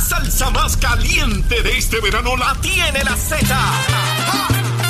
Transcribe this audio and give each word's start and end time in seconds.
Salsa 0.00 0.50
más 0.50 0.76
caliente 0.76 1.62
de 1.62 1.78
este 1.78 2.00
verano 2.00 2.36
la 2.36 2.54
tiene 2.60 3.04
la 3.04 3.16
Z. 3.16 3.46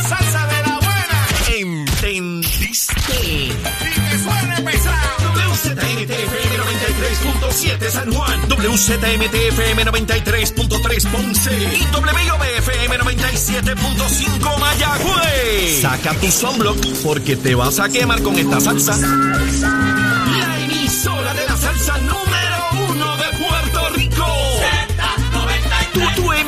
¡Salsa 0.09 0.47
de 0.47 0.63
la 0.69 0.79
buena! 0.79 1.27
¿Entendiste? 1.57 2.95
¡Y 3.25 3.49
que 3.49 4.19
suene 4.19 4.63
pesado! 4.63 5.21
WZMTFM 5.61 6.59
93.7 6.59 7.91
San 7.91 8.13
Juan, 8.13 8.49
WZMTFM 8.49 9.85
93.3 9.85 11.07
Ponce 11.11 11.53
y 11.53 11.83
WIOBFM 11.95 12.99
97.5 12.99 14.59
Mayagüez. 14.59 15.81
Saca 15.83 16.15
tu 16.15 16.31
sunblock 16.31 16.79
porque 17.05 17.37
te 17.37 17.55
vas 17.55 17.79
a 17.79 17.89
quemar 17.89 18.23
con 18.23 18.39
esta 18.39 18.61
salsa. 18.61 18.97
La 18.97 20.61
emisora 20.61 21.35
de 21.35 21.47
la 21.47 21.57
salsa 21.57 21.99
número 21.99 22.50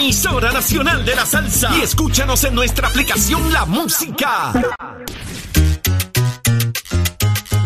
emisora 0.03 0.51
nacional 0.51 1.05
de 1.05 1.15
la 1.15 1.25
salsa. 1.25 1.71
Y 1.77 1.83
escúchanos 1.83 2.43
en 2.43 2.55
nuestra 2.57 2.89
aplicación 2.89 3.53
La 3.53 3.65
Música. 3.65 4.53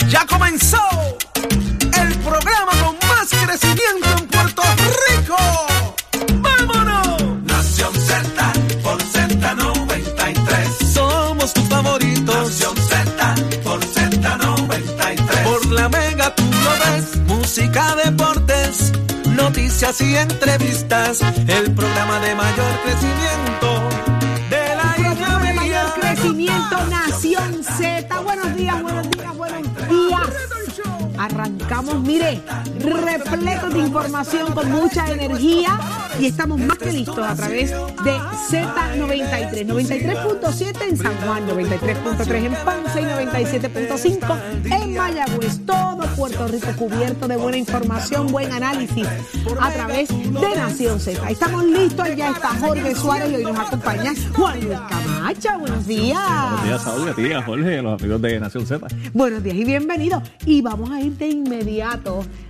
Ya 0.08 0.26
comenzó 0.26 0.82
el 1.34 2.14
programa 2.18 2.72
con 2.84 3.08
más 3.08 3.28
crecimiento 3.30 4.08
en 4.18 4.25
noticias 19.56 20.00
y 20.02 20.14
entrevistas. 20.14 21.22
El 21.48 21.72
programa 21.72 22.20
de 22.20 22.34
mayor 22.34 22.80
crecimiento 22.84 23.88
de 24.50 24.76
la 24.76 25.14
programa 25.14 25.46
de 25.46 25.54
mayor 25.54 25.94
crecimiento 25.98 26.86
Nación 26.90 27.55
Arrancamos, 31.76 32.08
mire, 32.08 32.40
repleto 32.80 33.68
de 33.68 33.80
información 33.80 34.50
con 34.54 34.70
mucha 34.72 35.10
energía 35.10 35.78
y 36.18 36.24
estamos 36.24 36.58
más 36.58 36.78
que 36.78 36.90
listos 36.90 37.18
a 37.18 37.36
través 37.36 37.70
de 37.70 38.12
Z93, 38.48 39.66
93.7 39.66 40.88
en 40.88 40.96
San 40.96 41.14
Juan, 41.18 41.46
93.3 41.46 42.46
en 42.46 42.54
Ponce 42.64 43.02
y 43.02 43.04
97.5 43.04 44.38
en 44.72 44.94
Mayagüez. 44.96 45.66
Todo 45.66 46.06
Puerto 46.16 46.48
Rico 46.48 46.68
cubierto 46.78 47.28
de 47.28 47.36
buena 47.36 47.58
información, 47.58 48.28
buen 48.28 48.50
análisis 48.52 49.06
a 49.60 49.70
través 49.70 50.08
de 50.08 50.56
Nación 50.56 50.98
Z. 50.98 51.28
Estamos 51.28 51.62
listos, 51.62 52.08
ya 52.16 52.30
está 52.30 52.48
Jorge 52.58 52.94
Suárez 52.94 53.32
y 53.32 53.34
hoy 53.34 53.44
nos 53.44 53.58
acompaña 53.58 54.14
Juan 54.34 54.64
Luis 54.64 54.78
Camacho. 54.88 55.58
Buenos 55.58 55.86
días. 55.86 56.18
Buenos 56.40 56.64
días, 56.64 56.82
Saúl, 56.82 57.08
a 57.10 57.12
ti, 57.12 57.32
a 57.34 57.42
Jorge, 57.42 57.78
a 57.78 57.82
los 57.82 58.00
amigos 58.00 58.22
de 58.22 58.40
Nación 58.40 58.66
Z. 58.66 58.86
Buenos 59.12 59.42
días 59.42 59.56
y 59.56 59.64
bienvenidos. 59.64 60.22
Y 60.46 60.62
vamos 60.62 60.90
a 60.90 61.02
ir 61.02 61.12
de 61.18 61.28
inmediato 61.28 61.65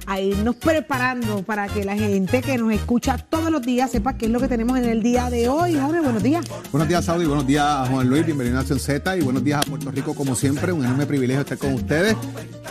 a 0.07 0.21
irnos 0.21 0.57
preparando 0.57 1.43
para 1.43 1.69
que 1.69 1.85
la 1.85 1.97
gente 1.97 2.43
que 2.43 2.59
nos 2.59 2.73
escucha 2.73 3.17
todos 3.17 3.51
los 3.51 3.63
días 3.63 3.91
sepa 3.91 4.17
qué 4.17 4.27
es 4.27 4.31
lo 4.31 4.39
que 4.41 4.49
tenemos 4.49 4.79
en 4.79 4.85
el 4.85 5.03
día 5.03 5.31
de 5.31 5.49
hoy. 5.49 5.75
Jorge, 5.75 6.01
buenos 6.01 6.23
días. 6.23 6.45
Buenos 6.71 6.89
días, 6.89 7.05
Saudi. 7.05 7.25
Buenos 7.25 7.47
días 7.47 7.89
Juan 7.89 8.09
Luis. 8.09 8.27
Bienvenido 8.27 8.59
a 8.59 8.63
Nación 8.63 8.79
Z. 8.79 9.17
Y 9.17 9.23
buenos 9.23 9.43
días 9.43 9.63
a 9.65 9.69
Puerto 9.69 9.91
Rico, 9.91 10.15
como 10.15 10.37
siempre. 10.37 10.71
Un 10.73 10.85
enorme 10.85 11.07
privilegio 11.07 11.41
estar 11.41 11.59
con 11.59 11.73
ustedes. 11.73 12.15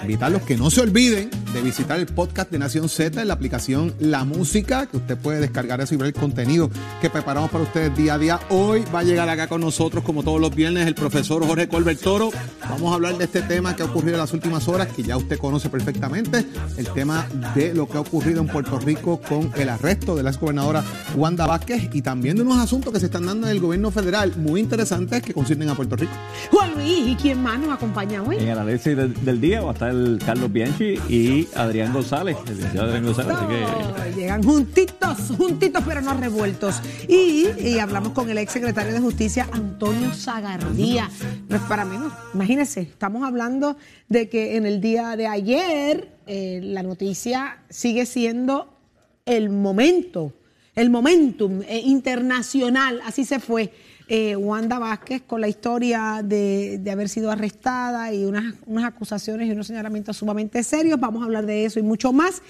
Invitarlos 0.01 0.43
que 0.43 0.55
no 0.55 0.69
se 0.69 0.81
olviden 0.81 1.29
de 1.53 1.61
visitar 1.61 1.99
el 1.99 2.05
podcast 2.05 2.51
de 2.51 2.59
Nación 2.59 2.89
Z 2.89 3.21
en 3.21 3.27
la 3.27 3.33
aplicación 3.33 3.93
La 3.99 4.23
Música, 4.23 4.85
que 4.85 4.97
usted 4.97 5.17
puede 5.17 5.39
descargar 5.39 5.81
eso 5.81 5.95
y 5.95 5.97
ver 5.97 6.07
el 6.07 6.13
contenido 6.13 6.69
que 7.01 7.09
preparamos 7.09 7.49
para 7.49 7.63
ustedes 7.63 7.95
día 7.97 8.15
a 8.15 8.17
día. 8.17 8.39
Hoy 8.49 8.83
va 8.93 8.99
a 8.99 9.03
llegar 9.03 9.27
acá 9.29 9.47
con 9.47 9.61
nosotros, 9.61 10.03
como 10.03 10.21
todos 10.21 10.39
los 10.39 10.53
viernes, 10.53 10.85
el 10.85 10.95
profesor 10.95 11.45
Jorge 11.45 11.67
Colbert 11.67 12.01
Toro. 12.01 12.29
Vamos 12.69 12.91
a 12.91 12.95
hablar 12.95 13.17
de 13.17 13.23
este 13.23 13.41
tema 13.41 13.75
que 13.75 13.83
ha 13.83 13.85
ocurrido 13.85 14.15
en 14.15 14.19
las 14.19 14.33
últimas 14.33 14.67
horas, 14.67 14.89
que 14.89 15.01
ya 15.01 15.17
usted 15.17 15.39
conoce 15.39 15.69
perfectamente. 15.69 16.34
El 16.77 16.89
tema 16.93 17.27
de 17.55 17.73
lo 17.73 17.87
que 17.87 17.97
ha 17.97 18.01
ocurrido 18.01 18.41
en 18.41 18.47
Puerto 18.47 18.79
Rico 18.79 19.21
con 19.21 19.51
el 19.55 19.69
arresto 19.69 20.15
de 20.15 20.23
la 20.23 20.31
exgobernadora 20.31 20.83
Wanda 21.15 21.45
Vázquez 21.47 21.89
y 21.93 22.01
también 22.01 22.35
de 22.35 22.43
unos 22.43 22.57
asuntos 22.57 22.91
que 22.91 22.99
se 22.99 23.05
están 23.05 23.25
dando 23.25 23.47
en 23.47 23.53
el 23.53 23.59
gobierno 23.59 23.91
federal 23.91 24.33
muy 24.37 24.59
interesantes 24.59 25.21
que 25.21 25.33
conciernen 25.33 25.69
a 25.69 25.75
Puerto 25.75 25.95
Rico. 25.95 26.13
Juan 26.51 26.73
Luis, 26.73 27.07
¿y 27.07 27.15
quién 27.15 27.41
más 27.41 27.59
nos 27.59 27.69
acompaña 27.69 28.21
hoy? 28.21 28.37
En 28.37 28.49
el 28.49 28.59
análisis 28.59 28.95
del, 28.95 29.13
del 29.23 29.39
día 29.39 29.61
va 29.61 29.71
a 29.71 29.73
estar 29.73 29.89
el 29.89 30.19
Carlos 30.25 30.51
Bianchi 30.51 30.99
y 31.09 31.47
Adrián 31.55 31.93
González, 31.93 32.37
el 32.47 32.55
licenciado 32.57 32.87
Adrián 32.87 33.05
González. 33.05 33.35
Así 33.35 33.45
que 33.47 34.19
llegan 34.19 34.43
juntitos, 34.43 35.17
juntitos 35.37 35.83
pero 35.87 36.01
no 36.01 36.13
revueltos. 36.15 36.81
Y, 37.07 37.47
y 37.59 37.79
hablamos 37.79 38.13
con 38.13 38.29
el 38.29 38.37
ex 38.37 38.51
secretario 38.51 38.93
de 38.93 38.99
Justicia, 38.99 39.47
Antonio 39.51 40.13
Zagardía. 40.13 41.09
No 41.49 41.55
es 41.55 41.61
para 41.63 41.85
menos. 41.85 42.11
Imagínense, 42.33 42.81
estamos 42.81 43.23
hablando 43.23 43.77
de 44.09 44.29
que 44.29 44.57
en 44.57 44.65
el 44.65 44.81
día 44.81 45.15
de 45.15 45.27
ayer 45.27 46.15
eh, 46.27 46.59
la 46.63 46.83
noticia 46.83 47.63
sigue 47.69 48.05
siendo 48.05 48.77
el 49.25 49.49
momento, 49.49 50.33
el 50.75 50.89
momentum 50.89 51.61
eh, 51.61 51.81
internacional, 51.85 53.01
así 53.05 53.25
se 53.25 53.39
fue. 53.39 53.71
eh, 54.07 54.35
Wanda 54.35 54.79
Vázquez 54.79 55.23
con 55.23 55.41
la 55.41 55.47
historia 55.47 56.21
de, 56.23 56.77
de 56.79 56.91
haber 56.91 57.09
sido 57.09 57.31
arrestada 57.31 58.13
y 58.13 58.25
unas, 58.25 58.53
unas 58.67 58.85
acusaciones 58.85 59.47
y 59.47 59.51
unos 59.51 59.67
señalamientos 59.67 60.17
sumamente 60.17 60.63
serios. 60.63 60.99
Vamos 60.99 61.21
a 61.21 61.25
hablar 61.25 61.45
de 61.45 61.65
eso 61.65 61.79
y 61.79 61.83
mucho 61.83 62.13
más. 62.13 62.41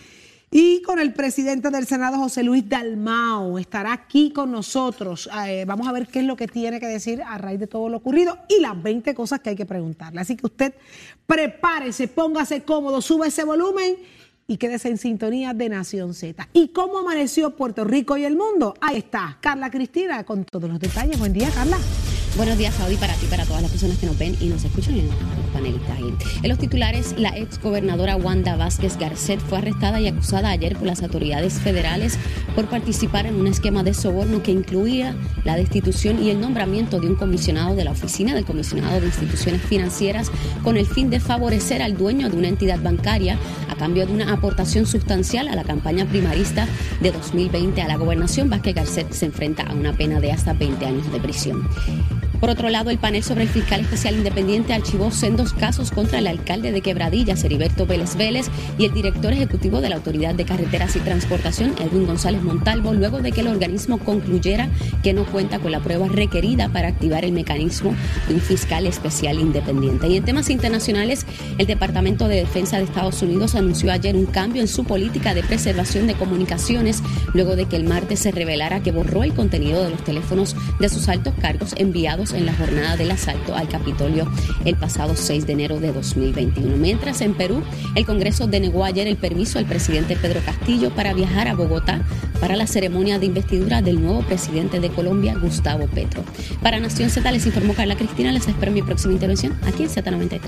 Y 0.51 0.81
con 0.83 0.99
el 0.99 1.13
presidente 1.13 1.69
del 1.69 1.85
Senado, 1.85 2.17
José 2.17 2.43
Luis 2.43 2.67
Dalmao, 2.69 3.57
estará 3.59 3.91
aquí 3.93 4.31
con 4.31 4.51
nosotros. 4.51 5.29
Eh, 5.47 5.65
vamos 5.67 5.87
a 5.87 5.91
ver 5.91 6.07
qué 6.07 6.19
es 6.19 6.25
lo 6.25 6.35
que 6.35 6.47
tiene 6.47 6.79
que 6.79 6.87
decir 6.87 7.21
a 7.23 7.37
raíz 7.37 7.59
de 7.59 7.67
todo 7.67 7.89
lo 7.89 7.97
ocurrido 7.97 8.37
y 8.47 8.61
las 8.61 8.81
20 8.81 9.13
cosas 9.15 9.39
que 9.39 9.49
hay 9.49 9.55
que 9.55 9.65
preguntarle. 9.65 10.21
Así 10.21 10.35
que 10.35 10.45
usted 10.45 10.73
prepárese, 11.25 12.07
póngase 12.07 12.63
cómodo, 12.63 13.01
sube 13.01 13.27
ese 13.27 13.43
volumen 13.43 13.97
y 14.47 14.57
quédese 14.57 14.89
en 14.89 14.97
sintonía 14.97 15.53
de 15.53 15.69
Nación 15.69 16.13
Z. 16.13 16.47
¿Y 16.53 16.69
cómo 16.69 16.99
amaneció 16.99 17.55
Puerto 17.55 17.83
Rico 17.83 18.15
y 18.15 18.25
el 18.25 18.35
mundo? 18.35 18.75
Ahí 18.79 18.97
está, 18.97 19.37
Carla 19.41 19.71
Cristina 19.71 20.23
con 20.23 20.45
todos 20.45 20.69
los 20.69 20.79
detalles. 20.79 21.19
Buen 21.19 21.33
día, 21.33 21.49
Carla. 21.53 21.77
Buenos 22.35 22.57
días, 22.57 22.75
Saudi, 22.75 22.97
para 22.97 23.13
ti, 23.13 23.27
para 23.27 23.45
todas 23.45 23.61
las 23.61 23.71
personas 23.71 23.97
que 23.97 24.07
nos 24.07 24.17
ven 24.17 24.35
y 24.41 24.47
nos 24.47 24.65
escuchan 24.65 24.95
en 24.95 25.07
los 25.07 25.15
panelistas. 25.53 25.97
En 26.43 26.49
los 26.49 26.59
titulares, 26.59 27.15
la 27.17 27.29
ex 27.29 27.61
gobernadora 27.61 28.17
Wanda 28.17 28.57
Vázquez 28.57 28.97
Garcet 28.97 29.39
fue 29.39 29.59
arrestada 29.59 30.01
y 30.01 30.07
acusada 30.09 30.49
ayer 30.49 30.75
por 30.75 30.85
las 30.85 31.01
autoridades 31.01 31.53
federales 31.53 32.19
por 32.53 32.65
participar 32.65 33.25
en 33.25 33.35
un 33.35 33.47
esquema 33.47 33.83
de 33.83 33.93
soborno 33.93 34.43
que 34.43 34.51
incluía 34.51 35.15
la 35.45 35.55
destitución 35.55 36.21
y 36.21 36.29
el 36.29 36.41
nombramiento 36.41 36.99
de 36.99 37.07
un 37.07 37.15
comisionado 37.15 37.73
de 37.73 37.85
la 37.85 37.91
Oficina 37.91 38.35
del 38.35 38.43
Comisionado 38.43 38.99
de 38.99 39.07
Instituciones 39.07 39.61
Financieras 39.61 40.29
con 40.61 40.75
el 40.75 40.87
fin 40.87 41.09
de 41.09 41.21
favorecer 41.21 41.81
al 41.81 41.95
dueño 41.95 42.29
de 42.29 42.35
una 42.35 42.49
entidad 42.49 42.81
bancaria 42.81 43.39
a 43.69 43.75
cambio 43.75 44.05
de 44.05 44.13
una 44.13 44.33
aportación 44.33 44.85
sustancial 44.85 45.47
a 45.47 45.55
la 45.55 45.63
campaña 45.63 46.05
primarista 46.05 46.67
de 46.99 47.13
2020 47.13 47.81
a 47.81 47.87
la 47.87 47.95
gobernación. 47.95 48.49
Vázquez 48.49 48.75
Garcet 48.75 49.11
se 49.13 49.25
enfrenta 49.25 49.63
a 49.63 49.73
una 49.73 49.93
pena 49.93 50.19
de 50.19 50.33
hasta 50.33 50.51
20 50.51 50.85
años 50.85 51.11
de 51.13 51.19
prisión. 51.21 51.67
Por 52.45 52.51
otro 52.51 52.69
lado, 52.69 52.91
el 52.91 52.99
panel 52.99 53.23
sobre 53.23 53.41
el 53.41 53.49
fiscal 53.49 53.81
especial 53.81 54.17
independiente 54.17 54.75
archivó 54.75 55.09
sendos 55.09 55.51
casos 55.51 55.89
contra 55.89 56.19
el 56.19 56.27
alcalde 56.27 56.71
de 56.71 56.81
Quebradillas, 56.81 57.43
Heriberto 57.43 57.87
Vélez 57.87 58.15
Vélez, 58.15 58.51
y 58.77 58.85
el 58.85 58.93
director 58.93 59.33
ejecutivo 59.33 59.81
de 59.81 59.89
la 59.89 59.95
Autoridad 59.95 60.35
de 60.35 60.45
Carreteras 60.45 60.95
y 60.95 60.99
Transportación, 60.99 61.73
Edwin 61.79 62.05
González 62.05 62.43
Montalvo, 62.43 62.93
luego 62.93 63.23
de 63.23 63.31
que 63.31 63.41
el 63.41 63.47
organismo 63.47 63.97
concluyera 63.97 64.69
que 65.01 65.11
no 65.11 65.25
cuenta 65.25 65.57
con 65.57 65.71
la 65.71 65.79
prueba 65.79 66.07
requerida 66.07 66.69
para 66.69 66.89
activar 66.89 67.25
el 67.25 67.31
mecanismo 67.31 67.95
de 68.27 68.35
un 68.35 68.41
fiscal 68.41 68.85
especial 68.85 69.39
independiente. 69.39 70.07
Y 70.07 70.15
en 70.15 70.23
temas 70.23 70.51
internacionales, 70.51 71.25
el 71.57 71.65
Departamento 71.65 72.27
de 72.27 72.35
Defensa 72.35 72.77
de 72.77 72.83
Estados 72.83 73.23
Unidos 73.23 73.55
anunció 73.55 73.91
ayer 73.91 74.15
un 74.15 74.27
cambio 74.27 74.61
en 74.61 74.67
su 74.67 74.83
política 74.83 75.33
de 75.33 75.41
preservación 75.41 76.05
de 76.05 76.13
comunicaciones, 76.13 77.01
luego 77.33 77.55
de 77.55 77.65
que 77.65 77.75
el 77.75 77.85
martes 77.85 78.19
se 78.19 78.29
revelara 78.29 78.83
que 78.83 78.91
borró 78.91 79.23
el 79.23 79.33
contenido 79.33 79.83
de 79.83 79.89
los 79.89 80.03
teléfonos 80.03 80.55
de 80.79 80.89
sus 80.89 81.09
altos 81.09 81.33
cargos 81.41 81.73
enviados 81.77 82.34
en 82.35 82.45
la 82.45 82.53
jornada 82.53 82.97
del 82.97 83.11
asalto 83.11 83.55
al 83.55 83.67
Capitolio 83.67 84.31
el 84.65 84.75
pasado 84.75 85.15
6 85.15 85.47
de 85.47 85.53
enero 85.53 85.79
de 85.79 85.91
2021. 85.91 86.77
Mientras 86.77 87.21
en 87.21 87.33
Perú, 87.33 87.63
el 87.95 88.05
Congreso 88.05 88.47
denegó 88.47 88.83
ayer 88.83 89.07
el 89.07 89.17
permiso 89.17 89.59
al 89.59 89.65
presidente 89.65 90.15
Pedro 90.15 90.41
Castillo 90.45 90.91
para 90.91 91.13
viajar 91.13 91.47
a 91.47 91.55
Bogotá 91.55 92.01
para 92.39 92.55
la 92.55 92.67
ceremonia 92.67 93.19
de 93.19 93.27
investidura 93.27 93.81
del 93.81 94.01
nuevo 94.01 94.21
presidente 94.21 94.79
de 94.79 94.89
Colombia, 94.89 95.35
Gustavo 95.35 95.87
Petro. 95.87 96.23
Para 96.61 96.79
Nación 96.79 97.09
Z 97.09 97.31
les 97.31 97.45
informó 97.45 97.73
Carla 97.73 97.95
Cristina. 97.95 98.31
Les 98.31 98.47
espero 98.47 98.71
mi 98.71 98.81
próxima 98.81 99.13
intervención 99.13 99.57
aquí 99.65 99.83
en 99.83 99.89
Z93. 99.89 100.41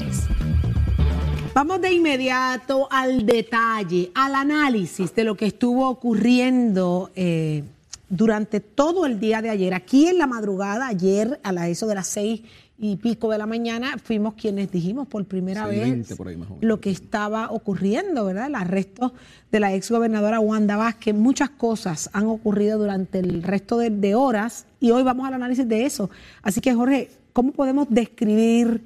Vamos 1.54 1.82
de 1.82 1.92
inmediato 1.92 2.88
al 2.92 3.26
detalle, 3.26 4.12
al 4.14 4.36
análisis 4.36 5.16
de 5.16 5.24
lo 5.24 5.36
que 5.36 5.48
estuvo 5.48 5.90
ocurriendo 5.90 7.10
eh, 7.16 7.64
durante 8.10 8.60
todo 8.60 9.06
el 9.06 9.20
día 9.20 9.42
de 9.42 9.50
ayer. 9.50 9.74
Aquí 9.74 10.08
en 10.08 10.18
la 10.18 10.28
madrugada, 10.28 10.88
ayer 10.88 11.40
a 11.44 11.52
la 11.52 11.68
eso 11.68 11.88
de 11.88 11.96
las 11.96 12.08
seis 12.08 12.42
y 12.80 12.96
pico 12.98 13.32
de 13.32 13.40
la 13.40 13.48
mañana, 13.48 13.98
fuimos 13.98 14.36
quienes 14.36 14.72
dijimos 14.72 15.08
por 15.08 15.26
primera 15.26 15.66
vez 15.66 16.16
lo 16.62 16.80
que 16.80 16.92
estaba 16.92 17.52
ocurriendo, 17.52 18.26
¿verdad? 18.26 18.48
El 18.48 18.56
arresto 18.56 19.14
de 19.52 19.60
la 19.60 19.74
ex 19.74 19.90
gobernadora 19.90 20.40
Wanda 20.40 20.78
Vázquez. 20.78 21.16
Muchas 21.16 21.50
cosas 21.50 22.10
han 22.14 22.28
ocurrido 22.28 22.78
durante 22.78 23.20
el 23.20 23.42
resto 23.42 23.78
de, 23.80 24.16
horas 24.16 24.68
y 24.80 24.92
hoy 24.92 25.02
vamos 25.02 25.28
al 25.28 25.34
análisis 25.34 25.68
de 25.68 25.86
eso. 25.86 26.10
Así 26.44 26.62
que, 26.62 26.74
Jorge, 26.74 27.10
¿cómo 27.34 27.52
podemos 27.52 27.88
describir 27.90 28.84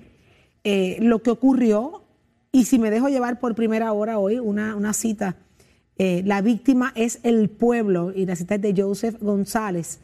eh, 0.63 0.97
lo 1.01 1.21
que 1.21 1.31
ocurrió? 1.31 2.03
Y 2.53 2.65
si 2.65 2.79
me 2.79 2.91
dejo 2.91 3.09
llevar 3.09 3.39
por 3.39 3.55
primera 3.55 3.91
hora 3.91 4.19
hoy, 4.19 4.39
una, 4.39 4.75
una 4.75 4.93
cita 4.93 5.35
eh, 6.03 6.23
la 6.25 6.41
víctima 6.41 6.91
es 6.95 7.19
el 7.21 7.47
pueblo 7.47 8.11
y 8.11 8.25
la 8.25 8.35
cita 8.35 8.55
es 8.55 8.61
de 8.63 8.73
Joseph 8.75 9.17
González. 9.21 9.99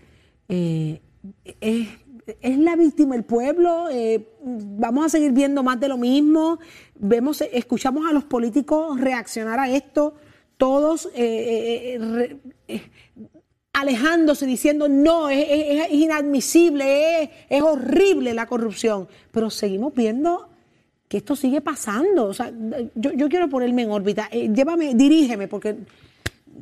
Eh, 0.48 1.02
es, 1.60 1.88
la 2.60 2.76
víctima 2.76 3.16
el 3.16 3.24
pueblo? 3.24 3.90
Eh, 3.90 4.30
¿Vamos 4.44 5.08
a 5.08 5.10
seguir 5.10 5.32
viendo 5.32 5.64
más 5.64 5.80
de 5.80 5.88
lo 5.88 5.98
mismo? 5.98 6.60
Vemos, 7.00 7.42
escuchamos 7.52 8.08
a 8.08 8.14
los 8.14 8.26
políticos 8.26 9.02
reaccionar 9.02 9.60
a 9.60 9.72
esto, 9.72 10.14
todos 10.58 11.10
alejándose, 13.74 14.46
diciendo 14.46 14.88
no, 14.88 15.30
es, 15.30 15.92
inadmisible, 15.92 17.32
es 17.50 17.62
horrible 17.64 18.36
la 18.36 18.46
corrupción. 18.46 19.08
Pero 19.32 19.50
seguimos 19.50 19.96
viendo 19.96 20.48
que 21.08 21.18
esto 21.18 21.36
sigue 21.36 21.62
pasando. 21.62 22.26
O 22.26 22.34
sea, 22.34 22.52
yo, 22.96 23.30
quiero 23.30 23.50
ponerme 23.50 23.84
en 23.84 23.92
órbita. 23.92 24.28
Eh, 24.32 24.50
llévame, 24.54 24.94
dirígeme, 24.94 25.48
porque 25.48 25.78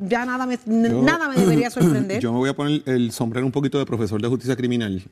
ya 0.00 0.24
nada 0.24 0.46
me, 0.46 0.58
nada 0.66 1.28
me 1.28 1.36
debería 1.36 1.70
sorprender. 1.70 2.20
Yo 2.20 2.32
me 2.32 2.38
voy 2.38 2.50
a 2.50 2.54
poner 2.54 2.82
el 2.86 3.12
sombrero 3.12 3.46
un 3.46 3.52
poquito 3.52 3.78
de 3.78 3.86
profesor 3.86 4.20
de 4.20 4.28
justicia 4.28 4.56
criminal, 4.56 5.02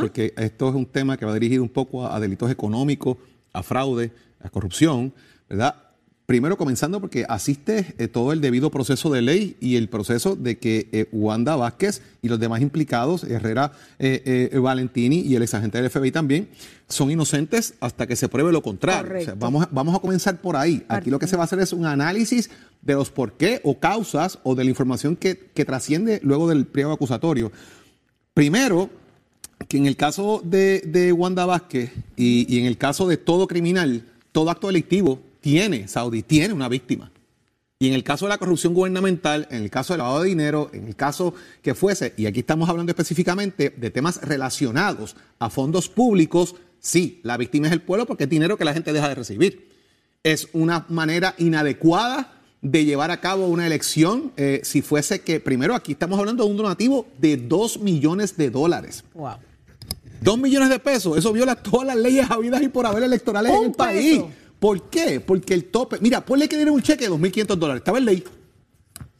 porque 0.00 0.34
esto 0.36 0.68
es 0.68 0.74
un 0.74 0.86
tema 0.86 1.16
que 1.16 1.24
va 1.24 1.34
dirigido 1.34 1.62
un 1.62 1.68
poco 1.68 2.06
a, 2.06 2.18
delitos 2.20 2.50
económicos, 2.50 3.16
a 3.52 3.62
fraude, 3.62 4.12
a 4.40 4.50
corrupción, 4.50 5.12
¿verdad? 5.48 5.76
Primero 6.26 6.56
comenzando 6.56 7.02
porque 7.02 7.26
asiste 7.28 7.94
eh, 7.98 8.08
todo 8.08 8.32
el 8.32 8.40
debido 8.40 8.70
proceso 8.70 9.10
de 9.10 9.20
ley 9.20 9.56
y 9.60 9.76
el 9.76 9.90
proceso 9.90 10.36
de 10.36 10.56
que 10.56 10.88
eh, 10.90 11.06
Wanda 11.12 11.54
Vázquez 11.54 12.00
y 12.22 12.28
los 12.28 12.40
demás 12.40 12.62
implicados, 12.62 13.24
Herrera 13.24 13.72
eh, 13.98 14.50
Valentini 14.58 15.20
y 15.20 15.36
el 15.36 15.42
exagente 15.42 15.82
del 15.82 15.90
FBI 15.90 16.12
también, 16.12 16.48
son 16.88 17.10
inocentes 17.10 17.74
hasta 17.78 18.06
que 18.06 18.16
se 18.16 18.30
pruebe 18.30 18.52
lo 18.52 18.62
contrario. 18.62 19.34
vamos, 19.36 19.68
vamos 19.70 19.94
a 19.94 19.98
comenzar 19.98 20.40
por 20.40 20.56
ahí. 20.56 20.82
Aquí 20.88 21.10
lo 21.10 21.18
que 21.18 21.26
se 21.26 21.36
va 21.36 21.42
a 21.42 21.44
hacer 21.44 21.58
es 21.58 21.74
un 21.74 21.84
análisis 21.84 22.48
de 22.80 22.94
los 22.94 23.10
por 23.10 23.34
qué 23.34 23.60
o 23.62 23.78
causas 23.78 24.38
o 24.44 24.54
de 24.54 24.64
la 24.64 24.70
información 24.70 25.16
que, 25.16 25.34
trasciende 25.34 26.20
luego 26.22 26.48
del 26.48 26.66
pliego 26.66 26.92
acusatorio. 26.92 27.52
Primero, 28.32 28.88
que 29.68 29.76
en 29.76 29.84
el 29.84 29.96
caso 29.96 30.40
de, 30.42 31.12
Wanda 31.14 31.44
Vázquez 31.44 31.92
y, 32.16 32.46
y 32.48 32.60
en 32.60 32.64
el 32.64 32.78
caso 32.78 33.06
de 33.06 33.18
todo 33.18 33.46
criminal, 33.46 34.06
todo 34.32 34.48
acto 34.50 34.68
delictivo 34.68 35.20
tiene, 35.44 35.88
Saudi, 35.88 36.22
tiene 36.22 36.54
una 36.54 36.70
víctima. 36.70 37.10
Y 37.78 37.88
en 37.88 37.92
el 37.92 38.02
caso 38.02 38.24
de 38.24 38.30
la 38.30 38.38
corrupción 38.38 38.72
gubernamental, 38.72 39.46
en 39.50 39.62
el 39.62 39.68
caso 39.68 39.92
del 39.92 39.98
lavado 39.98 40.22
de 40.22 40.30
dinero, 40.30 40.70
en 40.72 40.86
el 40.86 40.96
caso 40.96 41.34
que 41.60 41.74
fuese, 41.74 42.14
y 42.16 42.24
aquí 42.24 42.40
estamos 42.40 42.66
hablando 42.70 42.90
específicamente 42.92 43.68
de 43.76 43.90
temas 43.90 44.22
relacionados 44.22 45.16
a 45.38 45.50
fondos 45.50 45.90
públicos, 45.90 46.54
sí, 46.80 47.20
la 47.24 47.36
víctima 47.36 47.66
es 47.66 47.74
el 47.74 47.82
pueblo 47.82 48.06
porque 48.06 48.24
es 48.24 48.30
dinero 48.30 48.56
que 48.56 48.64
la 48.64 48.72
gente 48.72 48.94
deja 48.94 49.06
de 49.06 49.16
recibir. 49.16 49.68
Es 50.22 50.48
una 50.54 50.86
manera 50.88 51.34
inadecuada 51.36 52.40
de 52.62 52.86
llevar 52.86 53.10
a 53.10 53.20
cabo 53.20 53.46
una 53.46 53.66
elección 53.66 54.32
eh, 54.38 54.62
si 54.64 54.80
fuese 54.80 55.20
que, 55.20 55.40
primero, 55.40 55.74
aquí 55.74 55.92
estamos 55.92 56.18
hablando 56.18 56.44
de 56.44 56.50
un 56.52 56.56
donativo 56.56 57.06
de 57.18 57.36
2 57.36 57.80
millones 57.80 58.38
de 58.38 58.48
dólares. 58.48 59.04
Wow. 59.12 59.34
2 60.22 60.38
millones 60.38 60.70
de 60.70 60.78
pesos, 60.78 61.18
eso 61.18 61.34
viola 61.34 61.54
todas 61.54 61.86
las 61.86 61.96
leyes 61.96 62.30
habidas 62.30 62.62
y 62.62 62.68
por 62.68 62.86
haber 62.86 63.02
electorales 63.02 63.52
en 63.52 63.64
el 63.64 63.72
país. 63.72 64.22
¿Por 64.64 64.88
qué? 64.88 65.20
Porque 65.20 65.52
el 65.52 65.66
tope, 65.66 65.98
mira, 66.00 66.24
ponle 66.24 66.48
que 66.48 66.56
tiene 66.56 66.70
un 66.70 66.80
cheque 66.80 67.04
de 67.04 67.10
2.500 67.10 67.56
dólares. 67.56 67.80
Estaba 67.82 67.98
en 67.98 68.04
ley. 68.06 68.24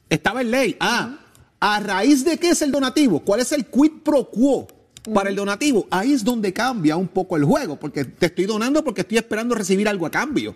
Estaba 0.08 0.40
en 0.40 0.50
ley. 0.50 0.74
Ah, 0.80 1.18
¿a 1.60 1.80
raíz 1.80 2.24
de 2.24 2.38
qué 2.38 2.48
es 2.48 2.62
el 2.62 2.72
donativo? 2.72 3.20
¿Cuál 3.20 3.40
es 3.40 3.52
el 3.52 3.66
quid 3.66 3.90
pro 4.02 4.30
quo? 4.30 4.66
Para 5.12 5.28
el 5.28 5.36
donativo, 5.36 5.86
ahí 5.90 6.14
es 6.14 6.24
donde 6.24 6.54
cambia 6.54 6.96
un 6.96 7.08
poco 7.08 7.36
el 7.36 7.44
juego, 7.44 7.78
porque 7.78 8.06
te 8.06 8.24
estoy 8.24 8.46
donando 8.46 8.82
porque 8.82 9.02
estoy 9.02 9.18
esperando 9.18 9.54
recibir 9.54 9.86
algo 9.86 10.06
a 10.06 10.10
cambio. 10.10 10.54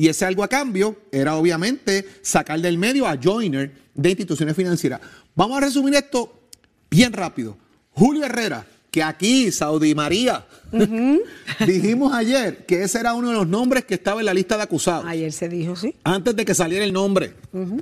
Y 0.00 0.08
ese 0.08 0.24
algo 0.24 0.42
a 0.42 0.48
cambio 0.48 0.96
era 1.12 1.36
obviamente 1.36 2.04
sacar 2.20 2.60
del 2.60 2.76
medio 2.76 3.06
a 3.06 3.16
joiner 3.16 3.72
de 3.94 4.10
instituciones 4.10 4.56
financieras. 4.56 5.00
Vamos 5.36 5.58
a 5.58 5.60
resumir 5.60 5.94
esto 5.94 6.48
bien 6.90 7.12
rápido. 7.12 7.56
Julio 7.92 8.24
Herrera, 8.24 8.66
que 8.94 9.02
aquí, 9.02 9.50
Saudi 9.50 9.92
María, 9.92 10.46
dijimos 11.66 12.14
ayer 12.14 12.64
que 12.64 12.84
ese 12.84 13.00
era 13.00 13.14
uno 13.14 13.30
de 13.30 13.34
los 13.34 13.48
nombres 13.48 13.84
que 13.84 13.94
estaba 13.94 14.20
en 14.20 14.26
la 14.26 14.32
lista 14.32 14.56
de 14.56 14.62
acusados. 14.62 15.04
Ayer 15.08 15.32
se 15.32 15.48
dijo, 15.48 15.74
sí. 15.74 15.96
Antes 16.04 16.36
de 16.36 16.44
que 16.44 16.54
saliera 16.54 16.84
el 16.84 16.92
nombre. 16.92 17.34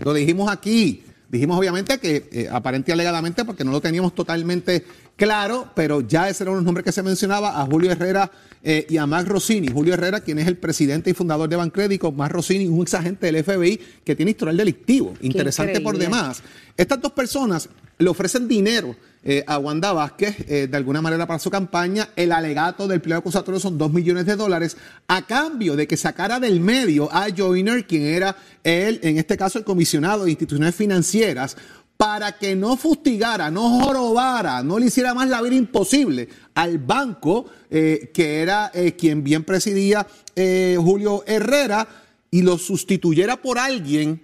Lo 0.03 0.14
dijimos 0.14 0.50
aquí. 0.50 1.03
Dijimos 1.29 1.59
obviamente 1.59 1.99
que 1.99 2.31
eh, 2.32 2.49
aparente 2.50 2.93
y 2.93 2.94
alegadamente, 2.94 3.44
porque 3.44 3.62
no 3.62 3.73
lo 3.73 3.82
teníamos 3.82 4.14
totalmente 4.14 4.87
claro, 5.14 5.69
pero 5.75 6.00
ya 6.00 6.31
ese 6.31 6.44
era 6.44 6.50
uno 6.50 6.61
de 6.61 6.62
los 6.62 6.64
nombres 6.64 6.85
que 6.87 6.93
se 6.93 7.03
mencionaba, 7.03 7.61
a 7.61 7.67
Julio 7.67 7.93
Herrera 7.93 8.31
eh, 8.62 8.87
y 8.88 8.97
a 8.97 9.05
Max 9.05 9.29
Rossini. 9.29 9.69
Julio 9.69 9.93
Herrera, 9.93 10.20
quien 10.20 10.38
es 10.38 10.47
el 10.47 10.56
presidente 10.56 11.11
y 11.11 11.12
fundador 11.12 11.47
de 11.47 11.56
Bancrédico, 11.56 12.11
Max 12.11 12.32
Rossini, 12.32 12.69
un 12.69 12.81
exagente 12.81 13.31
del 13.31 13.44
FBI 13.44 13.79
que 14.03 14.17
tiene 14.17 14.31
historial 14.31 14.56
delictivo. 14.56 15.12
Interesante 15.20 15.79
por 15.82 15.99
demás. 15.99 16.43
Estas 16.75 17.03
dos 17.03 17.12
personas 17.12 17.69
le 17.99 18.08
ofrecen 18.08 18.49
dinero 18.49 18.97
eh, 19.25 19.45
a 19.47 19.59
Wanda 19.59 19.93
Vázquez 19.93 20.37
eh, 20.49 20.67
de 20.67 20.77
alguna 20.77 21.01
manera 21.01 21.27
para 21.27 21.39
su 21.39 21.51
campaña. 21.51 22.09
El 22.17 22.33
alegato 22.33 22.89
del 22.89 23.01
pliego 23.01 23.21
acusatorio 23.21 23.61
son 23.61 23.79
2 23.79 23.93
millones 23.93 24.27
de 24.27 24.35
dólares 24.35 24.77
a 25.07 25.27
cambio 25.27 25.77
de 25.77 25.87
que 25.87 25.97
sacara 25.97 26.41
del 26.41 26.59
medio 26.59 27.09
a 27.13 27.29
Joyner, 27.31 27.87
quien 27.87 28.03
era 28.03 28.37
él, 28.65 28.99
en 29.03 29.19
este 29.19 29.37
caso 29.37 29.59
el 29.59 29.65
comisionado 29.65 30.25
de 30.25 30.31
instituciones 30.31 30.75
financieras, 30.75 31.57
para 31.97 32.33
que 32.33 32.57
no 32.57 32.77
fustigara, 32.77 33.51
no 33.51 33.81
jorobara, 33.81 34.65
no 34.65 34.81
le 34.81 34.87
hiciera 34.87 35.15
más 35.15 35.29
la 35.29 35.41
vida 35.41 35.55
imposible 35.55 36.29
al 36.55 36.79
banco, 36.79 37.47
eh, 37.71 38.11
que 38.13 38.43
era 38.43 38.73
quien 38.99 39.23
bien 39.23 39.45
presidía 39.45 40.07
Julio 40.35 41.23
Herrera, 41.27 41.87
y 42.33 42.43
lo 42.43 42.59
sustituyera 42.59 43.37
por 43.37 43.59
alguien 43.59 44.23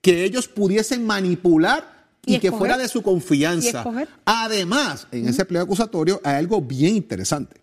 que 0.00 0.24
ellos 0.24 0.48
pudiesen 0.48 1.04
manipular 1.04 1.97
y, 2.28 2.38
que 2.38 2.52
fuera 2.52 2.76
de 2.76 2.88
su 2.88 3.02
confianza. 3.02 3.84
Además, 4.24 5.06
en 5.10 5.28
ese 5.28 5.44
pliego 5.44 5.64
acusatorio 5.64 6.20
hay 6.24 6.36
algo 6.36 6.60
bien 6.60 6.96
interesante. 6.96 7.60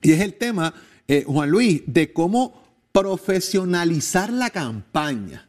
Y 0.00 0.12
es 0.12 0.20
el 0.20 0.34
tema, 0.34 0.72
eh, 1.06 1.24
Juan 1.26 1.50
Luis, 1.50 1.82
de 1.86 2.12
cómo 2.12 2.62
profesionalizar 2.92 4.32
la 4.32 4.50
campaña. 4.50 5.48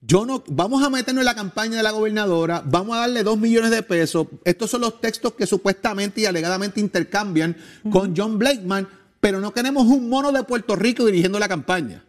Yo 0.00 0.24
no, 0.24 0.44
vamos 0.46 0.84
a 0.84 0.90
meternos 0.90 1.22
en 1.22 1.26
la 1.26 1.34
campaña 1.34 1.78
de 1.78 1.82
la 1.82 1.90
gobernadora, 1.90 2.62
vamos 2.64 2.96
a 2.96 3.00
darle 3.00 3.24
dos 3.24 3.38
millones 3.38 3.72
de 3.72 3.82
pesos. 3.82 4.28
Estos 4.44 4.70
son 4.70 4.82
los 4.82 5.00
textos 5.00 5.32
que 5.32 5.46
supuestamente 5.46 6.20
y 6.20 6.26
alegadamente 6.26 6.78
intercambian 6.78 7.56
con 7.90 8.14
John 8.16 8.38
Blakeman, 8.38 8.88
pero 9.18 9.40
no 9.40 9.52
queremos 9.52 9.86
un 9.86 10.08
mono 10.08 10.30
de 10.30 10.44
Puerto 10.44 10.76
Rico 10.76 11.04
dirigiendo 11.06 11.40
la 11.40 11.48
campaña. 11.48 12.04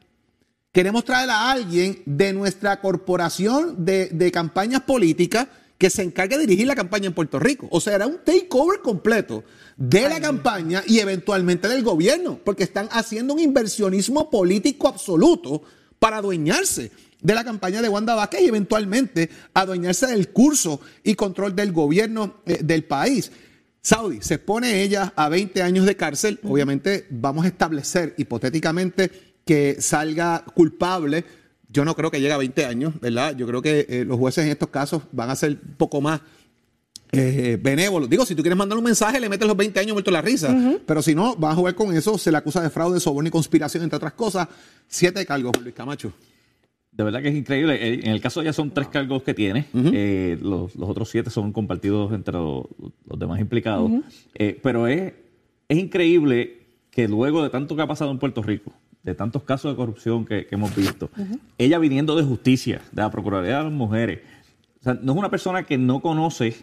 Queremos 0.71 1.05
traer 1.05 1.31
a 1.31 1.49
alguien 1.49 2.03
de 2.05 2.33
nuestra 2.33 2.79
corporación 2.81 3.83
de, 3.83 4.09
de 4.09 4.31
campañas 4.31 4.81
políticas 4.81 5.47
que 5.77 5.89
se 5.89 6.01
encargue 6.01 6.37
de 6.37 6.47
dirigir 6.47 6.67
la 6.67 6.75
campaña 6.75 7.07
en 7.07 7.13
Puerto 7.13 7.39
Rico. 7.39 7.67
O 7.71 7.79
sea, 7.79 7.95
era 7.95 8.07
un 8.07 8.19
takeover 8.23 8.81
completo 8.81 9.43
de 9.75 10.09
la 10.09 10.19
campaña 10.19 10.83
y 10.87 10.99
eventualmente 10.99 11.67
del 11.67 11.83
gobierno, 11.83 12.39
porque 12.43 12.63
están 12.63 12.89
haciendo 12.91 13.35
un 13.35 13.39
inversionismo 13.39 14.29
político 14.29 14.87
absoluto 14.87 15.61
para 15.99 16.17
adueñarse 16.17 16.91
de 17.21 17.35
la 17.35 17.43
campaña 17.43 17.81
de 17.81 17.89
Wanda 17.89 18.15
Vázquez 18.15 18.41
y 18.41 18.47
eventualmente 18.47 19.29
adueñarse 19.53 20.07
del 20.07 20.29
curso 20.29 20.79
y 21.03 21.15
control 21.15 21.55
del 21.55 21.71
gobierno 21.71 22.37
eh, 22.45 22.59
del 22.63 22.83
país. 22.83 23.31
Saudi, 23.81 24.19
se 24.21 24.37
pone 24.37 24.81
ella 24.81 25.13
a 25.15 25.29
20 25.29 25.61
años 25.61 25.85
de 25.85 25.95
cárcel. 25.95 26.39
Obviamente 26.43 27.07
vamos 27.09 27.45
a 27.45 27.47
establecer 27.47 28.15
hipotéticamente 28.17 29.11
que 29.45 29.77
salga 29.79 30.43
culpable 30.53 31.23
yo 31.69 31.85
no 31.85 31.95
creo 31.95 32.11
que 32.11 32.19
llegue 32.19 32.33
a 32.33 32.37
20 32.37 32.65
años, 32.65 32.93
¿verdad? 32.99 33.35
Yo 33.35 33.45
creo 33.47 33.61
que 33.61 33.85
eh, 33.89 34.05
los 34.05 34.17
jueces 34.17 34.45
en 34.45 34.51
estos 34.51 34.69
casos 34.69 35.03
van 35.11 35.29
a 35.29 35.35
ser 35.35 35.51
un 35.51 35.75
poco 35.77 36.01
más 36.01 36.21
eh, 37.11 37.57
benévolos. 37.61 38.09
Digo, 38.09 38.25
si 38.25 38.35
tú 38.35 38.41
quieres 38.41 38.57
mandar 38.57 38.77
un 38.77 38.83
mensaje, 38.83 39.19
le 39.19 39.29
metes 39.29 39.47
los 39.47 39.57
20 39.57 39.79
años 39.79 39.93
muerto 39.93 40.11
la 40.11 40.21
risa. 40.21 40.55
Pero 40.85 41.01
si 41.01 41.13
no, 41.13 41.35
van 41.35 41.51
a 41.51 41.55
jugar 41.55 41.75
con 41.75 41.95
eso, 41.95 42.17
se 42.17 42.31
le 42.31 42.37
acusa 42.37 42.61
de 42.61 42.69
fraude, 42.69 42.99
soborno 42.99 43.27
y 43.27 43.31
conspiración, 43.31 43.83
entre 43.83 43.97
otras 43.97 44.13
cosas. 44.13 44.47
Siete 44.87 45.25
cargos, 45.25 45.53
Luis 45.61 45.75
Camacho. 45.75 46.13
De 46.91 47.03
verdad 47.03 47.21
que 47.21 47.29
es 47.29 47.35
increíble. 47.35 47.75
Eh, 47.75 47.99
en 48.03 48.11
el 48.11 48.21
caso 48.21 48.41
ya 48.41 48.53
son 48.53 48.71
tres 48.71 48.87
cargos 48.87 49.23
que 49.23 49.33
tiene. 49.33 49.67
los, 50.41 50.71
otros 50.79 51.09
siete 51.09 51.29
son 51.29 51.51
compartidos 51.51 52.13
entre 52.13 52.33
los, 52.33 52.65
demás 53.17 53.39
implicados. 53.39 53.91
pero 54.63 54.87
es, 54.87 55.13
es 55.67 55.77
increíble 55.77 56.61
que 56.91 57.07
luego 57.07 57.43
de 57.43 57.49
tanto 57.49 57.75
que 57.75 57.81
ha 57.81 57.87
pasado 57.87 58.09
en 58.09 58.17
Puerto 58.17 58.41
Rico, 58.41 58.73
de 59.07 59.15
tantos 59.15 59.43
casos 59.43 59.71
de 59.71 59.77
corrupción 59.77 60.25
que, 60.25 60.47
hemos 60.51 60.75
visto, 60.75 61.09
ella 61.57 61.79
viniendo 61.79 62.13
de 62.17 62.23
justicia, 62.23 62.81
de 62.91 63.01
la 63.01 63.09
Procuraduría 63.09 63.59
de 63.59 63.63
las 63.63 63.71
Mujeres, 63.71 64.19
o 64.81 64.83
sea, 64.83 64.99
no 65.01 65.13
es 65.13 65.17
una 65.17 65.29
persona 65.29 65.63
que 65.63 65.77
no 65.77 66.01
conoce 66.01 66.55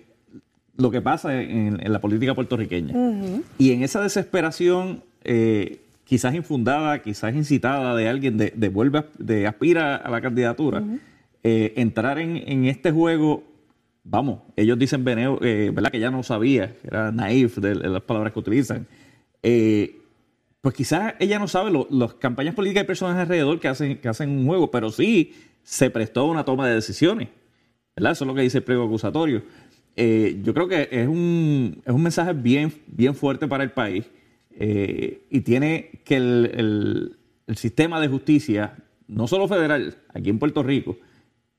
lo 0.76 0.90
que 0.90 1.00
pasa 1.00 1.40
en, 1.40 1.80
la 1.90 2.00
política 2.02 2.34
puertorriqueña. 2.34 2.94
Y 3.56 3.72
en 3.72 3.82
esa 3.82 4.02
desesperación, 4.02 5.02
eh, 5.24 5.80
quizás 6.04 6.34
infundada, 6.34 7.00
quizás 7.00 7.34
incitada 7.34 7.96
de 7.96 8.08
alguien 8.08 8.36
de, 8.36 8.52
de 8.54 8.68
vuelve, 8.68 9.04
de 9.18 9.46
aspira 9.46 9.96
a 9.96 10.10
la 10.10 10.20
candidatura, 10.20 10.82
eh, 11.42 11.72
entrar 11.76 12.18
en, 12.18 12.66
este 12.66 12.90
juego, 12.90 13.42
vamos, 14.02 14.40
ellos 14.56 14.78
dicen 14.78 15.02
eh, 15.08 15.70
¿verdad? 15.72 15.90
Que 15.90 16.00
ya 16.00 16.10
no 16.10 16.22
sabía, 16.22 16.76
era 16.84 17.10
naif 17.10 17.56
de, 17.56 17.74
las 17.74 18.02
palabras 18.02 18.34
que 18.34 18.38
utilizan. 18.38 18.86
Pues 20.64 20.74
quizás 20.74 21.12
ella 21.18 21.38
no 21.38 21.46
sabe 21.46 21.70
las 21.90 22.14
campañas 22.14 22.54
políticas 22.54 22.84
y 22.84 22.86
personas 22.86 23.18
alrededor 23.18 23.60
que 23.60 23.68
hacen, 23.68 23.98
que 23.98 24.08
hacen 24.08 24.30
un 24.30 24.46
juego, 24.46 24.70
pero 24.70 24.88
sí 24.88 25.34
se 25.62 25.90
prestó 25.90 26.22
a 26.22 26.24
una 26.24 26.46
toma 26.46 26.66
de 26.66 26.76
decisiones. 26.76 27.28
¿verdad? 27.94 28.12
Eso 28.12 28.24
es 28.24 28.28
lo 28.28 28.34
que 28.34 28.40
dice 28.40 28.58
el 28.58 28.64
pliego 28.64 28.86
acusatorio. 28.86 29.42
Eh, 29.94 30.40
yo 30.42 30.54
creo 30.54 30.66
que 30.66 30.88
es 30.90 31.06
un, 31.06 31.82
es 31.84 31.92
un 31.92 32.02
mensaje 32.02 32.32
bien, 32.32 32.72
bien 32.86 33.14
fuerte 33.14 33.46
para 33.46 33.62
el 33.62 33.72
país 33.72 34.06
eh, 34.52 35.26
y 35.28 35.42
tiene 35.42 36.00
que 36.02 36.16
el, 36.16 37.18
sistema 37.56 38.00
de 38.00 38.08
justicia, 38.08 38.74
no 39.06 39.26
solo 39.26 39.46
federal, 39.46 39.98
aquí 40.14 40.30
en 40.30 40.38
Puerto 40.38 40.62
Rico, 40.62 40.96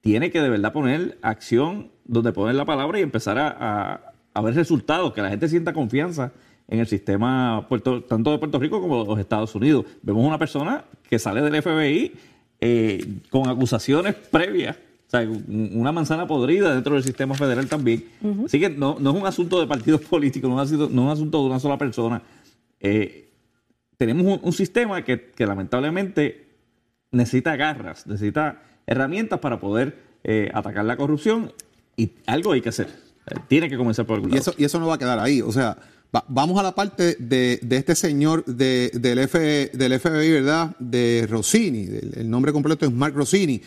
tiene 0.02 0.32
que 0.32 0.42
de 0.42 0.50
verdad 0.50 0.74
poner 0.74 1.20
acción 1.22 1.92
donde 2.06 2.32
poner 2.32 2.56
la 2.56 2.66
palabra 2.66 2.98
y 2.98 3.04
empezar 3.04 3.38
a, 3.38 4.16
a, 4.34 4.42
ver 4.42 4.56
resultados, 4.56 5.14
que 5.14 5.22
la 5.22 5.30
gente 5.30 5.48
sienta 5.48 5.74
confianza 5.74 6.34
en 6.68 6.80
el 6.80 6.88
sistema 6.88 7.68
tanto 8.08 8.32
de 8.32 8.38
Puerto 8.38 8.60
Rico 8.60 8.82
como 8.82 9.04
de 9.04 9.10
los 9.10 9.20
Estados 9.20 9.54
Unidos. 9.56 9.86
Vemos 10.02 10.26
una 10.26 10.40
persona 10.40 10.86
que 11.10 11.20
sale 11.20 11.42
del 11.42 11.62
FBI 11.62 12.14
eh, 12.62 13.20
con 13.30 13.48
acusaciones 13.48 14.16
previas 14.16 14.78
o 15.08 15.10
sea, 15.10 15.28
una 15.48 15.92
manzana 15.92 16.26
podrida 16.26 16.74
dentro 16.74 16.96
del 16.96 17.04
sistema 17.04 17.36
federal 17.36 17.68
también. 17.68 18.06
Así 18.46 18.60
que 18.60 18.70
no, 18.70 18.98
no, 19.00 19.12
es 19.12 19.16
un 19.16 19.28
asunto 19.28 19.60
de 19.60 19.68
partidos 19.68 20.02
políticos, 20.10 20.50
no 20.50 20.62
es, 20.62 20.72
un 20.72 21.10
asunto 21.10 21.42
de 21.42 21.46
una 21.46 21.60
sola 21.60 21.78
persona. 21.78 22.24
Eh, 22.80 23.30
tenemos 23.98 24.40
un, 24.42 24.54
sistema 24.54 25.04
que, 25.04 25.32
lamentablemente 25.38 26.48
necesita 27.12 27.56
garras, 27.56 28.08
necesita 28.08 28.62
herramientas 28.88 29.40
para 29.40 29.60
poder 29.60 29.98
eh, 30.24 30.50
atacar 30.54 30.86
la 30.86 30.98
corrupción 30.98 31.54
y 31.96 32.12
algo 32.26 32.54
hay 32.54 32.62
que 32.62 32.70
hacer. 32.70 32.88
Eh, 33.28 33.36
tiene 33.48 33.70
que 33.70 33.78
comenzar 33.78 34.06
por 34.06 34.16
algún 34.16 34.32
lado. 34.32 34.38
Y 34.38 34.42
eso, 34.42 34.54
y 34.58 34.64
eso 34.66 34.80
no 34.80 34.88
va 34.88 34.96
a 34.96 34.98
quedar 34.98 35.20
ahí. 35.20 35.42
O 35.42 35.52
sea, 35.52 35.78
vamos 36.28 36.60
a 36.60 36.64
la 36.64 36.74
parte 36.74 37.16
de, 37.20 37.60
este 37.70 37.96
señor 37.96 38.46
de, 38.46 38.92
del, 38.94 39.20
F, 39.20 39.72
del 39.74 40.00
FBI, 40.00 40.32
¿verdad? 40.32 40.76
De 40.80 41.28
Rossini. 41.30 41.88
el 42.16 42.30
nombre 42.30 42.54
completo 42.54 42.86
es 42.86 42.92
Mark 42.92 43.14
Rossini 43.16 43.62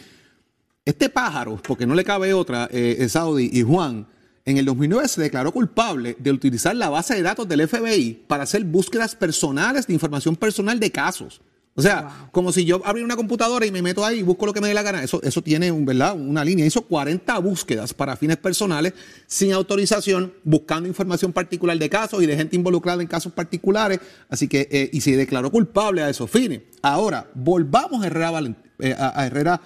este 0.88 1.10
pájaro, 1.10 1.60
porque 1.62 1.86
no 1.86 1.94
le 1.94 2.02
cabe 2.02 2.32
otra, 2.32 2.66
eh, 2.72 3.06
Saudi 3.10 3.50
y 3.52 3.62
Juan, 3.62 4.06
en 4.46 4.56
el 4.56 4.64
2009 4.64 5.06
se 5.06 5.20
declaró 5.20 5.52
culpable 5.52 6.16
de 6.18 6.32
utilizar 6.32 6.74
la 6.74 6.88
base 6.88 7.14
de 7.14 7.20
datos 7.20 7.46
del 7.46 7.68
FBI 7.68 8.24
para 8.26 8.44
hacer 8.44 8.64
búsquedas 8.64 9.14
personales 9.14 9.86
de 9.86 9.92
información 9.92 10.34
personal 10.34 10.80
de 10.80 10.90
casos. 10.90 11.42
O 11.78 11.80
sea, 11.82 12.28
como 12.32 12.50
si 12.50 12.64
yo 12.64 12.82
abriera 12.84 13.04
una 13.04 13.14
computadora 13.14 13.64
y 13.64 13.70
me 13.70 13.82
meto 13.82 14.04
ahí 14.04 14.18
y 14.18 14.22
busco 14.24 14.46
lo 14.46 14.52
que 14.52 14.60
me 14.60 14.66
dé 14.66 14.74
la 14.74 14.82
gana. 14.82 15.00
Eso, 15.00 15.22
eso 15.22 15.42
tiene 15.42 15.70
¿verdad? 15.70 16.16
una 16.18 16.44
línea. 16.44 16.66
Hizo 16.66 16.82
40 16.82 17.38
búsquedas 17.38 17.94
para 17.94 18.16
fines 18.16 18.36
personales 18.36 18.94
sin 19.28 19.52
autorización, 19.52 20.34
buscando 20.42 20.88
información 20.88 21.32
particular 21.32 21.78
de 21.78 21.88
casos 21.88 22.20
y 22.20 22.26
de 22.26 22.36
gente 22.36 22.56
involucrada 22.56 23.00
en 23.00 23.06
casos 23.06 23.32
particulares. 23.32 24.00
Así 24.28 24.48
que, 24.48 24.68
eh, 24.72 24.90
y 24.92 25.00
se 25.02 25.16
declaró 25.16 25.52
culpable 25.52 26.02
a 26.02 26.10
esos 26.10 26.28
fines. 26.28 26.62
Ahora, 26.82 27.30
volvamos 27.32 28.02
a 28.02 28.08
Herrera, 28.08 28.56
eh, 28.80 28.96
a, 28.98 29.24
Herrera 29.24 29.60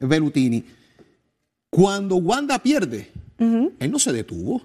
Velutini. 0.00 0.62
Cuando 1.70 2.16
Wanda 2.16 2.58
pierde, 2.58 3.10
él 3.38 3.90
no 3.90 3.98
se 3.98 4.12
detuvo. 4.12 4.60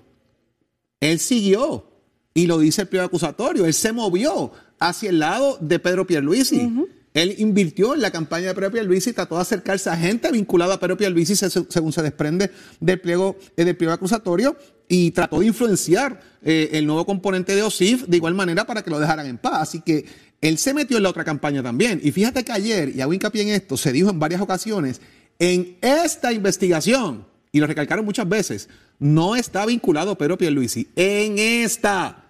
Él 0.99 1.19
siguió. 1.19 1.85
Y 2.33 2.47
lo 2.47 2.59
dice 2.59 2.81
el 2.81 2.89
primer 2.89 3.05
acusatorio. 3.05 3.65
Él 3.65 3.73
se 3.73 3.93
movió 3.93 4.51
hacia 4.79 5.09
el 5.09 5.19
lado 5.19 5.57
de 5.61 5.79
Pedro 5.79 6.07
Pierluisi. 6.07 6.69
Él 7.13 7.35
invirtió 7.39 7.95
en 7.95 8.01
la 8.01 8.11
campaña 8.11 8.49
de 8.49 8.53
Pedro 8.53 8.71
Pierluisi 8.71 9.13
trató 9.13 9.35
de 9.35 9.41
acercarse 9.41 9.89
a 9.89 9.97
gente 9.97 10.31
vinculada 10.31 10.75
a 10.75 10.79
Pedro 10.79 10.95
Pierluisi, 10.95 11.35
según 11.35 11.91
se 11.91 12.01
desprende 12.01 12.51
del 12.79 13.01
pliego 13.01 13.35
eh, 13.57 13.65
del 13.65 13.75
primer 13.75 13.95
acusatorio, 13.95 14.55
y 14.87 15.11
trató 15.11 15.39
de 15.39 15.47
influenciar 15.47 16.21
eh, 16.43 16.69
el 16.73 16.85
nuevo 16.85 17.05
componente 17.05 17.55
de 17.55 17.63
OSIF 17.63 18.05
de 18.05 18.17
igual 18.17 18.35
manera 18.35 18.65
para 18.65 18.83
que 18.83 18.89
lo 18.89 18.99
dejaran 18.99 19.25
en 19.25 19.37
paz. 19.37 19.61
Así 19.61 19.81
que 19.81 20.05
él 20.41 20.57
se 20.57 20.73
metió 20.73 20.97
en 20.97 21.03
la 21.03 21.09
otra 21.09 21.23
campaña 21.23 21.61
también. 21.63 21.99
Y 22.03 22.11
fíjate 22.11 22.43
que 22.43 22.51
ayer, 22.51 22.95
y 22.95 23.01
hago 23.01 23.13
hincapié 23.13 23.41
en 23.41 23.49
esto, 23.49 23.75
se 23.75 23.91
dijo 23.91 24.09
en 24.09 24.19
varias 24.19 24.41
ocasiones 24.41 25.01
en 25.39 25.77
esta 25.81 26.33
investigación, 26.33 27.25
y 27.51 27.59
lo 27.59 27.67
recalcaron 27.67 28.05
muchas 28.05 28.27
veces, 28.27 28.69
no 28.99 29.35
está 29.35 29.65
vinculado 29.65 30.17
Pedro 30.17 30.37
Pierluisi. 30.37 30.89
En 30.95 31.39
esta. 31.39 32.25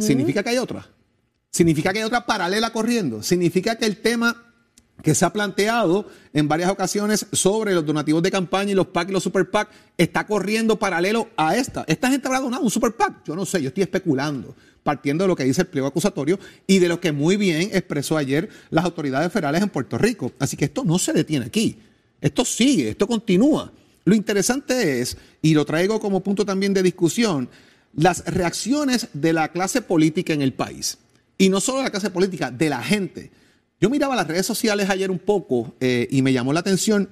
¿Significa 0.00 0.42
que 0.42 0.50
hay 0.50 0.58
otra? 0.58 0.88
¿Significa 1.50 1.92
que 1.92 1.98
hay 2.00 2.04
otra 2.04 2.26
paralela 2.26 2.70
corriendo? 2.70 3.22
¿Significa 3.22 3.76
que 3.76 3.86
el 3.86 3.98
tema 3.98 4.48
que 5.02 5.14
se 5.14 5.24
ha 5.24 5.32
planteado 5.32 6.06
en 6.32 6.48
varias 6.48 6.70
ocasiones 6.70 7.26
sobre 7.32 7.74
los 7.74 7.86
donativos 7.86 8.22
de 8.22 8.30
campaña 8.30 8.72
y 8.72 8.74
los 8.74 8.88
PAC 8.88 9.08
y 9.08 9.12
los 9.12 9.22
super 9.22 9.48
PAC 9.48 9.70
está 9.96 10.26
corriendo 10.26 10.78
paralelo 10.78 11.28
a 11.36 11.56
esta. 11.56 11.84
Esta 11.86 12.10
gente 12.10 12.26
habrá 12.26 12.40
donado 12.40 12.62
un 12.62 12.70
super 12.70 12.92
PAC. 12.92 13.24
Yo 13.24 13.36
no 13.36 13.46
sé, 13.46 13.62
yo 13.62 13.68
estoy 13.68 13.84
especulando, 13.84 14.54
partiendo 14.82 15.24
de 15.24 15.28
lo 15.28 15.36
que 15.36 15.44
dice 15.44 15.62
el 15.62 15.68
pliego 15.68 15.86
acusatorio 15.86 16.38
y 16.66 16.78
de 16.78 16.88
lo 16.88 17.00
que 17.00 17.12
muy 17.12 17.36
bien 17.36 17.70
expresó 17.72 18.16
ayer 18.16 18.48
las 18.70 18.84
autoridades 18.84 19.32
federales 19.32 19.62
en 19.62 19.68
Puerto 19.68 19.98
Rico. 19.98 20.32
Así 20.38 20.56
que 20.56 20.64
esto 20.64 20.84
no 20.84 20.98
se 20.98 21.12
detiene 21.12 21.46
aquí. 21.46 21.78
Esto 22.20 22.44
sigue, 22.44 22.90
esto 22.90 23.06
continúa. 23.06 23.72
Lo 24.04 24.14
interesante 24.14 25.00
es, 25.00 25.16
y 25.42 25.54
lo 25.54 25.64
traigo 25.64 26.00
como 26.00 26.22
punto 26.22 26.44
también 26.44 26.74
de 26.74 26.82
discusión, 26.82 27.48
las 27.94 28.24
reacciones 28.24 29.08
de 29.12 29.32
la 29.32 29.52
clase 29.52 29.82
política 29.82 30.32
en 30.32 30.42
el 30.42 30.52
país. 30.52 30.98
Y 31.38 31.48
no 31.48 31.60
solo 31.60 31.78
de 31.78 31.84
la 31.84 31.90
clase 31.90 32.10
política, 32.10 32.50
de 32.50 32.68
la 32.68 32.82
gente. 32.82 33.30
Yo 33.80 33.88
miraba 33.88 34.16
las 34.16 34.26
redes 34.26 34.44
sociales 34.44 34.90
ayer 34.90 35.10
un 35.10 35.20
poco 35.20 35.76
eh, 35.80 36.08
y 36.10 36.20
me 36.20 36.32
llamó 36.32 36.52
la 36.52 36.60
atención 36.60 37.08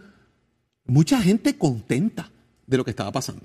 mucha 0.84 1.20
gente 1.22 1.56
contenta 1.56 2.30
de 2.66 2.76
lo 2.76 2.84
que 2.84 2.90
estaba 2.90 3.12
pasando. 3.12 3.44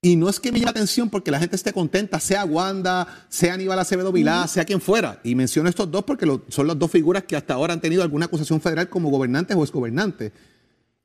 Y 0.00 0.14
no 0.14 0.28
es 0.28 0.38
que 0.38 0.52
me 0.52 0.58
llame 0.60 0.66
la 0.66 0.70
atención 0.70 1.10
porque 1.10 1.32
la 1.32 1.40
gente 1.40 1.56
esté 1.56 1.72
contenta, 1.72 2.20
sea 2.20 2.44
Wanda, 2.44 3.26
sea 3.28 3.54
Aníbal 3.54 3.80
Acevedo 3.80 4.12
Vilá, 4.12 4.46
sea 4.46 4.64
quien 4.64 4.80
fuera. 4.80 5.20
Y 5.24 5.34
menciono 5.34 5.68
estos 5.68 5.90
dos 5.90 6.04
porque 6.04 6.24
son 6.48 6.68
las 6.68 6.78
dos 6.78 6.90
figuras 6.90 7.24
que 7.24 7.34
hasta 7.34 7.54
ahora 7.54 7.72
han 7.72 7.80
tenido 7.80 8.04
alguna 8.04 8.26
acusación 8.26 8.60
federal 8.60 8.88
como 8.88 9.10
gobernantes 9.10 9.56
o 9.56 9.62
exgobernantes. 9.64 10.32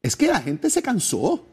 Es 0.03 0.15
que 0.15 0.27
la 0.27 0.41
gente 0.41 0.69
se 0.69 0.83
cansó. 0.83 1.47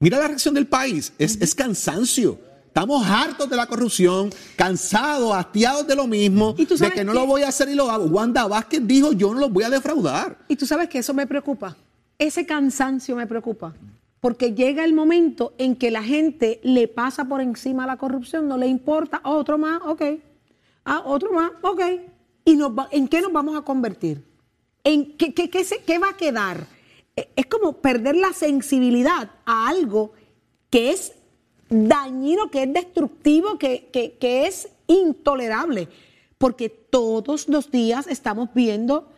Mira 0.00 0.18
la 0.18 0.26
reacción 0.26 0.54
del 0.54 0.66
país, 0.66 1.12
es, 1.18 1.54
cansancio. 1.54 2.40
Estamos 2.74 3.06
hartos 3.06 3.48
de 3.48 3.54
la 3.54 3.68
corrupción, 3.68 4.30
cansados, 4.56 5.32
hastiados 5.32 5.86
de 5.86 5.94
lo 5.94 6.08
mismo, 6.08 6.54
de 6.54 6.90
que 6.90 7.04
no 7.04 7.12
lo 7.12 7.24
voy 7.24 7.42
a 7.42 7.48
hacer 7.48 7.68
y 7.68 7.74
lo 7.76 7.88
hago. 7.88 8.06
Wanda 8.06 8.48
Vázquez 8.48 8.84
dijo, 8.84 9.12
yo 9.12 9.32
no 9.32 9.38
los 9.38 9.52
voy 9.52 9.62
a 9.62 9.70
defraudar. 9.70 10.38
Y 10.48 10.56
tú 10.56 10.66
sabes 10.66 10.88
que 10.88 10.98
eso 10.98 11.14
me 11.14 11.24
preocupa. 11.24 11.76
Ese 12.18 12.44
cansancio 12.44 13.14
me 13.14 13.28
preocupa 13.28 13.72
porque 14.18 14.54
llega 14.54 14.84
el 14.84 14.92
momento 14.92 15.54
en 15.56 15.76
que 15.76 15.92
la 15.92 16.02
gente 16.02 16.58
le 16.64 16.88
pasa 16.88 17.26
por 17.26 17.40
encima 17.40 17.86
la 17.86 17.96
corrupción, 17.96 18.48
no 18.48 18.58
le 18.58 18.66
importa, 18.66 19.20
otro 19.22 19.56
más, 19.56 19.80
ok, 19.84 20.02
ah, 20.84 21.00
otro 21.06 21.32
más, 21.32 21.52
ok. 21.62 21.80
¿Y 22.44 22.58
en 22.90 23.06
qué 23.06 23.20
nos 23.20 23.32
vamos 23.32 23.56
a 23.56 23.62
convertir? 23.62 24.24
¿En 24.82 25.16
qué, 25.16 25.32
qué, 25.32 25.48
qué, 25.48 25.98
va 26.00 26.08
a 26.08 26.16
quedar? 26.16 26.66
E, 27.14 27.30
es 27.36 27.46
como 27.46 27.74
perder 27.74 28.16
la 28.16 28.32
sensibilidad 28.32 29.30
a 29.46 29.68
algo 29.68 30.10
que 30.70 30.90
es 30.90 31.12
dañino, 31.68 32.50
que 32.50 32.64
es 32.64 32.72
destructivo, 32.72 33.58
que, 33.58 33.88
que 33.92 34.46
es 34.46 34.68
intolerable, 34.86 35.88
porque 36.38 36.68
todos 36.68 37.48
los 37.48 37.70
días 37.70 38.06
estamos 38.06 38.50
viendo 38.54 39.08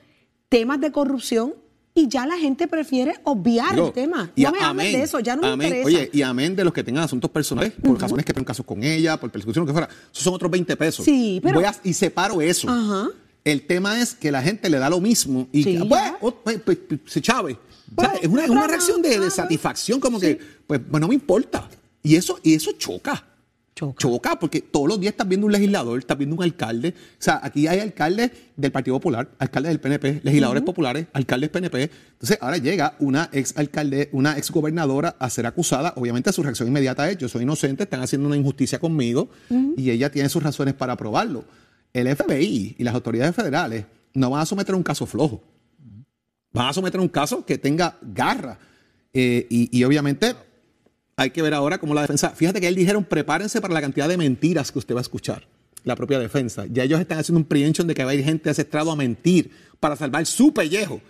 temas 0.48 0.80
de 0.80 0.92
corrupción 0.92 1.54
y 1.96 2.08
ya 2.08 2.26
la 2.26 2.36
gente 2.36 2.68
prefiere 2.68 3.14
obviar 3.24 3.76
el 3.76 3.90
tema. 3.90 4.30
No 4.36 4.52
me 4.52 4.60
hables 4.60 4.92
de 4.92 5.02
eso, 5.02 5.18
ya 5.20 5.34
no 5.34 5.56
me 5.56 5.64
interesa. 5.64 5.86
Oye, 5.86 6.10
y 6.12 6.20
amén 6.20 6.54
de 6.54 6.62
los 6.62 6.72
que 6.72 6.84
tengan 6.84 7.04
asuntos 7.04 7.30
personales, 7.30 7.72
por 7.82 7.98
razones 7.98 8.24
que 8.24 8.34
tengan 8.34 8.44
casos 8.44 8.66
con 8.66 8.82
ella, 8.84 9.18
por 9.18 9.30
persecución, 9.30 9.62
lo 9.62 9.66
que 9.66 9.72
fuera. 9.72 9.88
Esos 10.12 10.22
son 10.22 10.34
otros 10.34 10.50
20 10.50 10.76
pesos. 10.76 11.04
Sí, 11.06 11.40
pero... 11.42 11.62
y 11.82 11.94
separo 11.94 12.42
eso. 12.42 12.68
Ajá. 12.68 13.08
El 13.44 13.66
tema 13.66 14.00
es 14.00 14.14
que 14.14 14.30
la 14.30 14.42
gente 14.42 14.68
le 14.68 14.78
da 14.78 14.90
lo 14.90 15.00
mismo 15.00 15.48
y 15.52 15.62
sí, 15.62 15.78
pues, 15.88 16.02
pues, 16.20 16.60
pues, 16.62 16.78
pues, 16.78 17.00
se 17.06 17.22
chave. 17.22 17.56
Pues, 17.94 18.10
es 18.20 18.28
una, 18.28 18.44
una 18.44 18.66
reacción 18.66 19.00
de, 19.00 19.30
satisfacción, 19.30 19.98
como 19.98 20.20
que, 20.20 20.38
pues, 20.66 20.80
pues 20.90 21.00
no 21.00 21.08
me 21.08 21.14
importa. 21.14 21.66
Y 22.06 22.14
eso, 22.14 22.38
y 22.44 22.54
eso 22.54 22.70
choca. 22.78 23.24
Choca. 23.74 24.38
porque 24.38 24.60
todos 24.60 24.86
los 24.86 25.00
días 25.00 25.10
estás 25.10 25.26
viendo 25.26 25.44
un 25.44 25.52
legislador, 25.52 25.98
estás 25.98 26.16
viendo 26.16 26.36
un 26.36 26.42
alcalde. 26.44 26.94
O 26.96 27.16
sea, 27.18 27.40
aquí 27.42 27.66
hay 27.66 27.80
alcaldes 27.80 28.30
del 28.56 28.70
Partido 28.70 28.96
Popular, 28.96 29.28
alcaldes 29.40 29.70
del 29.70 29.80
PNP, 29.80 30.20
legisladores 30.22 30.62
populares, 30.62 31.08
alcaldes 31.12 31.50
PNP. 31.50 31.90
Entonces, 32.12 32.38
ahora 32.40 32.58
llega 32.58 32.94
una 33.00 33.28
ex 33.32 33.58
alcalde, 33.58 34.08
una 34.12 34.38
ex 34.38 34.52
gobernadora 34.52 35.16
a 35.18 35.28
ser 35.28 35.46
acusada. 35.46 35.94
Obviamente, 35.96 36.32
su 36.32 36.44
reacción 36.44 36.68
inmediata 36.68 37.10
es: 37.10 37.18
Yo 37.18 37.28
soy 37.28 37.42
inocente, 37.42 37.82
están 37.82 38.02
haciendo 38.02 38.28
una 38.28 38.36
injusticia 38.36 38.78
conmigo 38.78 39.28
y 39.76 39.90
ella 39.90 40.08
tiene 40.12 40.28
sus 40.28 40.44
razones 40.44 40.74
para 40.74 40.96
probarlo. 40.96 41.44
El 41.92 42.06
FBI 42.14 42.76
y 42.78 42.84
las 42.84 42.94
autoridades 42.94 43.34
federales 43.34 43.84
no 44.14 44.30
van 44.30 44.42
a 44.42 44.46
someter 44.46 44.76
un 44.76 44.84
caso 44.84 45.06
flojo. 45.06 45.42
Van 46.52 46.68
a 46.68 46.72
someter 46.72 47.00
un 47.00 47.08
caso 47.08 47.44
que 47.44 47.58
tenga 47.58 47.98
garra. 48.00 48.60
Eh, 49.12 49.46
y 49.48 49.82
obviamente 49.82 50.36
hay 51.16 51.30
que 51.30 51.42
ver 51.42 51.54
ahora 51.54 51.78
cómo 51.78 51.94
la 51.94 52.02
defensa. 52.02 52.30
Fíjate 52.30 52.60
que 52.60 52.68
él 52.68 52.74
dijeron, 52.74 53.04
prepárense 53.04 53.60
para 53.60 53.72
la 53.72 53.80
cantidad 53.80 54.08
de 54.08 54.18
mentiras 54.18 54.70
que 54.70 54.78
usted 54.78 54.94
va 54.94 55.00
a 55.00 55.02
escuchar. 55.02 55.48
La 55.84 55.96
propia 55.96 56.18
defensa. 56.18 56.66
Ya 56.66 56.82
ellos 56.82 57.00
están 57.00 57.18
haciendo 57.18 57.38
un 57.38 57.44
prevention 57.44 57.86
de 57.86 57.94
que 57.94 58.04
va 58.04 58.10
a 58.10 58.14
ir 58.14 58.24
gente 58.24 58.50
asestrado 58.50 58.90
a 58.90 58.96
mentir 58.96 59.50
para 59.80 59.96
salvar 59.96 60.26
su 60.26 60.52
pellejo. 60.52 61.00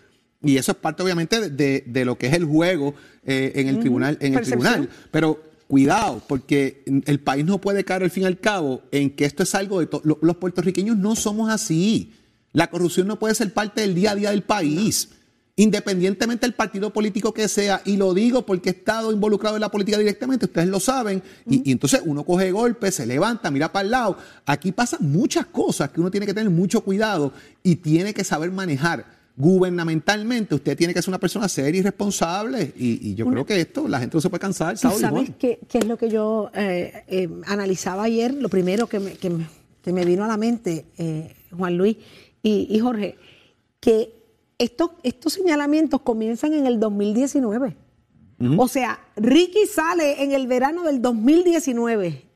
Y 0.42 0.58
eso 0.58 0.72
es 0.72 0.78
parte, 0.78 1.02
obviamente, 1.02 1.50
de, 1.50 2.04
lo 2.04 2.18
que 2.18 2.26
es 2.26 2.34
el 2.34 2.44
juego 2.44 2.94
eh, 3.24 3.52
en 3.56 3.68
el 3.68 3.80
tribunal. 3.80 4.18
En 4.20 4.34
el 4.34 4.44
tribunal. 4.44 4.88
Pero 5.10 5.42
cuidado, 5.66 6.22
porque 6.28 6.84
el 7.06 7.20
país 7.20 7.44
no 7.44 7.60
puede 7.60 7.84
caer 7.84 8.04
al 8.04 8.10
fin 8.10 8.24
y 8.24 8.26
al 8.26 8.38
cabo 8.38 8.82
en 8.92 9.10
que 9.10 9.24
esto 9.24 9.42
es 9.42 9.54
algo 9.54 9.80
de 9.80 9.88
los 10.04 10.36
puertorriqueños 10.36 10.96
no 10.96 11.16
somos 11.16 11.50
así. 11.50 12.12
La 12.52 12.68
corrupción 12.68 13.08
no 13.08 13.18
puede 13.18 13.34
ser 13.34 13.52
parte 13.52 13.80
del 13.80 13.94
día 13.94 14.12
a 14.12 14.14
día 14.14 14.30
del 14.30 14.42
país 14.42 15.08
independientemente 15.56 16.44
del 16.44 16.54
partido 16.54 16.92
político 16.92 17.32
que 17.32 17.48
sea, 17.48 17.80
y 17.86 17.96
lo 17.96 18.12
digo 18.12 18.44
porque 18.44 18.68
he 18.68 18.72
estado 18.72 19.10
involucrado 19.10 19.56
en 19.56 19.62
la 19.62 19.70
política 19.70 19.98
directamente, 19.98 20.44
ustedes 20.44 20.68
lo 20.68 20.80
saben, 20.80 21.22
y, 21.48 21.72
entonces 21.72 22.02
uno 22.04 22.24
coge 22.24 22.52
golpes, 22.52 22.94
se 22.94 23.06
levanta, 23.06 23.50
mira 23.50 23.72
para 23.72 23.84
el 23.84 23.90
lado. 23.90 24.18
Aquí 24.44 24.70
pasan 24.70 25.10
muchas 25.10 25.46
cosas 25.46 25.90
que 25.90 26.00
uno 26.00 26.10
tiene 26.10 26.26
que 26.26 26.34
tener 26.34 26.50
mucho 26.50 26.82
cuidado 26.82 27.32
y 27.62 27.76
tiene 27.76 28.12
que 28.12 28.22
saber 28.22 28.52
manejar. 28.52 29.16
Gubernamentalmente, 29.38 30.54
usted 30.54 30.76
tiene 30.76 30.94
que 30.94 31.00
ser 31.00 31.10
una 31.10 31.18
persona 31.18 31.48
seria 31.48 31.80
y 31.80 31.82
responsable, 31.82 32.72
y, 32.76 33.14
yo 33.14 33.26
creo 33.26 33.46
que 33.46 33.58
esto 33.58 33.88
la 33.88 33.98
gente 33.98 34.14
no 34.14 34.20
se 34.20 34.28
puede 34.28 34.40
cansar. 34.40 34.76
¿Sabes 34.76 35.30
qué, 35.38 35.58
es 35.72 35.86
lo 35.86 35.96
que 35.96 36.10
yo 36.10 36.50
eh, 36.54 37.04
eh, 37.08 37.28
analizaba 37.46 38.04
ayer? 38.04 38.34
Lo 38.34 38.50
primero 38.50 38.86
que 38.88 39.00
me, 39.00 39.12
que 39.14 39.92
me, 39.92 40.04
vino 40.04 40.24
a 40.24 40.28
la 40.28 40.36
mente, 40.36 40.84
eh, 40.98 41.34
Juan 41.56 41.78
Luis 41.78 41.96
y, 42.42 42.66
y 42.70 42.78
Jorge, 42.78 43.16
que 43.80 44.15
estos, 44.58 44.90
estos 45.02 45.34
señalamientos 45.34 46.00
comienzan 46.02 46.54
en 46.54 46.66
el 46.66 46.80
2019. 46.80 47.76
O 48.58 48.68
sea, 48.68 49.00
Ricky 49.16 49.66
sale 49.66 50.22
en 50.22 50.32
el 50.32 50.46
verano 50.46 50.82
del 50.84 51.00
2019. 51.00 52.26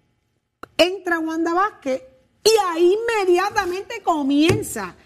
Entra 0.79 1.19
Wanda 1.19 1.53
Vázquez 1.53 2.03
y 2.43 2.51
ahí 2.69 2.95
inmediatamente 2.95 4.03
comienza 4.03 4.97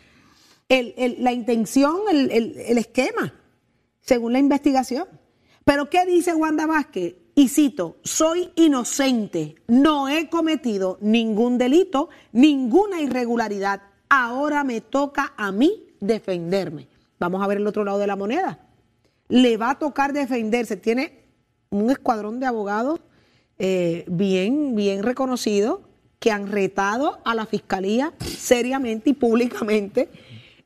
la 0.69 1.33
intención, 1.33 2.03
el, 2.11 2.31
el, 2.31 2.79
esquema, 2.79 3.35
según 4.01 4.33
la 4.33 4.39
investigación. 4.39 5.07
Pero 5.65 5.91
¿qué 5.91 6.07
dice 6.07 6.35
Wanda 6.35 6.67
Vázquez? 6.67 7.17
Y 7.35 7.49
cito, 7.49 7.97
soy 8.05 8.53
inocente, 8.55 9.57
no 9.67 10.09
he 10.09 10.29
cometido 10.29 10.99
ningún 11.01 11.59
delito, 11.59 12.09
ninguna 12.31 13.01
irregularidad. 13.01 13.83
Ahora 14.09 14.63
me 14.63 14.81
toca 14.81 15.35
a 15.37 15.51
mí 15.51 15.89
defenderme. 15.99 16.94
Vamos 17.19 17.43
a 17.43 17.47
ver 17.47 17.59
el 17.59 17.67
otro 17.67 17.85
lado 17.85 17.99
de 17.99 18.07
la 18.07 18.17
moneda. 18.17 18.59
Le 19.29 19.57
va 19.57 19.71
a 19.71 19.79
tocar 19.79 20.13
defenderse. 20.13 20.77
Tiene 20.77 21.25
un 21.71 21.91
escuadrón 21.91 22.41
de 22.41 22.47
abogados 22.47 23.01
eh, 23.59 24.05
bien, 24.09 24.75
bien 24.75 25.03
reconocido 25.03 25.83
que 26.19 26.31
han 26.31 26.51
retado 26.51 27.21
a 27.25 27.35
la 27.35 27.47
fiscalía 27.47 28.13
seriamente 28.21 29.11
y 29.11 29.15
públicamente. 29.15 30.09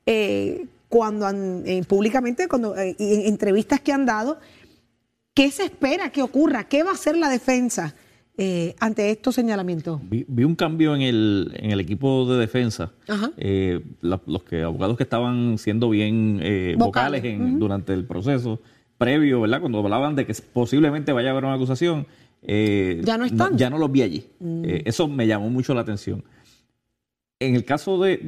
Eh, 0.05 0.65
cuando 0.87 1.27
han, 1.27 1.63
eh, 1.67 1.83
públicamente, 1.87 2.47
cuando 2.47 2.75
en 2.75 2.95
entrevistas 2.97 3.79
que 3.79 3.91
han 3.91 4.07
dado, 4.07 4.39
¿qué 5.35 5.51
se 5.51 5.65
espera 5.65 6.11
que 6.11 6.23
ocurra? 6.23 6.63
¿Qué 6.63 6.81
va 6.81 6.91
a 6.91 6.93
hacer 6.93 7.15
la 7.15 7.29
defensa? 7.29 7.93
Eh, 8.41 8.73
ante 8.79 9.11
estos 9.11 9.35
señalamientos? 9.35 9.99
Vi, 10.09 10.25
un 10.45 10.55
cambio 10.55 10.95
en 10.95 11.01
el, 11.01 11.51
en 11.55 11.71
el 11.71 11.81
equipo 11.81 12.25
de 12.25 12.39
defensa. 12.39 12.93
Eh, 13.35 13.83
los 14.01 14.43
que 14.43 14.63
abogados 14.63 14.95
que 14.95 15.03
estaban 15.03 15.57
siendo 15.57 15.89
bien 15.89 16.39
eh, 16.41 16.75
vocales, 16.77 17.21
durante 17.59 17.91
el 17.91 18.05
proceso 18.05 18.61
previo, 18.97 19.41
¿verdad? 19.41 19.59
Cuando 19.59 19.79
hablaban 19.79 20.15
de 20.15 20.25
que 20.25 20.33
posiblemente 20.53 21.11
vaya 21.11 21.27
a 21.27 21.31
haber 21.31 21.43
una 21.43 21.55
acusación, 21.55 22.07
ya 22.41 23.17
no 23.17 23.25
están. 23.25 23.57
ya 23.57 23.69
no 23.69 23.77
los 23.77 23.91
vi 23.91 24.03
allí. 24.03 24.25
Mm. 24.39 24.63
eso 24.85 25.09
me 25.09 25.27
llamó 25.27 25.49
mucho 25.49 25.73
la 25.73 25.81
atención. 25.81 26.23
En 27.39 27.55
el 27.55 27.65
caso 27.65 28.01
de, 28.01 28.19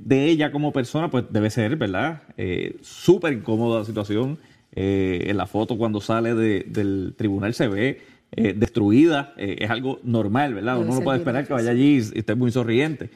de, 0.00 0.24
ella 0.24 0.50
como 0.50 0.72
persona, 0.72 1.12
pues 1.12 1.26
debe 1.30 1.50
ser, 1.50 1.76
¿verdad? 1.76 2.22
Súper 2.80 3.34
incómoda 3.34 3.78
la 3.78 3.84
situación. 3.84 4.36
en 4.72 5.36
la 5.36 5.46
foto 5.46 5.78
cuando 5.78 6.00
sale 6.00 6.34
del 6.34 7.14
tribunal 7.16 7.54
se 7.54 7.68
ve 7.68 8.17
eh, 8.32 8.52
destruida, 8.54 9.32
eh, 9.38 9.56
es 9.60 9.70
algo 9.70 10.00
normal, 10.02 10.52
¿verdad? 10.52 10.78
Uno 10.78 10.94
no 10.96 11.00
puede 11.00 11.18
esperar 11.18 11.46
que 11.46 11.54
vaya 11.54 11.70
allí 11.70 11.96
y 11.96 12.18
esté 12.18 12.34
muy 12.34 12.52
sonriente. 12.52 13.08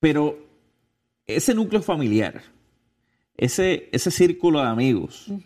Pero 0.00 0.36
ese 1.26 1.54
núcleo 1.54 1.80
familiar, 1.80 2.42
ese, 3.36 3.88
ese 3.92 4.10
círculo 4.10 4.60
de 4.60 4.66
amigos, 4.66 5.26
mm. 5.28 5.36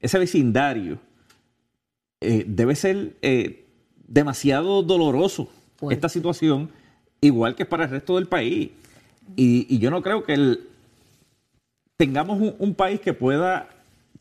ese 0.00 0.18
vecindario, 0.18 0.98
eh, 2.22 2.44
debe 2.48 2.74
ser 2.74 3.14
demasiado 4.08 4.82
doloroso 4.82 5.50
esta 5.90 6.08
situación, 6.08 6.70
igual 7.20 7.54
que 7.54 7.66
para 7.66 7.84
el 7.84 7.90
resto 7.90 8.16
del 8.16 8.26
país. 8.26 8.70
Y, 9.36 9.78
yo 9.78 9.90
no 9.90 10.02
creo 10.02 10.24
que 10.24 10.60
tengamos 11.98 12.40
un, 12.40 12.54
un 12.58 12.74
país 12.74 13.00
que 13.00 13.12
pueda 13.12 13.68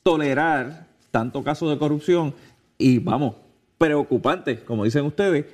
tolerar 0.03 0.87
tanto 1.09 1.41
caso 1.41 1.69
de 1.69 1.77
corrupción 1.77 2.33
y 2.77 2.99
vamos, 2.99 3.35
preocupante, 3.77 4.59
como 4.63 4.83
dicen 4.83 5.05
ustedes, 5.05 5.45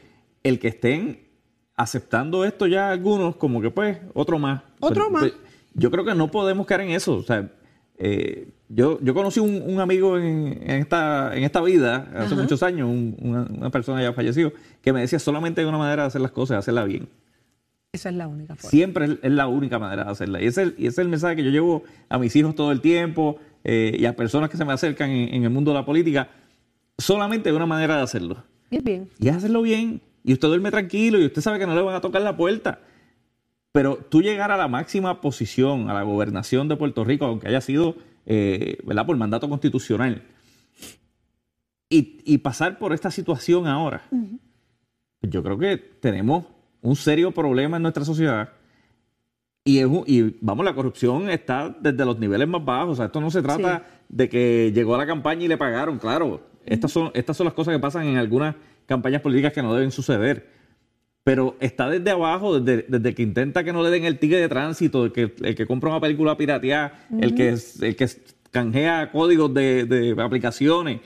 el 0.43 0.59
que 0.59 0.69
estén 0.69 1.29
aceptando 1.75 2.43
esto 2.43 2.67
ya 2.67 2.91
algunos 2.91 3.37
como 3.37 3.61
que 3.61 3.71
pues 3.71 3.97
otro 4.13 4.37
más. 4.37 4.61
Otro 4.81 5.09
más. 5.09 5.31
yo 5.73 5.89
creo 5.89 6.03
que 6.03 6.13
no 6.13 6.29
podemos 6.29 6.67
caer 6.67 6.81
en 6.81 6.89
eso. 6.89 7.15
O 7.15 7.23
sea, 7.23 7.49
eh, 7.97 8.49
yo, 8.67 8.99
yo 9.01 9.13
conocí 9.13 9.39
un, 9.39 9.61
un 9.65 9.79
amigo 9.79 10.17
en, 10.17 10.61
esta, 10.69 11.35
en 11.35 11.43
esta 11.43 11.61
vida, 11.61 12.09
hace 12.15 12.35
muchos 12.35 12.61
años, 12.63 12.89
una, 12.89 13.69
persona 13.71 14.01
ya 14.01 14.13
falleció, 14.13 14.53
que 14.81 14.93
me 14.93 15.01
decía 15.01 15.19
solamente 15.19 15.61
hay 15.61 15.67
una 15.67 15.77
manera 15.77 16.03
de 16.03 16.07
hacer 16.07 16.21
las 16.21 16.31
cosas, 16.31 16.59
hacerla 16.59 16.83
bien. 16.83 17.07
Esa 17.91 18.09
es 18.09 18.15
la 18.15 18.27
única 18.27 18.55
forma. 18.55 18.69
Siempre 18.69 19.17
es, 19.21 19.31
la 19.31 19.47
única 19.47 19.79
manera 19.79 20.03
de 20.03 20.11
hacerla. 20.11 20.41
Y 20.41 20.47
ese, 20.47 20.61
es 20.61 20.67
el, 20.67 20.75
y 20.77 20.81
ese 20.81 20.89
es 20.89 20.99
el 20.99 21.09
mensaje 21.09 21.37
que 21.37 21.43
yo 21.43 21.49
llevo 21.49 21.83
a 22.07 22.19
mis 22.19 22.35
hijos 22.35 22.55
todo 22.55 22.71
el 22.71 22.81
tiempo 22.81 23.37
eh, 23.63 23.95
y 23.97 24.05
a 24.05 24.15
personas 24.15 24.49
que 24.49 24.57
se 24.57 24.65
me 24.65 24.73
acercan 24.73 25.09
en 25.09 25.43
el 25.43 25.49
mundo 25.49 25.71
de 25.71 25.75
la 25.75 25.85
política 25.85 26.29
solamente 26.99 27.49
hay 27.49 27.55
una 27.55 27.65
manera 27.65 27.97
de 27.97 28.03
hacerlo. 28.03 28.43
Bien, 28.69 28.83
bien. 28.83 29.09
Y 29.19 29.29
hacerlo 29.29 29.61
bien. 29.61 30.01
Y 30.23 30.33
usted 30.33 30.47
duerme 30.47 30.69
tranquilo 30.69 31.19
y 31.19 31.25
usted 31.25 31.41
sabe 31.41 31.59
que 31.59 31.65
no 31.65 31.75
le 31.75 31.81
van 31.81 31.95
a 31.95 32.01
tocar 32.01 32.21
la 32.21 32.37
puerta. 32.37 32.79
Pero 33.71 33.97
tú 33.97 34.21
llegar 34.21 34.51
a 34.51 34.57
la 34.57 34.67
máxima 34.67 35.21
posición, 35.21 35.89
a 35.89 35.93
la 35.93 36.03
gobernación 36.03 36.67
de 36.67 36.75
Puerto 36.75 37.03
Rico, 37.03 37.25
aunque 37.25 37.47
haya 37.47 37.61
sido 37.61 37.95
eh, 38.25 38.77
¿verdad? 38.83 39.05
por 39.05 39.17
mandato 39.17 39.49
constitucional, 39.49 40.23
y, 41.91 42.37
pasar 42.37 42.77
por 42.77 42.93
esta 42.93 43.09
situación 43.09 43.65
ahora, 43.65 44.03
yo 45.23 45.41
creo 45.41 45.57
que 45.57 45.77
tenemos 45.77 46.45
un 46.81 46.95
serio 46.95 47.31
problema 47.31 47.77
en 47.77 47.83
nuestra 47.83 48.05
sociedad. 48.05 48.49
Y, 49.63 49.81
y, 49.81 50.37
vamos, 50.39 50.63
la 50.65 50.75
corrupción 50.75 51.31
está 51.31 51.75
desde 51.81 52.05
los 52.05 52.19
niveles 52.19 52.47
más 52.47 52.63
bajos. 52.63 52.91
O 52.91 52.95
sea, 52.95 53.05
esto 53.05 53.19
no 53.19 53.31
se 53.31 53.41
trata 53.41 53.85
de 54.07 54.29
que 54.29 54.71
llegó 54.71 54.93
a 54.93 54.99
la 54.99 55.07
campaña 55.07 55.45
y 55.45 55.47
le 55.47 55.57
pagaron, 55.57 55.97
claro. 55.97 56.48
Estas 56.69 56.91
son, 56.91 57.11
estas 57.15 57.35
son 57.35 57.45
las 57.45 57.53
cosas 57.55 57.73
que 57.73 57.79
pasan 57.79 58.05
en 58.05 58.17
algunas 58.17 58.55
campañas 58.85 59.21
políticas 59.21 59.53
que 59.53 59.63
no 59.63 59.73
deben 59.73 59.91
suceder. 59.91 60.47
Pero 61.23 61.57
está 61.59 61.89
desde 61.89 62.11
abajo, 62.11 62.59
desde, 62.59 63.15
que 63.15 63.23
intenta 63.23 63.63
que 63.63 63.73
no 63.73 63.83
le 63.83 63.89
den 63.89 64.05
el 64.05 64.19
ticket 64.19 64.39
de 64.39 64.47
tránsito, 64.47 65.05
el 65.05 65.11
que, 65.11 65.33
el 65.41 65.55
que 65.55 65.65
compra 65.65 65.89
una 65.89 65.99
película 65.99 66.37
pirateada, 66.37 67.07
el, 67.19 67.35
que, 67.35 67.49
el 67.49 67.95
que 67.95 68.07
canjea 68.51 69.11
códigos 69.11 69.53
de, 69.53 70.15
aplicaciones. 70.17 71.01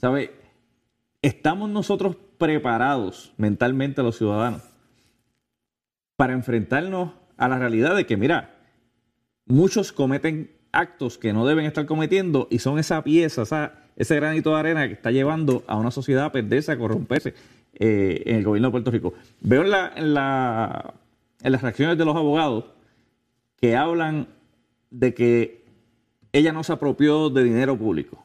¿Sabe? 0.00 0.32
¿Estamos 1.22 1.68
nosotros 1.68 2.16
preparados 2.38 3.34
mentalmente 3.36 4.02
los 4.02 4.16
ciudadanos 4.16 4.62
para 6.16 6.34
enfrentarnos 6.34 7.12
a 7.36 7.48
la 7.48 7.58
realidad 7.58 7.96
de 7.96 8.06
que, 8.06 8.16
mira, 8.16 8.58
muchos 9.44 9.92
cometen 9.92 10.52
actos 10.72 11.18
que 11.18 11.32
no 11.32 11.46
deben 11.46 11.66
estar 11.66 11.84
cometiendo 11.86 12.46
y 12.50 12.60
son 12.60 12.78
esa 12.78 13.02
pieza, 13.02 13.42
esa, 13.42 13.79
ese 13.96 14.16
granito 14.16 14.50
de 14.50 14.60
arena 14.60 14.86
que 14.88 14.94
está 14.94 15.10
llevando 15.10 15.64
a 15.66 15.76
una 15.76 15.90
sociedad 15.90 16.24
a 16.24 16.32
perderse, 16.32 16.72
a 16.72 16.78
corromperse 16.78 17.34
eh, 17.74 18.22
en 18.26 18.36
el 18.36 18.44
gobierno 18.44 18.68
de 18.68 18.72
Puerto 18.72 18.90
Rico. 18.90 19.14
Veo 19.40 19.62
en, 19.62 19.70
la, 19.70 19.92
en, 19.94 20.14
la, 20.14 20.94
en 21.42 21.52
las 21.52 21.62
reacciones 21.62 21.98
de 21.98 22.04
los 22.04 22.16
abogados 22.16 22.64
que 23.60 23.76
hablan 23.76 24.28
de 24.90 25.14
que 25.14 25.64
ella 26.32 26.52
no 26.52 26.64
se 26.64 26.72
apropió 26.72 27.30
de 27.30 27.44
dinero 27.44 27.76
público. 27.76 28.24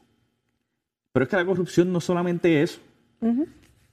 Pero 1.11 1.23
es 1.23 1.29
que 1.29 1.35
la 1.37 1.45
corrupción 1.45 1.91
no 1.91 2.01
solamente 2.01 2.61
es 2.61 2.71
eso. 2.71 2.81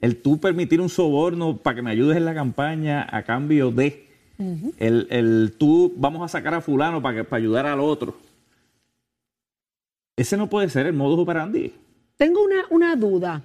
El 0.00 0.16
tú 0.20 0.40
permitir 0.40 0.80
un 0.80 0.88
soborno 0.88 1.56
para 1.56 1.76
que 1.76 1.82
me 1.82 1.90
ayudes 1.90 2.16
en 2.16 2.24
la 2.24 2.35
campaña 2.35 3.06
a 3.08 3.22
cambio 3.22 3.70
de. 3.70 4.08
el, 4.78 5.06
el, 5.11 5.54
tú 5.56 5.94
vamos 5.96 6.22
a 6.22 6.28
sacar 6.28 6.54
a 6.54 6.61
fulano 6.61 7.00
para, 7.00 7.24
para 7.24 7.40
ayudar 7.40 7.66
al 7.66 7.80
otro. 7.80 8.16
Ese 10.16 10.37
no 10.37 10.48
puede 10.48 10.68
ser 10.68 10.87
el 10.87 10.92
modus 10.92 11.20
operandi. 11.20 11.75
Tengo 12.16 12.40
una, 12.70 12.96
duda. 12.96 13.42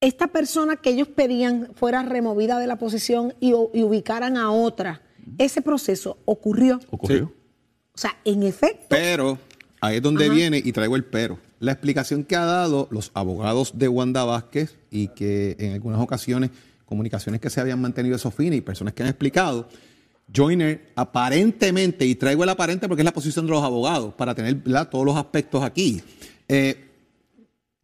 Esta 0.00 0.26
persona 0.28 0.76
que 0.76 0.90
ellos 0.90 1.08
pedían 1.08 1.70
fuera 1.74 2.02
removida 2.02 2.58
de 2.58 2.66
la 2.66 2.76
posición 2.76 3.34
y, 3.40 3.54
ubicaran 3.54 4.36
a 4.36 4.50
otra, 4.50 5.02
ese 5.38 5.62
proceso 5.62 6.18
ocurrió. 6.24 6.80
Ocurrió. 6.90 7.32
O 7.94 7.98
sea, 7.98 8.16
en 8.24 8.42
efecto. 8.42 8.86
Pero, 8.90 9.38
ahí 9.80 9.96
es 9.96 10.02
donde 10.02 10.28
viene 10.28 10.60
y 10.62 10.72
traigo 10.72 10.96
el 10.96 11.04
pero. 11.04 11.38
la 11.60 11.72
explicación 11.72 12.24
que 12.24 12.36
ha 12.36 12.44
dado 12.44 12.88
los 12.90 13.10
abogados 13.14 13.78
de 13.78 13.88
Wanda 13.88 14.24
Vázquez 14.24 14.76
y 14.90 15.08
que 15.08 15.56
en 15.58 15.72
algunas 15.72 16.00
ocasiones, 16.00 16.50
comunicaciones 16.84 17.40
que 17.40 17.50
se 17.50 17.60
habían 17.60 17.80
mantenido 17.80 18.16
esos 18.16 18.34
fines 18.34 18.58
y 18.58 18.60
personas 18.60 18.94
que 18.94 19.02
han 19.02 19.08
explicado, 19.08 19.68
Joyner 20.34 20.92
aparentemente, 20.94 22.04
y 22.04 22.14
traigo 22.14 22.44
el 22.44 22.50
aparente 22.50 22.86
porque 22.88 23.02
es 23.02 23.04
la 23.04 23.12
posición 23.12 23.46
de 23.46 23.52
los 23.52 23.62
abogados, 23.62 24.14
para 24.14 24.34
tener 24.34 24.62
todos 24.90 25.04
los 25.04 25.16
aspectos 25.16 25.62
aquí. 25.62 26.02
Eh, 26.48 26.84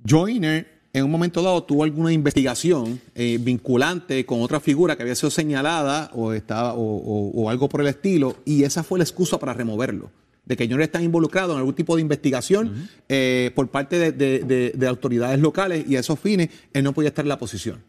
Joyner 0.06 0.74
en 0.94 1.04
un 1.04 1.10
momento 1.10 1.42
dado 1.42 1.64
tuvo 1.64 1.82
alguna 1.82 2.12
investigación 2.12 3.00
eh, 3.16 3.36
vinculante 3.40 4.24
con 4.24 4.42
otra 4.42 4.60
figura 4.60 4.96
que 4.96 5.02
había 5.02 5.16
sido 5.16 5.30
señalada 5.30 6.10
o, 6.14 6.32
estaba, 6.32 6.74
o, 6.76 7.50
algo 7.50 7.68
por 7.68 7.80
el 7.80 7.88
estilo, 7.88 8.36
y 8.44 8.62
esa 8.62 8.84
fue 8.84 8.98
la 8.98 9.04
excusa 9.04 9.38
para 9.38 9.52
removerlo. 9.52 10.10
De 10.44 10.56
que 10.56 10.66
Joyner 10.66 10.82
está 10.82 11.02
involucrado 11.02 11.54
en 11.54 11.58
algún 11.58 11.74
tipo 11.74 11.96
de 11.96 12.02
investigación 12.02 12.88
eh, 13.08 13.50
por 13.54 13.68
parte 13.68 14.12
de, 14.12 14.86
autoridades 14.86 15.40
locales 15.40 15.84
y 15.88 15.96
a 15.96 16.00
esos 16.00 16.18
fines 16.20 16.50
él 16.72 16.84
no 16.84 16.92
podía 16.92 17.08
estar 17.08 17.24
en 17.24 17.30
la 17.30 17.38
posición. 17.38 17.82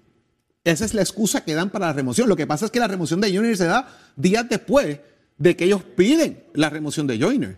Esa 0.66 0.84
es 0.84 0.96
la 0.96 1.02
excusa 1.02 1.46
que 1.46 1.54
dan 1.54 1.70
para 1.70 1.86
la 1.86 1.94
remoción. 1.94 2.28
Lo 2.28 2.36
que 2.36 2.48
pasa 2.48 2.66
es 2.66 2.72
que 2.72 2.80
la 2.80 2.88
remoción 2.88 3.22
de 3.22 3.32
Joyner 3.32 3.56
se 3.56 3.66
da 3.66 3.88
días 4.16 4.50
después 4.50 5.00
de 5.38 5.56
que 5.56 5.66
ellos 5.66 5.84
piden 5.84 6.44
la 6.54 6.72
remoción 6.72 7.06
de 7.06 7.20
Joyner. 7.20 7.56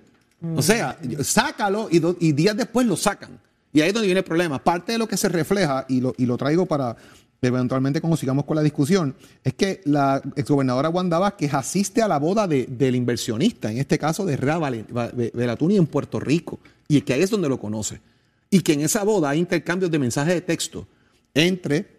O 0.56 0.62
sea, 0.62 1.00
sácalo 1.22 1.88
y, 1.90 2.32
días 2.34 2.56
después 2.58 2.86
lo 2.86 2.98
sacan. 2.98 3.40
Y 3.72 3.80
ahí 3.80 3.88
es 3.88 3.94
donde 3.94 4.08
viene 4.08 4.20
el 4.20 4.26
problema. 4.26 4.62
Parte 4.62 4.92
de 4.92 4.98
lo 4.98 5.08
que 5.08 5.16
se 5.16 5.30
refleja, 5.30 5.86
y 5.88 6.02
lo, 6.02 6.38
traigo 6.38 6.66
para 6.66 6.98
eventualmente 7.42 8.02
cuando 8.02 8.18
sigamos 8.18 8.44
con 8.44 8.58
la 8.58 8.62
discusión, 8.62 9.16
es 9.42 9.54
que 9.54 9.82
la 9.86 10.22
exgobernadora 10.36 10.90
Wanda 10.90 11.18
Vázquez 11.18 11.54
asiste 11.54 12.02
a 12.02 12.10
la 12.10 12.20
boda 12.20 12.46
del 12.46 12.96
inversionista, 12.96 13.72
en 13.72 13.78
este 13.78 13.98
caso 13.98 14.26
de 14.26 14.34
Herrera 14.34 14.60
Velatuni 14.60 15.78
en 15.78 15.88
Puerto 15.88 16.20
Rico, 16.20 16.60
y 16.90 17.00
que 17.02 17.14
ahí 17.14 17.22
es 17.22 17.30
donde 17.30 17.48
lo 17.48 17.58
conoce. 17.58 18.02
Y 18.50 18.62
que 18.62 18.74
en 18.74 18.82
esa 18.82 19.04
boda 19.04 19.30
hay 19.30 19.40
intercambios 19.40 19.92
de 19.92 20.00
mensajes 20.00 20.34
de 20.34 20.42
texto 20.42 20.88
entre 21.34 21.97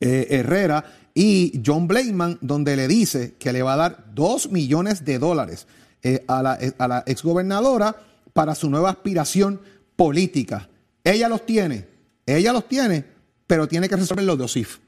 eh, 0.00 0.26
Herrera 0.30 0.84
y 1.14 1.60
John 1.64 1.88
Blakeman, 1.88 2.38
donde 2.40 2.76
le 2.76 2.88
dice 2.88 3.34
que 3.38 3.52
le 3.52 3.62
va 3.62 3.74
a 3.74 3.76
dar 3.76 4.14
dos 4.14 4.50
millones 4.50 5.04
de 5.04 5.18
dólares 5.18 5.66
eh, 6.02 6.24
a, 6.28 6.42
la, 6.42 6.58
a 6.78 6.88
la 6.88 7.04
exgobernadora 7.06 7.96
para 8.32 8.54
su 8.54 8.70
nueva 8.70 8.90
aspiración 8.90 9.60
política. 9.96 10.68
Ella 11.02 11.28
los 11.28 11.44
tiene, 11.44 11.86
ella 12.26 12.52
los 12.52 12.68
tiene, 12.68 13.04
pero 13.46 13.66
tiene 13.66 13.88
que 13.88 13.96
resolver 13.96 14.24
los 14.24 14.38
de 14.38 14.44
OSIF. 14.44 14.78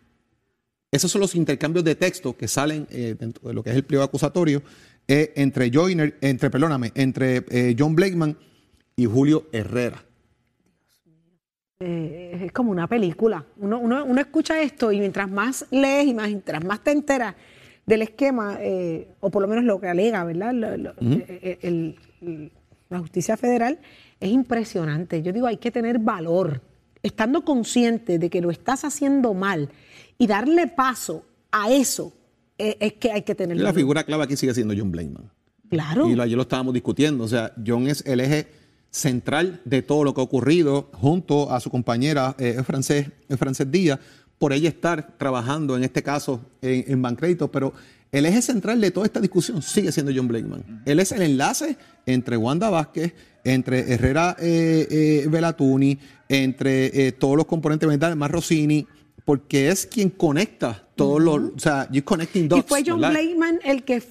Esos 0.92 1.11
son 1.11 1.20
los 1.20 1.35
intercambios 1.35 1.85
de 1.85 1.94
texto 1.94 2.37
que 2.37 2.49
salen 2.49 2.87
eh, 2.90 3.14
dentro 3.18 3.49
de 3.49 3.55
lo 3.55 3.62
que 3.62 3.70
es 3.70 3.77
el 3.77 3.85
pliego 3.85 4.03
acusatorio 4.03 4.62
eh, 5.07 5.33
entre 5.37 5.70
Joyner, 5.73 6.18
entre, 6.20 6.51
perdóname, 6.51 6.92
entre 6.94 7.44
eh, 7.49 7.77
John 7.79 7.94
Blakeman 7.94 8.37
y 8.96 9.07
Julio 9.07 9.49
Herrera. 9.53 10.05
Es 11.81 12.53
como 12.53 12.71
una 12.71 12.87
película. 12.87 13.45
Uno, 13.57 14.19
escucha 14.19 14.61
esto 14.61 14.93
y 14.93 15.01
mientras 15.01 15.31
más 15.31 15.66
lees 15.71 16.07
y 16.07 16.14
mientras 16.14 16.64
más 16.64 16.85
te 16.85 16.93
enteras 16.93 17.35
del 17.87 18.03
esquema, 18.03 18.59
o 19.21 19.31
por 19.31 19.43
lo 19.43 19.49
menos 19.49 19.64
lo 19.64 19.81
que 19.81 19.88
alega, 19.88 20.23
¿verdad? 20.25 20.53
la 22.90 22.99
justicia 22.99 23.37
federal, 23.37 23.79
es 24.21 24.31
impresionante. 24.31 25.23
Yo 25.23 25.33
digo, 25.33 25.47
hay 25.47 25.57
que 25.57 25.71
tener 25.71 25.99
valor, 25.99 26.61
estando 27.03 27.45
consciente 27.45 28.19
de 28.19 28.29
que 28.29 28.43
lo 28.43 28.51
estás 28.51 28.85
haciendo 28.85 29.33
mal 29.33 29.71
y 30.19 30.27
darle 30.27 30.66
paso 30.66 31.25
a 31.51 31.73
eso, 31.73 32.12
eh, 32.59 32.77
es, 32.79 32.93
que 32.95 33.11
hay 33.11 33.23
que 33.23 33.35
tener 33.35 33.57
La 33.57 33.73
figura 33.73 34.05
clave 34.05 34.25
aquí 34.25 34.37
sigue 34.37 34.53
siendo 34.53 34.75
John 34.77 34.93
Blakeman. 34.93 35.31
Claro. 35.71 36.09
Y 36.09 36.21
ayer 36.21 36.37
lo 36.37 36.43
estábamos 36.43 36.75
discutiendo. 36.75 37.25
O 37.25 37.29
sea, 37.29 37.53
John 37.64 37.87
es 37.87 38.05
el 38.05 38.21
eje 38.21 38.49
central 38.90 39.61
de 39.64 39.83
todo 39.83 40.05
lo 40.05 40.14
que 40.14 40.20
ha 40.20 40.24
ocurrido 40.24 40.90
junto 40.92 41.53
a 41.53 41.61
su 41.61 41.70
compañera 41.70 42.35
eh, 42.38 42.61
francés, 42.64 43.09
francés 43.38 43.70
Díaz, 43.70 44.00
por 44.38 44.53
ella 44.53 44.68
estar 44.68 45.16
trabajando 45.18 45.76
en 45.76 45.85
este 45.85 46.03
caso 46.03 46.40
en, 46.62 46.85
en 46.88 47.03
Bancrédito, 47.03 47.50
pero 47.50 47.72
el 48.12 48.26
eje 48.26 48.42
central 48.42 48.81
de 48.81 48.90
toda 48.90 49.07
esta 49.07 49.20
discusión 49.20 49.62
sigue 49.62 49.92
siendo 49.92 50.12
John 50.14 50.26
Blakeman. 50.26 50.83
Él 50.85 50.98
es 50.98 51.12
el 51.12 51.22
enlace 51.22 51.76
entre 52.07 52.37
Wanda 52.37 52.68
Vázquez, 52.68 53.14
entre 53.44 53.92
Herrera 53.92 54.37
eh, 54.40 55.24
eh 55.24 55.98
entre 56.29 57.07
eh, 57.07 57.12
todos 57.12 57.37
los 57.37 57.46
componentes 57.46 57.88
mentales, 57.88 58.16
más 58.16 58.31
Rossini, 58.31 58.87
porque 59.24 59.68
es 59.68 59.87
quien 59.87 60.11
conecta 60.11 60.88
todos 60.96 61.20
los, 61.20 61.38
o 61.38 61.59
sea, 61.59 61.88
you're 61.90 62.05
connecting 62.05 62.48
dots. 62.48 62.64
Y 62.64 62.68
fue 62.68 62.83
John 62.85 62.98
Blakeman 62.98 63.61
el 63.64 63.85
que 63.85 64.03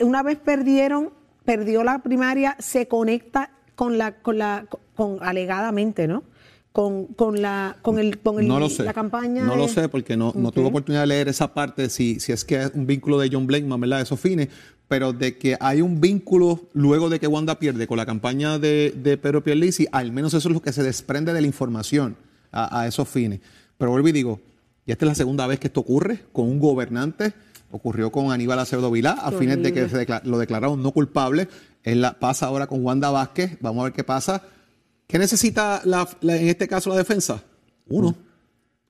una 0.00 0.22
vez 0.22 0.38
perdieron, 0.38 1.10
perdió 1.44 1.82
la 1.82 2.02
primaria, 2.02 2.56
se 2.58 2.88
conecta 2.88 3.50
con 3.76 3.96
la, 3.98 4.16
con 4.16 4.38
la, 4.38 4.66
con 4.96 5.18
alegadamente, 5.20 6.08
¿no? 6.08 6.24
con, 6.76 7.06
con, 7.06 7.40
la, 7.40 7.78
con, 7.80 7.98
el, 7.98 8.18
con 8.18 8.38
el, 8.38 8.48
la 8.84 8.92
campaña? 8.92 9.44
No 9.44 9.56
lo 9.56 9.66
sé 9.66 9.88
porque 9.88 10.14
no, 10.14 10.34
no 10.36 10.52
tuve 10.52 10.66
oportunidad 10.66 11.04
de 11.04 11.06
leer 11.06 11.28
esa 11.28 11.54
parte, 11.54 11.88
si, 11.88 12.20
si 12.20 12.32
es 12.32 12.44
que 12.44 12.64
es 12.64 12.72
un 12.74 12.86
vínculo 12.86 13.18
de 13.18 13.30
John 13.32 13.46
Blakeman, 13.46 13.80
¿verdad? 13.80 14.02
Esos 14.02 14.20
fines, 14.20 14.48
pero 14.86 15.14
de 15.14 15.38
que 15.38 15.56
hay 15.58 15.80
un 15.80 16.02
vínculo 16.02 16.68
luego 16.74 17.08
de 17.08 17.18
que 17.18 17.28
Wanda 17.28 17.58
pierde 17.58 17.86
con 17.86 17.96
la 17.96 18.04
campaña 18.04 18.58
de, 18.58 18.92
de 18.94 19.16
Pedro 19.16 19.42
Pierlisi, 19.42 19.86
al 19.90 20.12
menos 20.12 20.34
eso 20.34 20.48
es 20.48 20.54
lo 20.54 20.60
que 20.60 20.70
se 20.70 20.82
desprende 20.82 21.32
de 21.32 21.40
la 21.40 21.46
información 21.46 22.14
a, 22.52 22.86
esos 22.86 23.08
fines. 23.08 23.40
Pero 23.78 23.90
vuelvo 23.90 24.08
y 24.08 24.12
digo, 24.12 24.40
y 24.84 24.92
esta 24.92 25.06
es 25.06 25.08
la 25.08 25.14
segunda 25.14 25.46
vez 25.46 25.58
que 25.58 25.68
esto 25.68 25.80
ocurre 25.80 26.24
con 26.32 26.46
un 26.46 26.60
gobernante, 26.60 27.32
ocurrió 27.70 28.12
con 28.12 28.32
Aníbal 28.32 28.58
Acevedo 28.58 28.90
Vilá, 28.90 29.12
a 29.12 29.32
fines 29.32 29.62
de 29.62 29.72
que 29.72 29.88
se 29.88 30.06
lo 30.24 30.38
declararon 30.38 30.82
no 30.82 30.92
culpable, 30.92 31.48
él 31.86 32.02
la, 32.02 32.18
pasa 32.18 32.46
ahora 32.46 32.66
con 32.66 32.84
Wanda 32.84 33.10
Vázquez, 33.10 33.56
vamos 33.60 33.80
a 33.80 33.84
ver 33.84 33.92
qué 33.94 34.04
pasa 34.04 34.42
¿Qué 35.06 35.18
necesita 35.18 35.82
en 36.22 36.48
este 36.48 36.66
caso 36.66 36.90
la 36.90 36.96
defensa? 36.96 37.42
Uno. 37.88 38.14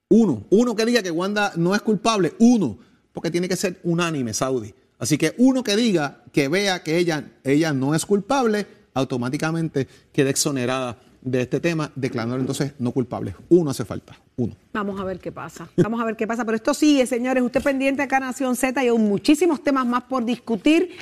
Uno. 0.09 0.47
Uno 0.51 0.75
que 0.75 0.87
diga 0.87 1.03
que 1.03 1.11
Wanda 1.11 1.53
no 1.57 1.75
es 1.75 1.83
culpable. 1.83 2.33
Uno. 2.39 2.79
Porque 3.13 3.31
tiene 3.31 3.49
que 3.49 3.57
ser 3.57 3.81
unánime, 3.85 4.33
Saudi. 4.33 4.75
Así 4.99 5.19
que 5.19 5.35
uno 5.39 5.63
que 5.63 5.77
diga, 5.77 6.23
que 6.33 6.49
vea 6.49 6.83
que 6.83 6.97
ella, 6.97 7.33
ella 7.45 7.73
no 7.75 7.95
es 7.95 8.07
culpable, 8.07 8.67
automáticamente 8.95 9.87
queda 10.11 10.31
exonerada 10.31 10.99
de 11.21 11.43
este 11.43 11.61
tema, 11.61 11.93
declarando 11.97 12.37
entonces 12.37 12.73
no 12.79 12.93
culpable. 12.93 13.35
Uno 13.51 13.71
hace 13.71 13.85
falta. 13.85 14.17
Uno. 14.37 14.57
Vamos 14.73 14.99
a 14.99 15.05
ver 15.05 15.19
qué 15.19 15.33
pasa. 15.33 15.69
Vamos 15.77 16.01
a 16.01 16.05
ver 16.05 16.17
qué 16.17 16.27
pasa. 16.27 16.47
Pero 16.47 16.57
esto 16.57 16.73
sigue, 16.73 17.05
señores. 17.05 17.43
Usted 17.43 17.63
pendiente 17.63 18.01
acá, 18.01 18.21
Nación 18.21 18.57
Z, 18.57 18.83
y 18.85 18.89
hay 18.89 18.99
muchísimos 18.99 19.63
temas 19.63 19.87
más 19.87 20.05
por 20.05 20.25
discutir 20.25 20.93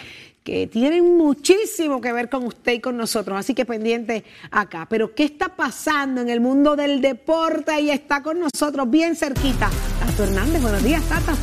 que 0.44 0.66
tienen 0.66 1.16
muchísimo 1.16 2.02
que 2.02 2.12
ver 2.12 2.28
con 2.28 2.44
usted 2.44 2.74
y 2.74 2.80
con 2.80 2.98
nosotros, 2.98 3.38
así 3.38 3.54
que 3.54 3.64
pendiente 3.64 4.24
acá. 4.50 4.86
Pero 4.90 5.14
¿qué 5.14 5.24
está 5.24 5.56
pasando 5.56 6.20
en 6.20 6.28
el 6.28 6.40
mundo 6.40 6.76
del 6.76 7.00
deporte? 7.00 7.80
Y 7.80 7.90
está 7.90 8.22
con 8.22 8.38
nosotros 8.38 8.88
bien 8.90 9.16
cerquita. 9.16 9.70
Tato 9.98 10.24
Hernández, 10.24 10.60
buenos 10.60 10.84
días, 10.84 11.02
Tata. 11.08 11.34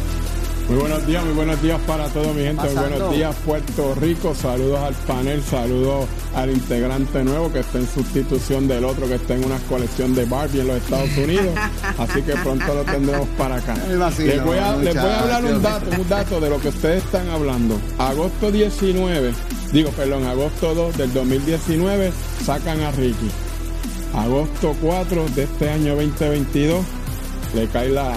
Muy 0.72 0.80
buenos 0.80 1.06
días, 1.06 1.26
muy 1.26 1.34
buenos 1.34 1.62
días 1.62 1.82
para 1.86 2.08
toda 2.08 2.32
mi 2.32 2.44
gente. 2.44 2.64
Muy 2.64 2.76
buenos 2.76 3.14
días, 3.14 3.36
Puerto 3.46 3.94
Rico. 3.96 4.34
Saludos 4.34 4.80
al 4.80 4.94
panel, 4.94 5.44
saludos 5.44 6.06
al 6.34 6.50
integrante 6.50 7.26
nuevo 7.26 7.52
que 7.52 7.60
está 7.60 7.80
en 7.80 7.88
sustitución 7.90 8.70
del 8.70 8.86
otro 8.86 9.06
que 9.06 9.16
está 9.16 9.36
en 9.36 9.44
una 9.44 9.58
colección 9.68 10.16
de 10.16 10.24
Barbie 10.24 10.62
en 10.62 10.68
los 10.68 10.78
Estados 10.78 11.10
Unidos. 11.18 11.54
Así 11.98 12.22
que 12.22 12.32
pronto 12.38 12.74
lo 12.74 12.84
tendremos 12.86 13.28
para 13.38 13.58
acá. 13.58 13.76
les, 13.86 14.46
voy 14.46 14.60
a, 14.60 14.78
les 14.78 14.96
voy 14.96 15.12
a 15.12 15.20
hablar 15.20 15.44
un 15.44 15.62
dato, 15.62 15.86
un 15.92 16.08
dato 16.08 16.40
de 16.40 16.50
lo 16.50 16.62
que 16.62 16.70
ustedes 16.70 17.04
están 17.04 17.28
hablando. 17.28 17.78
Agosto 17.98 18.50
19, 18.50 19.34
digo, 19.74 19.90
perdón, 19.90 20.26
agosto 20.26 20.74
2 20.74 20.98
del 20.98 21.14
2019 21.14 22.14
sacan 22.46 22.80
a 22.80 22.92
Ricky. 22.92 23.30
Agosto 24.16 24.74
4 24.82 25.26
de 25.36 25.44
este 25.44 25.70
año 25.70 25.96
2022 25.98 26.86
le 27.56 27.68
cae 27.68 27.90
la 27.90 28.16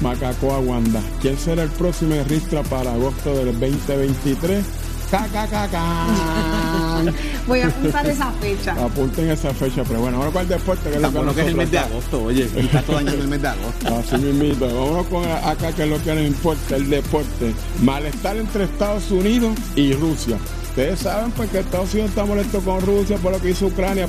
Macacoa 0.00 0.60
Wanda. 0.60 1.00
¿Quién 1.20 1.38
será 1.38 1.62
el 1.62 1.70
próximo 1.70 2.14
Ristra 2.28 2.62
para 2.62 2.92
agosto 2.92 3.34
del 3.34 3.58
2023? 3.58 4.64
Voy 7.46 7.60
a 7.60 7.68
apuntar 7.68 8.06
esa 8.06 8.30
fecha. 8.32 8.72
Apunten 8.72 9.30
esa 9.30 9.54
fecha, 9.54 9.82
pero 9.84 10.00
bueno, 10.00 10.18
vamos 10.18 10.34
con 10.34 10.42
el 10.42 10.48
deporte. 10.48 10.90
Que 10.90 10.96
es 10.96 11.02
lo 11.02 11.34
que, 11.34 11.40
es 11.40 11.46
el 11.46 11.54
mes 11.54 11.70
de 11.70 11.78
agosto, 11.78 12.24
oye, 12.24 12.46
está 12.56 12.82
todo 12.82 12.98
año 12.98 13.12
en 13.12 13.20
el 13.20 13.28
mes 13.28 13.40
de 13.40 13.48
agosto. 13.48 13.96
Así 13.96 14.18
mismo, 14.18 14.66
vamos 14.66 15.06
con 15.06 15.24
acá 15.24 15.72
que 15.72 15.84
es 15.84 15.88
lo 15.88 16.02
que 16.02 16.14
nos 16.14 16.24
importa, 16.24 16.76
el 16.76 16.90
deporte. 16.90 17.54
Malestar 17.82 18.36
entre 18.36 18.64
Estados 18.64 19.10
Unidos 19.10 19.56
y 19.76 19.94
Rusia. 19.94 20.36
Ustedes 20.78 21.00
saben 21.00 21.32
pues 21.32 21.50
que 21.50 21.58
Estados 21.58 21.92
Unidos 21.92 22.10
está 22.10 22.24
molesto 22.24 22.60
con 22.60 22.80
Rusia 22.80 23.16
por 23.16 23.32
lo 23.32 23.40
que 23.40 23.50
hizo 23.50 23.66
Ucrania, 23.66 24.06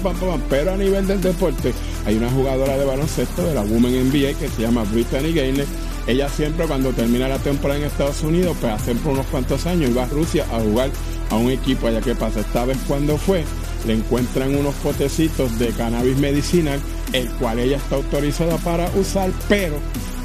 pero 0.52 0.72
a 0.72 0.78
nivel 0.78 1.08
del 1.08 1.20
deporte 1.20 1.74
hay 2.06 2.16
una 2.16 2.30
jugadora 2.30 2.78
de 2.78 2.86
baloncesto 2.86 3.42
de 3.42 3.56
la 3.56 3.62
Women 3.62 4.10
NBA 4.10 4.38
que 4.38 4.50
se 4.50 4.62
llama 4.62 4.84
Brittany 4.84 5.34
Gaynor. 5.34 5.66
Ella 6.06 6.30
siempre 6.30 6.68
cuando 6.68 6.92
termina 6.92 7.28
la 7.28 7.40
temporada 7.40 7.80
en 7.80 7.88
Estados 7.88 8.22
Unidos, 8.22 8.56
pues 8.62 8.72
hace 8.72 8.94
por 8.94 9.14
unos 9.14 9.26
cuantos 9.26 9.66
años 9.66 9.90
iba 9.90 10.04
a 10.04 10.10
Rusia 10.10 10.46
a 10.54 10.60
jugar 10.60 10.92
a 11.32 11.38
un 11.38 11.50
equipo 11.50 11.88
allá 11.88 12.02
que 12.02 12.14
pasa. 12.14 12.42
Esta 12.42 12.66
vez 12.66 12.78
cuando 12.88 13.18
fue, 13.18 13.44
le 13.88 13.94
encuentran 13.94 14.56
unos 14.56 14.76
potecitos 14.76 15.58
de 15.58 15.70
cannabis 15.70 16.18
medicinal, 16.20 16.80
el 17.14 17.30
cual 17.32 17.58
ella 17.58 17.78
está 17.78 17.96
autorizada 17.96 18.58
para 18.58 18.92
usar, 18.92 19.32
pero 19.48 19.74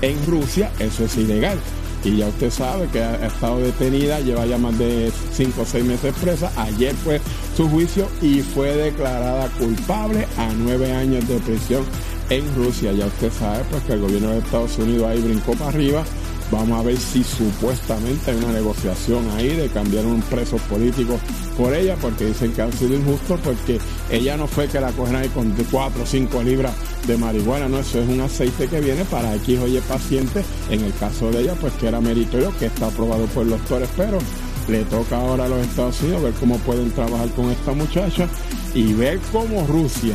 en 0.03 0.27
Rusia 0.27 0.71
eso 0.79 1.07
es 1.07 1.17
ilegal. 1.17 1.59
Y 2.05 2.19
ya 2.19 2.29
usted 2.29 2.51
sabe 2.51 2.87
que 2.89 3.03
ha 3.03 3.27
estado 3.27 3.59
detenida, 3.61 4.21
lleva 4.21 4.47
ya 4.47 4.59
más 4.59 4.79
de 4.79 5.11
5 5.33 5.63
o 5.63 5.65
6 5.65 5.85
meses 5.85 6.15
presa. 6.21 6.53
Ayer 6.57 6.95
fue 6.95 7.21
su 7.57 7.69
juicio 7.69 8.09
y 8.21 8.41
fue 8.41 8.75
declarada 8.75 9.49
culpable 9.59 10.27
a 10.37 10.51
9 10.55 10.93
años 10.93 11.27
de 11.27 11.39
prisión 11.39 11.85
en 12.31 12.55
Rusia. 12.55 12.93
Ya 12.93 13.07
usted 13.07 13.33
sabe 13.33 13.65
pues 13.71 13.83
que 13.85 13.95
el 13.95 14.01
gobierno 14.01 14.31
de 14.31 14.39
Estados 14.39 14.79
Unidos 14.79 15.09
ahí 15.09 15.21
brincó 15.21 15.53
para 15.53 15.71
arriba 15.71 16.05
Vamos 16.55 16.79
a 16.79 16.83
ver 16.85 16.97
si 16.97 17.25
supuestamente 17.25 18.31
hay 18.31 18.37
una 18.37 18.53
negociación 18.53 19.29
ahí 19.33 19.57
de 19.57 19.69
cambiar 19.71 20.07
un 20.07 20.23
preso 20.23 20.57
político 20.57 21.19
por 21.57 21.75
ella, 21.75 21.97
porque 22.01 22.27
dicen 22.27 22.53
que 22.53 22.63
han 22.63 22.73
sido 22.73 22.95
injustos, 22.95 23.41
porque 23.43 23.81
ella 24.09 24.37
no 24.37 24.47
fue 24.47 24.69
que 24.69 24.81
la 24.81 24.93
cogen 24.93 25.17
ahí 25.17 25.29
con 25.31 25.51
4 25.51 26.03
o 26.05 26.07
5 26.07 26.43
libras 26.45 26.73
de 27.09 27.17
marihuana, 27.17 27.69
no, 27.69 27.81
eso 27.81 28.01
es 28.01 28.09
un 28.09 28.21
aceite 28.21 28.69
que 28.69 28.81
viene 28.81 29.05
para 29.05 29.35
X 29.35 29.59
o 29.59 29.67
Y 29.67 29.81
paciente, 29.81 30.45
en 30.71 30.85
el 30.85 30.95
caso 30.95 31.29
de 31.33 31.41
ella, 31.41 31.57
pues 31.61 31.73
que 31.73 31.89
era 31.89 32.01
meritorio, 32.01 32.57
que 32.57 32.67
está 32.67 32.87
aprobado 32.87 33.27
por 33.27 33.45
los 33.47 33.59
doctores, 33.59 33.89
pero 33.97 34.19
le 34.69 34.85
toca 34.85 35.17
ahora 35.17 35.47
a 35.47 35.49
los 35.49 35.59
Estados 35.59 36.01
Unidos 36.03 36.23
ver 36.23 36.35
cómo 36.35 36.59
pueden 36.59 36.93
trabajar 36.93 37.31
con 37.31 37.51
esta 37.51 37.73
muchacha 37.73 38.29
y 38.75 38.93
ver 38.93 39.19
cómo 39.33 39.67
Rusia 39.67 40.15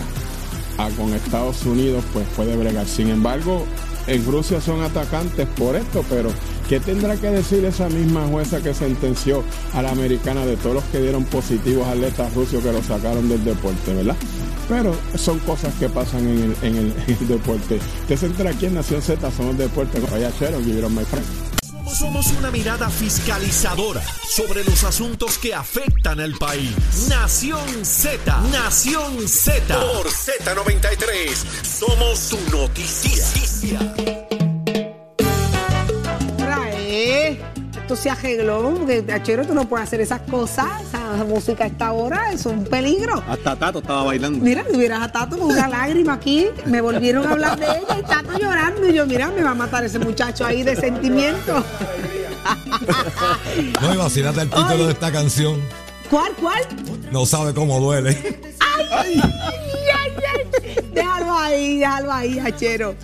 a 0.77 0.89
con 0.91 1.13
Estados 1.13 1.65
Unidos 1.65 2.05
pues 2.13 2.25
puede 2.37 2.55
bregar. 2.55 2.87
Sin 2.87 3.09
embargo, 3.09 3.65
en 4.07 4.25
Rusia 4.25 4.61
son 4.61 4.81
atacantes 4.81 5.47
por 5.57 5.75
esto, 5.75 6.03
pero 6.09 6.29
¿qué 6.67 6.79
tendrá 6.79 7.15
que 7.15 7.27
decir 7.27 7.63
esa 7.65 7.89
misma 7.89 8.27
jueza 8.27 8.61
que 8.61 8.73
sentenció 8.73 9.43
a 9.73 9.81
la 9.81 9.91
americana 9.91 10.45
de 10.45 10.57
todos 10.57 10.75
los 10.75 10.83
que 10.85 10.99
dieron 10.99 11.23
positivos 11.25 11.87
atletas 11.87 12.33
rusos 12.33 12.63
que 12.63 12.71
lo 12.71 12.81
sacaron 12.83 13.29
del 13.29 13.43
deporte, 13.43 13.93
verdad? 13.93 14.15
Pero 14.67 14.95
son 15.15 15.39
cosas 15.39 15.73
que 15.75 15.89
pasan 15.89 16.27
en 16.27 16.43
el, 16.43 16.55
en 16.61 16.75
el, 17.07 17.27
deporte. 17.27 17.79
Usted 18.01 18.15
se 18.15 18.25
entra 18.27 18.51
aquí 18.51 18.67
en 18.67 18.75
Nación 18.75 19.01
Z, 19.01 19.31
somos 19.31 19.57
deporte. 19.57 19.99
Vaya 20.11 20.31
chero, 20.37 20.59
vivieron 20.59 20.93
my 20.93 21.03
friend. 21.05 21.25
Somos 21.91 22.27
una 22.37 22.51
mirada 22.51 22.87
fiscalizadora 22.89 24.01
sobre 24.23 24.63
los 24.63 24.83
asuntos 24.83 25.39
que 25.39 25.55
afectan 25.55 26.19
al 26.19 26.33
país. 26.33 26.71
Nación 27.09 27.83
Z, 27.83 28.41
Nación 28.51 29.27
Z. 29.27 29.75
Por 29.75 30.07
Z93, 30.07 31.35
somos 31.63 32.19
su 32.19 32.37
noticia. 32.51 33.48
Esto 37.89 38.03
se 38.03 38.09
arregló, 38.11 38.75
porque 38.75 39.03
Achero 39.11 39.47
tú 39.47 39.55
no 39.55 39.67
puedes 39.67 39.87
hacer 39.87 39.99
esas 39.99 40.21
cosas, 40.21 40.67
esa 40.87 41.23
música 41.23 41.63
a 41.63 41.67
esta 41.67 41.91
hora, 41.91 42.31
es 42.31 42.45
un 42.45 42.63
peligro. 42.63 43.23
Hasta 43.27 43.55
Tato 43.55 43.79
estaba 43.79 44.03
bailando. 44.03 44.37
Mira, 44.39 44.63
tuvieras 44.63 45.01
a 45.01 45.11
Tato 45.11 45.39
con 45.39 45.49
una 45.49 45.67
lágrima 45.67 46.13
aquí, 46.13 46.45
me 46.67 46.81
volvieron 46.81 47.25
a 47.25 47.31
hablar 47.31 47.59
de 47.59 47.65
ella 47.65 47.97
y 47.97 48.03
Tato 48.03 48.37
llorando 48.37 48.87
y 48.87 48.93
yo, 48.93 49.07
mira, 49.07 49.29
me 49.29 49.41
va 49.41 49.51
a 49.51 49.55
matar 49.55 49.83
ese 49.83 49.97
muchacho 49.97 50.45
ahí 50.45 50.61
de 50.61 50.75
sentimiento. 50.75 51.63
no, 53.81 53.93
imagínate 53.95 54.41
el 54.41 54.49
título 54.51 54.85
de 54.85 54.93
esta 54.93 55.11
canción. 55.11 55.59
¿Cuál, 56.11 56.31
cuál? 56.33 56.61
No 57.11 57.25
sabe 57.25 57.55
cómo 57.55 57.79
duele. 57.79 58.39
ay, 58.59 59.19
ay. 59.21 59.68
Déjalo 60.99 61.37
ahí, 61.37 61.77
déjalo 61.79 62.11
ahí, 62.11 62.39
hachero. 62.39 62.95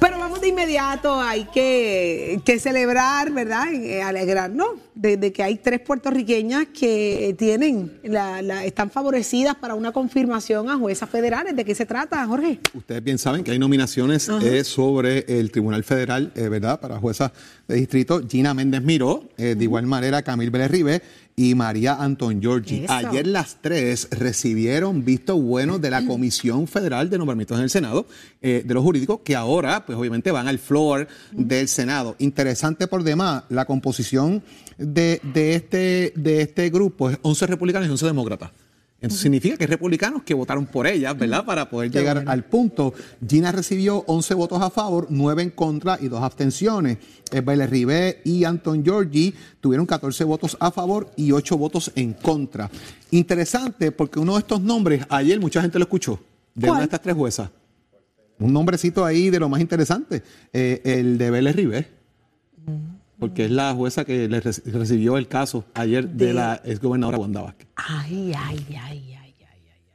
Pero 0.00 0.18
vamos 0.18 0.40
de 0.40 0.48
inmediato, 0.48 1.20
hay 1.20 1.44
que, 1.44 2.40
celebrar, 2.58 3.30
¿verdad? 3.30 3.72
Eh, 3.72 4.02
alegrarnos 4.02 4.68
de, 5.02 5.16
de, 5.16 5.32
que 5.32 5.42
hay 5.42 5.56
tres 5.56 5.80
puertorriqueñas 5.80 6.68
que 6.68 7.34
tienen, 7.36 7.98
la, 8.04 8.64
están 8.64 8.90
favorecidas 8.90 9.56
para 9.56 9.74
una 9.74 9.92
confirmación 9.92 10.70
a 10.70 10.76
juezas 10.76 11.10
federales. 11.10 11.56
¿De 11.56 11.64
qué 11.64 11.74
se 11.74 11.86
trata, 11.86 12.24
Jorge? 12.26 12.60
Ustedes 12.72 13.02
bien 13.02 13.18
saben 13.18 13.42
que 13.42 13.50
hay 13.50 13.58
nominaciones 13.58 14.28
eh, 14.28 14.64
sobre 14.64 15.24
el 15.40 15.50
Tribunal 15.50 15.82
Federal, 15.84 16.32
eh, 16.36 16.48
¿verdad? 16.48 16.80
Para 16.80 16.98
juezas 16.98 17.32
de 17.66 17.74
distrito. 17.74 18.22
Gina 18.26 18.54
Méndez 18.54 18.82
Miró, 18.82 19.28
de 19.36 19.56
igual 19.60 19.86
manera 19.86 20.22
Camil 20.22 20.50
Vélez 20.50 20.70
Ribe 20.70 21.02
y 21.36 21.54
María 21.54 21.94
Anton 21.94 22.40
Giorgi. 22.40 22.84
Ayer 22.88 23.26
las 23.26 23.56
tres 23.60 24.08
recibieron 24.10 25.04
visto 25.04 25.36
bueno 25.36 25.78
de 25.78 25.90
la 25.90 26.04
Comisión 26.04 26.66
Federal 26.66 27.08
de 27.08 27.18
Nombramientos 27.18 27.56
en 27.58 27.64
el 27.64 27.70
Senado, 27.70 28.06
eh, 28.42 28.62
de 28.64 28.74
los 28.74 28.82
jurídicos, 28.82 29.20
que 29.24 29.34
ahora, 29.34 29.86
pues 29.86 29.96
obviamente 29.98 30.30
van 30.30 30.48
al 30.48 30.58
floor 30.58 31.08
del 31.32 31.68
Senado. 31.68 32.16
Interesante 32.18 32.86
por 32.86 33.02
demás, 33.02 33.44
la 33.48 33.64
composición 33.64 34.42
de, 34.82 35.20
de, 35.22 35.54
este, 35.54 36.12
de 36.16 36.42
este 36.42 36.70
grupo 36.70 37.10
es 37.10 37.18
11 37.22 37.46
republicanos 37.46 37.88
y 37.88 37.90
11 37.90 38.06
demócratas. 38.06 38.50
Eso 39.02 39.16
significa 39.16 39.56
que 39.56 39.64
hay 39.64 39.68
republicanos 39.68 40.22
que 40.22 40.32
votaron 40.32 40.64
por 40.64 40.86
ella, 40.86 41.12
¿verdad? 41.12 41.44
Para 41.44 41.68
poder 41.68 41.90
llegar 41.90 42.22
al 42.24 42.44
punto. 42.44 42.94
Gina 43.26 43.50
recibió 43.50 44.04
11 44.06 44.34
votos 44.34 44.62
a 44.62 44.70
favor, 44.70 45.08
9 45.10 45.42
en 45.42 45.50
contra 45.50 45.98
y 46.00 46.06
2 46.06 46.22
abstenciones. 46.22 46.98
Bele 47.44 47.66
Ribé 47.66 48.20
y 48.24 48.44
Anton 48.44 48.84
Giorgi 48.84 49.34
tuvieron 49.60 49.86
14 49.86 50.22
votos 50.22 50.56
a 50.60 50.70
favor 50.70 51.10
y 51.16 51.32
8 51.32 51.58
votos 51.58 51.90
en 51.96 52.12
contra. 52.12 52.70
Interesante 53.10 53.90
porque 53.90 54.20
uno 54.20 54.34
de 54.34 54.38
estos 54.38 54.60
nombres, 54.60 55.04
ayer 55.08 55.40
mucha 55.40 55.60
gente 55.60 55.80
lo 55.80 55.84
escuchó, 55.84 56.20
de 56.54 56.70
una 56.70 56.78
de 56.78 56.84
estas 56.84 57.02
tres 57.02 57.16
juezas. 57.16 57.50
Un 58.38 58.52
nombrecito 58.52 59.04
ahí 59.04 59.30
de 59.30 59.40
lo 59.40 59.48
más 59.48 59.60
interesante, 59.60 60.22
eh, 60.52 60.80
el 60.84 61.18
de 61.18 61.30
Bele 61.30 61.52
Ribé. 61.52 62.01
Porque 63.22 63.44
es 63.44 63.52
la 63.52 63.72
jueza 63.72 64.04
que 64.04 64.28
le 64.28 64.40
recibió 64.40 65.16
el 65.16 65.28
caso 65.28 65.64
ayer 65.74 66.08
de, 66.08 66.34
la 66.34 66.60
exgobernadora 66.64 67.18
Wanda 67.18 67.40
Vázquez. 67.40 67.68
Ay, 67.76 68.32
ay, 68.36 68.66
ay, 68.68 68.78
ay, 68.80 69.14
ay, 69.14 69.34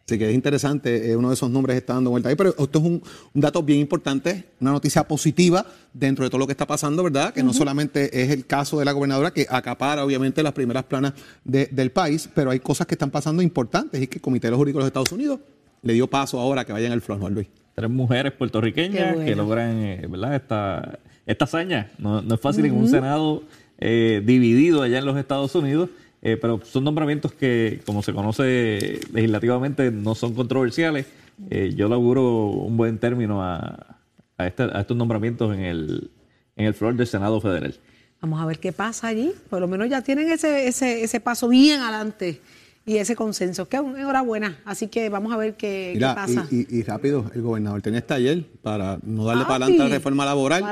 Así 0.05 0.17
que 0.17 0.29
es 0.29 0.33
interesante, 0.33 1.11
eh, 1.11 1.17
uno 1.17 1.27
de 1.27 1.33
esos 1.33 1.51
nombres 1.51 1.75
está 1.75 1.93
dando 1.93 2.09
vuelta 2.09 2.29
ahí, 2.29 2.37
pero 2.37 2.55
esto 2.57 2.79
es 2.79 2.85
un, 2.85 3.03
dato 3.33 3.61
bien 3.61 3.81
importante, 3.81 4.45
una 4.61 4.71
noticia 4.71 5.05
positiva 5.05 5.65
dentro 5.91 6.23
de 6.23 6.29
todo 6.29 6.39
lo 6.39 6.47
que 6.47 6.53
está 6.53 6.65
pasando, 6.65 7.03
¿verdad? 7.03 7.33
Que 7.33 7.43
no 7.43 7.51
solamente 7.51 8.23
es 8.23 8.31
el 8.31 8.45
caso 8.45 8.79
de 8.79 8.85
la 8.85 8.93
gobernadora 8.93 9.31
que 9.31 9.45
acapara 9.49 10.05
obviamente 10.05 10.41
las 10.41 10.53
primeras 10.53 10.85
planas 10.85 11.11
del 11.43 11.91
país, 11.91 12.29
pero 12.33 12.51
hay 12.51 12.61
cosas 12.61 12.87
que 12.87 12.95
están 12.95 13.11
pasando 13.11 13.41
importantes 13.41 14.01
y 14.01 14.07
que 14.07 14.19
el 14.19 14.21
Comité 14.21 14.47
de 14.47 14.51
los 14.51 14.57
Jurídicos 14.57 14.79
de 14.79 14.83
los 14.83 14.87
Estados 14.87 15.11
Unidos 15.11 15.41
le 15.81 15.91
dio 15.91 16.07
paso 16.09 16.39
ahora 16.39 16.63
que 16.63 16.71
vayan 16.71 16.93
al 16.93 17.01
Juan 17.01 17.33
Luis. 17.33 17.49
Tres 17.75 17.89
mujeres 17.89 18.31
puertorriqueñas 18.31 19.17
que 19.17 19.35
logran, 19.35 19.83
eh, 19.83 20.07
¿verdad? 20.09 20.35
Esta 20.35 20.99
esta 21.27 21.45
hazaña. 21.45 21.91
No, 21.99 22.19
es 22.19 22.41
fácil 22.41 22.65
en 22.65 22.75
un 22.75 22.87
Senado 22.87 23.43
eh, 23.77 24.23
dividido 24.25 24.81
allá 24.81 24.97
en 24.97 25.05
los 25.05 25.17
Estados 25.17 25.53
Unidos, 25.53 25.89
eh, 26.23 26.37
pero 26.41 26.61
son 26.63 26.83
nombramientos 26.83 27.33
que, 27.33 27.81
como 27.85 28.01
se 28.01 28.13
conoce 28.13 29.01
legislativamente, 29.13 29.91
no 29.91 30.15
son 30.15 30.33
controversiales. 30.33 31.05
Eh, 31.51 31.73
yo 31.75 31.87
le 31.87 31.93
auguro 31.93 32.47
un 32.47 32.77
buen 32.77 32.97
término 32.97 33.43
a, 33.43 33.97
este, 34.39 34.63
a, 34.63 34.81
estos 34.81 34.97
nombramientos 34.97 35.53
en 35.53 35.61
el, 35.61 36.09
en 36.55 36.65
el 36.65 36.73
flor 36.73 36.95
del 36.95 37.05
Senado 37.05 37.39
Federal. 37.39 37.75
Vamos 38.21 38.41
a 38.41 38.45
ver 38.45 38.57
qué 38.57 38.71
pasa 38.71 39.07
allí. 39.07 39.31
Por 39.49 39.59
lo 39.59 39.67
menos 39.67 39.89
ya 39.89 40.01
tienen 40.01 40.31
ese, 40.31 40.67
ese, 40.67 41.03
ese 41.03 41.19
paso 41.19 41.49
bien 41.49 41.81
adelante 41.81 42.41
y 42.87 42.97
ese 42.97 43.15
consenso. 43.15 43.67
Que 43.67 43.77
enhorabuena. 43.77 44.57
Así 44.65 44.87
que 44.87 45.09
vamos 45.09 45.31
a 45.33 45.37
ver 45.37 45.55
qué, 45.55 45.95
pasa. 46.01 46.47
Y, 46.49 46.81
rápido, 46.83 47.29
el 47.35 47.41
gobernador 47.43 47.81
tenía 47.81 47.99
este 47.99 48.15
ayer 48.15 48.45
para 48.63 48.97
no 49.03 49.25
darle 49.25 49.43
para 49.43 49.65
adelante 49.65 49.83
a 49.83 49.85
la 49.89 49.95
reforma 49.95 50.25
laboral. 50.25 50.63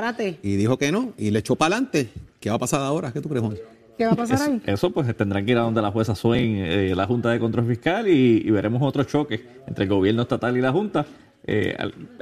Y 0.42 0.56
dijo 0.56 0.78
que 0.78 0.90
no, 0.90 1.12
y 1.18 1.30
le 1.30 1.38
echó 1.38 1.54
para 1.54 1.76
adelante. 1.76 2.08
¿Qué 2.40 2.48
va 2.48 2.56
a 2.56 2.58
pasar 2.58 2.80
ahora? 2.80 3.12
¿Qué 3.12 3.20
tú 3.20 3.28
crees, 3.28 3.44
Juan? 3.44 3.56
¿Qué 3.98 4.06
va 4.06 4.12
a 4.12 4.16
pasar 4.16 4.40
ahí? 4.40 4.62
Eso 4.66 4.90
pues 4.90 5.14
tendrán 5.14 5.44
que 5.44 5.52
ir 5.52 5.58
a 5.58 5.62
donde 5.62 5.82
la 5.82 5.90
jueza 5.90 6.14
Swain, 6.14 6.56
eh, 6.56 6.94
la 6.94 7.06
Junta 7.06 7.30
de 7.30 7.38
Control 7.38 7.66
Fiscal, 7.66 8.08
y, 8.08 8.50
veremos 8.50 8.82
otro 8.82 9.04
choque 9.04 9.44
entre 9.66 9.84
el 9.84 9.90
gobierno 9.90 10.22
estatal 10.22 10.56
y 10.56 10.62
la 10.62 10.72
Junta. 10.72 11.04
Eh, 11.48 11.76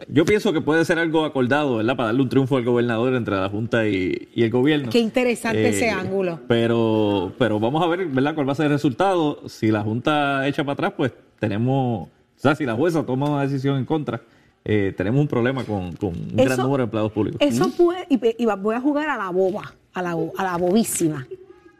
yo 0.08 0.26
pienso 0.26 0.52
que 0.52 0.60
puede 0.60 0.84
ser 0.84 0.98
algo 0.98 1.24
acordado, 1.24 1.76
¿verdad? 1.76 1.96
Para 1.96 2.06
darle 2.08 2.22
un 2.22 2.28
triunfo 2.28 2.58
al 2.58 2.64
gobernador 2.64 3.14
entre 3.14 3.36
la 3.36 3.48
Junta 3.48 3.88
y, 3.88 4.28
el 4.36 4.50
gobierno. 4.50 4.90
Qué 4.90 4.98
interesante 4.98 5.66
ese 5.68 5.86
eh, 5.86 5.90
ángulo. 5.90 6.40
Pero, 6.46 7.32
pero 7.38 7.58
vamos 7.58 7.82
a 7.82 7.86
ver, 7.86 8.06
¿verdad? 8.06 8.34
¿Cuál 8.34 8.48
va 8.48 8.52
a 8.52 8.56
ser 8.56 8.66
el 8.66 8.72
resultado? 8.72 9.48
Si 9.48 9.70
la 9.70 9.82
Junta 9.82 10.46
echa 10.46 10.62
para 10.62 10.74
atrás, 10.74 10.92
pues 10.96 11.12
tenemos, 11.38 12.08
o 12.08 12.10
sea, 12.36 12.54
si 12.54 12.66
la 12.66 12.74
jueza 12.74 13.04
toma 13.06 13.30
una 13.30 13.42
decisión 13.42 13.78
en 13.78 13.86
contra, 13.86 14.20
eh, 14.62 14.92
tenemos 14.94 15.22
un 15.22 15.28
problema 15.28 15.64
con, 15.64 15.94
un 16.00 16.28
gran 16.34 16.58
número 16.58 16.78
de 16.78 16.84
empleados 16.84 17.12
públicos. 17.12 17.40
Eso 17.40 17.70
puede, 17.70 18.06
y, 18.10 18.44
voy 18.44 18.74
a 18.74 18.80
jugar 18.80 19.08
a 19.08 19.16
la 19.16 19.30
boba, 19.30 19.74
a 19.94 20.02
la, 20.02 20.10
a 20.36 20.44
la 20.44 20.56
bobísima. 20.58 21.26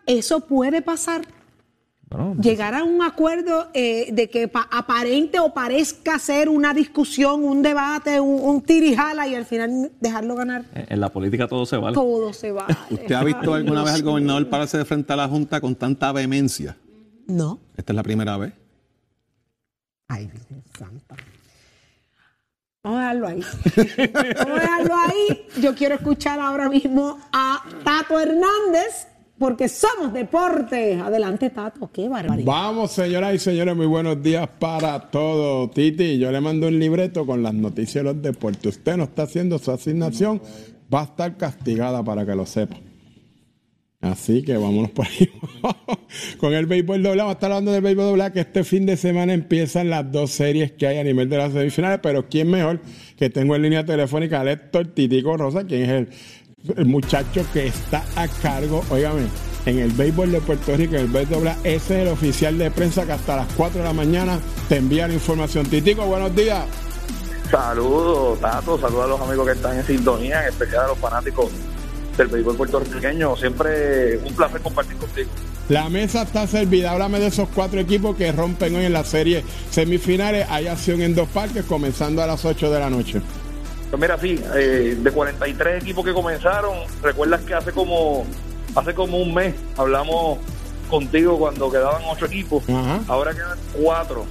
Eso 0.07 0.41
puede 0.41 0.81
pasar 0.81 1.23
Llegar 2.41 2.75
a 2.75 2.85
un 2.85 3.03
acuerdo 3.03 3.69
eh, 3.75 4.11
de 4.13 4.29
que 4.29 4.51
aparente 4.53 5.41
o 5.41 5.53
parezca 5.53 6.19
ser 6.19 6.49
una 6.49 6.75
discusión, 6.75 7.45
un 7.45 7.63
debate, 7.63 8.21
un, 8.21 8.61
tirijala 8.63 9.27
y 9.27 9.35
al 9.35 9.45
final 9.45 9.91
dejarlo 10.01 10.35
ganar. 10.35 10.65
En 10.75 11.01
la 11.01 11.11
política 11.11 11.49
todo 11.49 11.67
se 11.67 11.77
vale. 11.77 11.95
Todo 11.95 12.33
se 12.33 12.53
vale. 12.53 12.77
¿Usted 12.91 13.15
ha 13.15 13.25
visto 13.25 13.55
alguna 13.55 13.83
vez 13.83 13.95
al 13.95 14.03
gobernador 14.03 14.49
pararse 14.49 14.79
de 14.79 14.85
frente 14.85 15.13
a 15.13 15.17
la 15.17 15.29
Junta 15.29 15.61
con 15.61 15.75
tanta 15.75 16.13
vehemencia? 16.13 16.77
No. 17.27 17.59
Esta 17.77 17.93
es 17.93 17.97
la 17.97 18.03
primera 18.03 18.37
vez. 18.37 18.53
Ay, 20.09 20.27
Virgen 20.27 20.63
Santa. 20.79 21.17
Vamos 22.83 22.99
a 22.99 23.03
dejarlo 23.03 23.27
ahí. 23.27 23.41
Vamos 24.13 24.59
a 24.59 24.61
dejarlo 24.61 24.95
ahí. 24.95 25.47
Yo 25.61 25.75
quiero 25.75 25.95
escuchar 25.95 26.39
ahora 26.39 26.69
mismo 26.69 27.19
a 27.33 27.65
Tato 27.83 28.21
Hernández 28.21 29.07
porque 29.39 29.69
somos 29.69 30.13
deporte. 30.13 30.95
Adelante, 30.95 31.51
Tato, 31.51 31.91
qué 31.93 32.09
barbaridad. 32.09 32.47
Vamos, 32.47 32.93
señoras 32.93 33.35
y 33.35 33.39
señores, 33.39 33.77
muy 33.77 33.87
buenos 33.87 34.23
días 34.23 34.49
para 34.59 35.11
todos. 35.11 35.71
Titi, 35.73 36.19
yo 36.19 36.31
le 36.31 36.41
mando 36.41 36.69
un 36.69 36.79
libreto 36.79 37.27
con 37.27 37.43
las 37.43 37.55
noticias 37.55 38.05
de 38.05 38.13
los 38.13 38.23
deportes. 38.23 38.77
Usted 38.77 38.97
no 38.97 39.05
está 39.05 39.25
haciendo 39.25 39.59
su 39.59 39.71
asignación, 39.71 40.41
va 40.93 41.01
a 41.01 41.05
estar 41.05 41.37
castigada 41.37 42.03
para 42.03 42.25
que 42.25 42.35
lo 42.35 42.47
sepa. 42.47 42.77
Así 44.01 44.43
que 44.43 44.55
vámonos 44.59 44.91
por 44.91 45.07
ahí 45.07 45.31
con 46.39 46.53
el 46.53 46.67
béisbol 46.67 47.03
doble. 47.03 47.19
Vamos 47.19 47.31
a 47.31 47.35
estar 47.35 47.51
hablando 47.51 47.73
del 47.73 47.81
béisbol 47.81 48.05
doble 48.05 48.33
que 48.33 48.41
este 48.41 48.63
fin 48.63 48.85
de 48.85 48.99
semana 48.99 49.33
empiezan 49.33 49.89
las 49.89 50.13
dos 50.13 50.31
series 50.31 50.73
que 50.73 50.87
hay 50.87 50.99
a 50.99 51.05
nivel 51.05 51.31
de 51.31 51.39
las 51.39 51.55
semifinales. 51.55 52.01
Pero 52.03 52.29
¿quién 52.29 52.51
mejor 52.51 52.81
que 53.17 53.31
tengo 53.31 53.57
en 53.57 53.63
línea 53.63 53.87
telefónica 53.87 54.43
a 54.43 54.53
Héctor 54.53 54.89
Titico 54.89 55.39
Rosa, 55.39 55.65
quien 55.65 55.83
es 55.83 55.89
el, 55.89 56.09
el 56.77 56.87
muchacho 56.87 57.45
que 57.53 57.67
está 57.67 58.05
a 58.17 58.27
cargo, 58.27 58.83
óigame, 58.91 59.27
en 59.67 59.79
el 59.79 59.93
béisbol 59.93 60.33
de 60.33 60.41
Puerto 60.41 60.77
Rico, 60.77 60.95
en 60.95 61.03
el 61.03 61.09
béisbol. 61.09 61.49
Ese 61.63 61.75
es 61.75 61.91
el 61.91 62.09
oficial 62.09 62.57
de 62.59 62.71
prensa 62.71 63.05
que 63.05 63.13
hasta 63.13 63.37
las 63.37 63.49
4 63.57 63.81
de 63.81 63.85
la 63.85 63.93
mañana 63.93 64.39
te 64.69 64.77
envía 64.77 65.07
la 65.07 65.15
información. 65.15 65.67
Titico, 65.67 66.07
buenos 66.07 66.35
días. 66.35 66.65
Saludos, 67.51 68.41
Tato, 68.41 68.79
saludos 68.79 69.05
a 69.05 69.09
los 69.09 69.21
amigos 69.21 69.47
que 69.47 69.53
están 69.53 69.79
en 69.79 69.87
sintonía, 69.87 70.43
en 70.43 70.49
especial 70.49 70.87
a 70.87 70.89
los 70.89 70.99
fanáticos 70.99 71.51
del 72.17 72.29
béisbol 72.29 72.57
puertorriqueño. 72.57 73.37
Siempre 73.37 74.19
un 74.19 74.35
placer 74.35 74.61
compartir 74.61 74.97
contigo. 74.97 75.29
La 75.69 75.89
mesa 75.89 76.23
está 76.23 76.47
servida. 76.47 76.93
Háblame 76.93 77.21
de 77.21 77.29
esos 77.29 77.49
cuatro 77.55 77.81
equipos 77.81 78.17
que 78.17 78.33
rompen 78.33 78.75
hoy 78.77 78.85
en 78.85 78.93
la 78.93 79.05
serie 79.05 79.45
semifinales. 79.71 80.47
Hay 80.51 80.67
acción 80.67 81.01
en 81.01 81.15
dos 81.15 81.29
parques 81.29 81.65
comenzando 81.65 82.23
a 82.23 82.27
las 82.27 82.45
8 82.45 82.71
de 82.71 82.81
la 82.81 82.91
noche. 82.91 83.23
Pues 83.95 84.01
mira, 84.01 84.19
sí, 84.19 84.43
eh, 84.57 84.99
de 84.99 85.11
43 85.13 85.81
equipos 85.81 86.05
que 86.05 86.13
comenzaron, 86.13 86.79
recuerdas 87.01 87.43
que 87.43 87.55
hace 87.55 87.71
como 87.71 88.27
hace 88.75 88.93
como 88.93 89.19
un 89.19 89.33
mes 89.33 89.55
hablamos 89.77 90.41
contigo 90.91 91.39
cuando 91.39 91.71
quedaban 91.71 92.03
ocho 92.11 92.27
equipos. 92.27 92.65
Ahora 93.07 93.33
quedan 93.33 93.57
cuatro. 93.73 94.27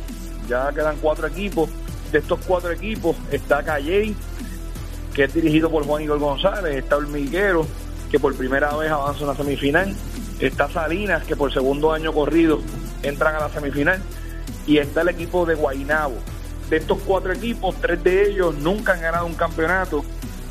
Ya 0.49 0.69
quedan 0.73 0.97
cuatro 1.01 1.27
equipos. 1.27 1.69
De 2.11 2.19
estos 2.19 2.41
cuatro 2.45 2.73
equipos 2.73 3.15
está 3.31 3.63
Calley, 3.63 4.13
que 5.13 5.23
es 5.23 5.33
dirigido 5.33 5.71
por 5.71 5.85
Juan 5.85 6.03
Igor 6.03 6.19
González, 6.19 6.75
está 6.75 6.97
Hormiguero, 6.97 7.65
que 8.11 8.19
por 8.19 8.35
primera 8.35 8.75
vez 8.75 8.91
avanza 8.91 9.23
una 9.23 9.33
semifinal, 9.33 9.95
está 10.41 10.69
Salinas, 10.69 11.23
que 11.23 11.37
por 11.37 11.53
segundo 11.53 11.93
año 11.93 12.11
corrido 12.11 12.59
entran 13.01 13.33
a 13.35 13.39
la 13.39 13.49
semifinal, 13.49 14.01
y 14.67 14.79
está 14.79 15.03
el 15.03 15.07
equipo 15.07 15.45
de 15.45 15.55
Guainabo. 15.55 16.15
De 16.73 16.79
estos 16.79 16.97
cuatro 17.05 17.31
equipos, 17.31 17.75
tres 17.79 18.03
de 18.03 18.31
ellos 18.31 18.55
nunca 18.55 18.93
han 18.93 19.01
ganado 19.01 19.27
un 19.27 19.35
campeonato, 19.35 20.03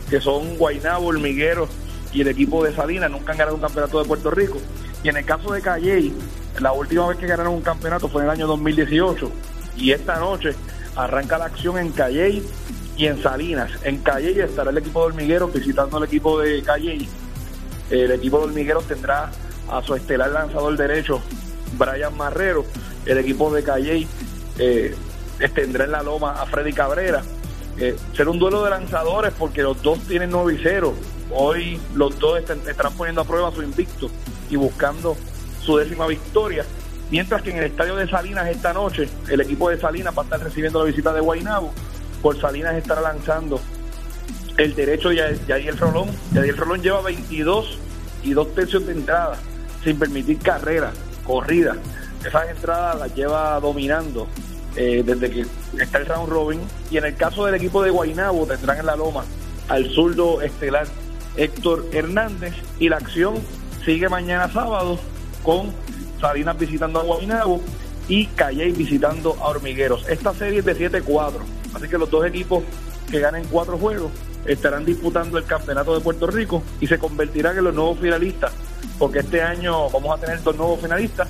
que 0.09 0.21
son 0.21 0.57
Guainabo, 0.57 1.09
Hormiguero 1.09 1.67
y 2.13 2.21
el 2.21 2.29
equipo 2.29 2.63
de 2.63 2.73
Salinas, 2.73 3.11
nunca 3.11 3.33
han 3.33 3.39
ganado 3.39 3.57
un 3.57 3.61
campeonato 3.61 4.01
de 4.01 4.07
Puerto 4.07 4.31
Rico. 4.31 4.59
Y 5.03 5.09
en 5.09 5.17
el 5.17 5.25
caso 5.25 5.53
de 5.53 5.61
Calley, 5.61 6.15
la 6.61 6.71
última 6.71 7.09
vez 7.09 7.19
que 7.19 7.27
ganaron 7.27 7.55
un 7.55 7.63
campeonato 7.63 8.07
fue 8.07 8.23
en 8.23 8.29
el 8.29 8.35
año 8.35 8.47
2018, 8.47 9.33
y 9.77 9.91
esta 9.91 10.21
noche 10.21 10.55
arranca 10.95 11.39
la 11.39 11.47
acción 11.47 11.77
en 11.77 11.91
Calley 11.91 12.41
y 12.97 13.07
en 13.07 13.21
Salinas. 13.21 13.73
En 13.83 13.99
Calle 13.99 14.45
estará 14.45 14.71
el 14.71 14.79
equipo 14.79 15.01
de 15.01 15.07
Hormigueros 15.07 15.53
visitando 15.53 15.99
el 15.99 16.05
equipo 16.05 16.39
de 16.39 16.63
Calle. 16.63 17.05
El 17.91 18.13
equipo 18.13 18.39
de 18.39 18.45
Hormigueros 18.45 18.87
tendrá 18.87 19.33
a 19.69 19.83
su 19.83 19.97
estelar 19.97 20.31
lanzador 20.31 20.77
derecho, 20.77 21.21
Brian 21.77 22.17
Marrero. 22.17 22.65
El 23.07 23.19
equipo 23.19 23.53
de 23.53 23.65
Calle 23.65 24.07
eh, 24.61 24.95
tendrá 25.48 25.85
en 25.85 25.92
la 25.92 26.02
loma 26.02 26.33
a 26.33 26.46
Freddy 26.46 26.72
Cabrera. 26.72 27.22
Eh, 27.78 27.96
será 28.14 28.31
un 28.31 28.38
duelo 28.38 28.62
de 28.64 28.70
lanzadores 28.70 29.33
porque 29.38 29.62
los 29.62 29.83
dos 29.83 29.98
tienen 30.00 30.31
9 30.31 30.55
y 30.55 30.61
0. 30.62 30.94
Hoy 31.31 31.81
los 31.94 32.18
dos 32.18 32.38
estarán 32.38 32.92
poniendo 32.94 33.22
a 33.22 33.24
prueba 33.24 33.50
su 33.50 33.62
invicto 33.62 34.11
y 34.50 34.57
buscando 34.57 35.16
su 35.61 35.76
décima 35.78 36.07
victoria. 36.07 36.64
Mientras 37.11 37.42
que 37.42 37.50
en 37.50 37.59
el 37.59 37.64
estadio 37.64 37.96
de 37.96 38.09
Salinas 38.09 38.48
esta 38.48 38.72
noche, 38.72 39.09
el 39.28 39.40
equipo 39.40 39.68
de 39.70 39.78
Salinas 39.78 40.16
va 40.16 40.22
a 40.22 40.24
estar 40.24 40.40
recibiendo 40.40 40.81
la 40.81 40.87
visita 40.87 41.12
de 41.12 41.20
Guaynabo 41.20 41.72
por 42.22 42.40
Salinas 42.40 42.76
estará 42.76 43.00
lanzando 43.00 43.61
el 44.57 44.74
derecho 44.74 45.09
de 45.09 45.38
Yadiel 45.46 45.76
Rolón. 45.76 46.09
Yadiel 46.33 46.57
Rolón 46.57 46.81
lleva 46.81 47.02
22 47.02 47.78
y 48.22 48.33
dos 48.33 48.55
tercios 48.55 48.87
de 48.87 48.92
entrada 48.92 49.37
sin 49.83 49.98
permitir 49.98 50.38
carrera, 50.38 50.92
corrida. 51.24 51.76
Esas 52.24 52.48
entradas 52.48 52.98
las 53.00 53.14
lleva 53.14 53.59
dominando 53.59 54.28
eh, 54.77 55.03
desde 55.05 55.31
que 55.31 55.47
está 55.81 55.99
el 55.99 56.07
round 56.07 56.29
robin. 56.29 56.61
Y 56.91 56.99
en 56.99 57.05
el 57.05 57.17
caso 57.17 57.45
del 57.47 57.55
equipo 57.55 57.83
de 57.83 57.91
Guainabo 57.91 58.47
tendrán 58.47 58.79
en 58.79 58.87
la 58.87 58.97
loma 58.97 59.25
al 59.69 59.91
zurdo 59.91 60.43
estelar 60.43 60.87
Héctor 61.37 61.87
Hernández 61.93 62.55
y 62.79 62.89
la 62.89 62.97
acción 62.97 63.37
sigue 63.85 64.09
mañana 64.09 64.53
sábado 64.53 64.99
con 65.43 65.73
Salinas 66.21 66.59
visitando 66.59 67.01
a 67.01 67.05
Guainabo 67.05 67.61
y 68.09 68.27
Calley 68.27 68.73
visitando 68.73 69.37
a 69.41 69.49
Hormigueros. 69.49 70.07
Esta 70.09 70.35
serie 70.35 70.59
es 70.59 70.65
de 70.65 70.77
7-4 70.77 71.33
Así 71.75 71.89
que 71.89 71.99
los 71.99 72.11
dos 72.11 72.27
equipos 72.27 72.65
que 73.11 73.21
ganen 73.21 73.45
cuatro 73.51 73.79
juegos 73.79 74.13
estarán 74.47 74.85
disputando 74.85 75.39
el 75.39 75.45
campeonato 75.45 75.95
de 75.95 76.01
Puerto 76.01 76.27
Rico 76.27 76.63
y 76.81 76.87
se 76.87 76.99
convertirán 76.99 77.57
en 77.57 77.65
los 77.65 77.75
nuevos 77.75 77.99
finalistas, 77.99 78.53
porque 78.99 79.21
este 79.21 79.43
año 79.43 79.89
vamos 79.91 80.17
a 80.17 80.21
tener 80.21 80.43
dos 80.43 80.57
nuevos 80.57 80.81
finalistas 80.81 81.29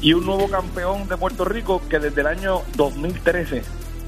y 0.00 0.12
un 0.12 0.26
nuevo 0.26 0.48
campeón 0.48 1.08
de 1.08 1.16
Puerto 1.16 1.44
Rico 1.44 1.82
que 1.88 1.98
desde 1.98 2.20
el 2.20 2.26
año 2.26 2.62
2013 2.76 3.62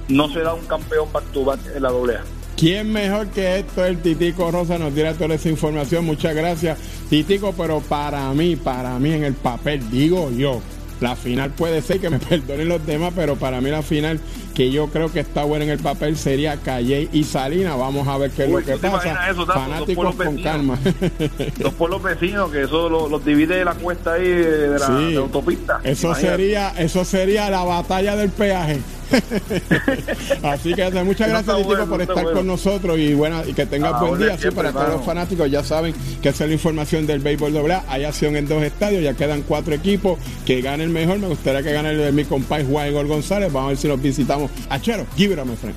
no 0.09 0.29
se 0.29 0.41
da 0.41 0.55
un 0.55 0.67
campeón 0.67 1.13
back 1.13 1.25
to 1.33 1.45
back 1.45 1.61
en 1.75 1.83
la 1.83 1.91
doblea. 1.91 2.23
¿Quién 2.57 2.93
mejor 2.93 3.29
que 3.29 3.61
esto? 3.61 3.85
El 3.85 4.03
Titico 4.03 4.51
Rosa 4.51 4.79
nos 4.79 4.93
dirá 4.93 5.15
toda 5.15 5.37
esa 5.37 5.49
información. 5.49 6.05
Muchas 6.05 6.35
gracias, 6.35 6.77
Titico. 7.09 7.53
Pero 7.53 7.81
para 7.81 8.33
mí, 8.35 8.57
para 8.57 8.99
mí 8.99 9.13
en 9.13 9.23
el 9.23 9.35
papel, 9.35 9.89
digo 9.91 10.31
yo, 10.33 10.61
la 11.01 11.15
final 11.15 11.53
puede 11.53 11.83
ser, 11.83 12.01
que 12.01 12.11
me 12.11 12.19
perdonen 12.19 12.69
los 12.69 12.85
demás, 12.85 13.13
pero 13.15 13.37
para 13.37 13.61
mí 13.61 13.71
la 13.71 13.83
final 13.83 14.19
que 14.59 14.73
yo 14.73 14.89
creo 14.89 15.13
que 15.13 15.21
está 15.21 15.45
buena 15.45 15.67
en 15.67 15.71
el 15.71 15.79
papel 15.79 16.17
sería 16.17 16.57
Calle 16.57 17.09
y 17.13 17.23
Salina. 17.23 17.77
Vamos 17.77 18.09
a 18.09 18.19
ver 18.19 18.33
qué 18.33 18.43
es 18.43 18.51
lo 18.51 18.59
que 18.59 18.77
pasa. 18.77 19.17
Fanáticos 19.47 20.17
con 20.17 20.43
calma. 20.43 20.77
Los 21.61 21.75
pueblos 21.75 22.03
vecinos, 22.03 22.51
que 22.51 22.63
eso 22.63 22.89
los, 22.89 23.25
divide 23.25 23.65
la 23.65 23.75
cuesta 23.75 24.15
ahí 24.15 24.27
de 24.27 24.77
la, 24.81 25.19
autopista. 25.19 25.81
Eso 25.85 26.13
sería, 26.13 26.71
eso 26.71 27.05
sería 27.05 27.49
la 27.51 27.63
batalla 27.63 28.17
del 28.17 28.31
peaje. 28.31 28.81
Así 30.43 30.75
que 30.75 30.91
muchas 31.05 31.29
gracias, 31.29 31.57
Titico, 31.57 31.87
por 31.87 32.03
estar 32.03 32.33
con 32.33 32.47
nosotros 32.47 32.99
y 32.99 33.15
bueno, 33.15 33.43
y 33.47 33.53
que 33.53 33.67
tengas 33.67 34.01
buen 34.01 34.21
día. 34.21 34.39
Sí, 34.39 34.51
para 34.51 34.73
todos 34.73 34.89
los 34.89 35.05
fanáticos, 35.05 35.51
ya 35.51 35.63
saben 35.63 35.95
que 36.23 36.31
esa 36.31 36.45
es 36.45 36.51
la 36.51 36.55
información 36.55 37.07
del 37.07 37.21
béisbol 37.21 37.53
doble 37.53 37.79
Hay 37.89 38.05
acción 38.05 38.37
en 38.37 38.47
dos 38.47 38.63
estadios, 38.63 39.03
ya 39.03 39.15
quedan 39.15 39.43
cuatro 39.43 39.75
equipos. 39.75 40.19
Que 40.45 40.61
gane 40.61 40.85
el 40.85 40.91
mejor. 40.91 41.19
Me 41.19 41.29
gustaría 41.29 41.63
que 41.63 41.73
gane 41.73 41.91
el 41.91 41.99
de 41.99 42.13
mi 42.13 42.25
compadre 42.25 42.65
Juan 42.65 42.89
Igor 42.89 43.07
González. 43.07 43.53
Vamos 43.53 43.67
a 43.67 43.69
ver 43.71 43.77
si 43.79 43.89
los 43.89 44.01
visitamos. 44.01 44.51
Achero, 44.69 45.07
give 45.17 45.33
it 45.33 45.39
a 45.39 45.45
my 45.45 45.57
friend. 45.57 45.77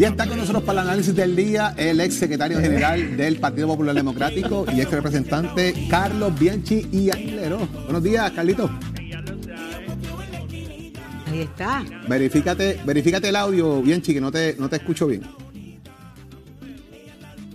Y 0.00 0.04
está 0.04 0.26
con 0.26 0.38
nosotros 0.38 0.62
para 0.62 0.80
el 0.80 0.88
análisis 0.88 1.14
del 1.14 1.36
día 1.36 1.74
el 1.76 2.00
ex 2.00 2.14
secretario 2.14 2.58
general 2.58 3.18
del 3.18 3.36
Partido 3.36 3.68
Popular 3.68 3.94
Democrático 3.94 4.64
y 4.74 4.80
ex 4.80 4.90
representante 4.90 5.74
Carlos 5.90 6.38
Bianchi 6.38 6.86
y 6.90 7.10
Aguilero. 7.10 7.58
Buenos 7.84 8.02
días, 8.02 8.30
Carlito. 8.30 8.70
Ahí 11.40 11.46
está. 11.46 11.82
Verifícate, 12.06 12.80
verifícate 12.84 13.30
el 13.30 13.36
audio, 13.36 13.80
Bianchi, 13.80 14.12
que 14.12 14.20
no 14.20 14.30
te, 14.30 14.56
no 14.58 14.68
te 14.68 14.76
escucho 14.76 15.06
bien. 15.06 15.22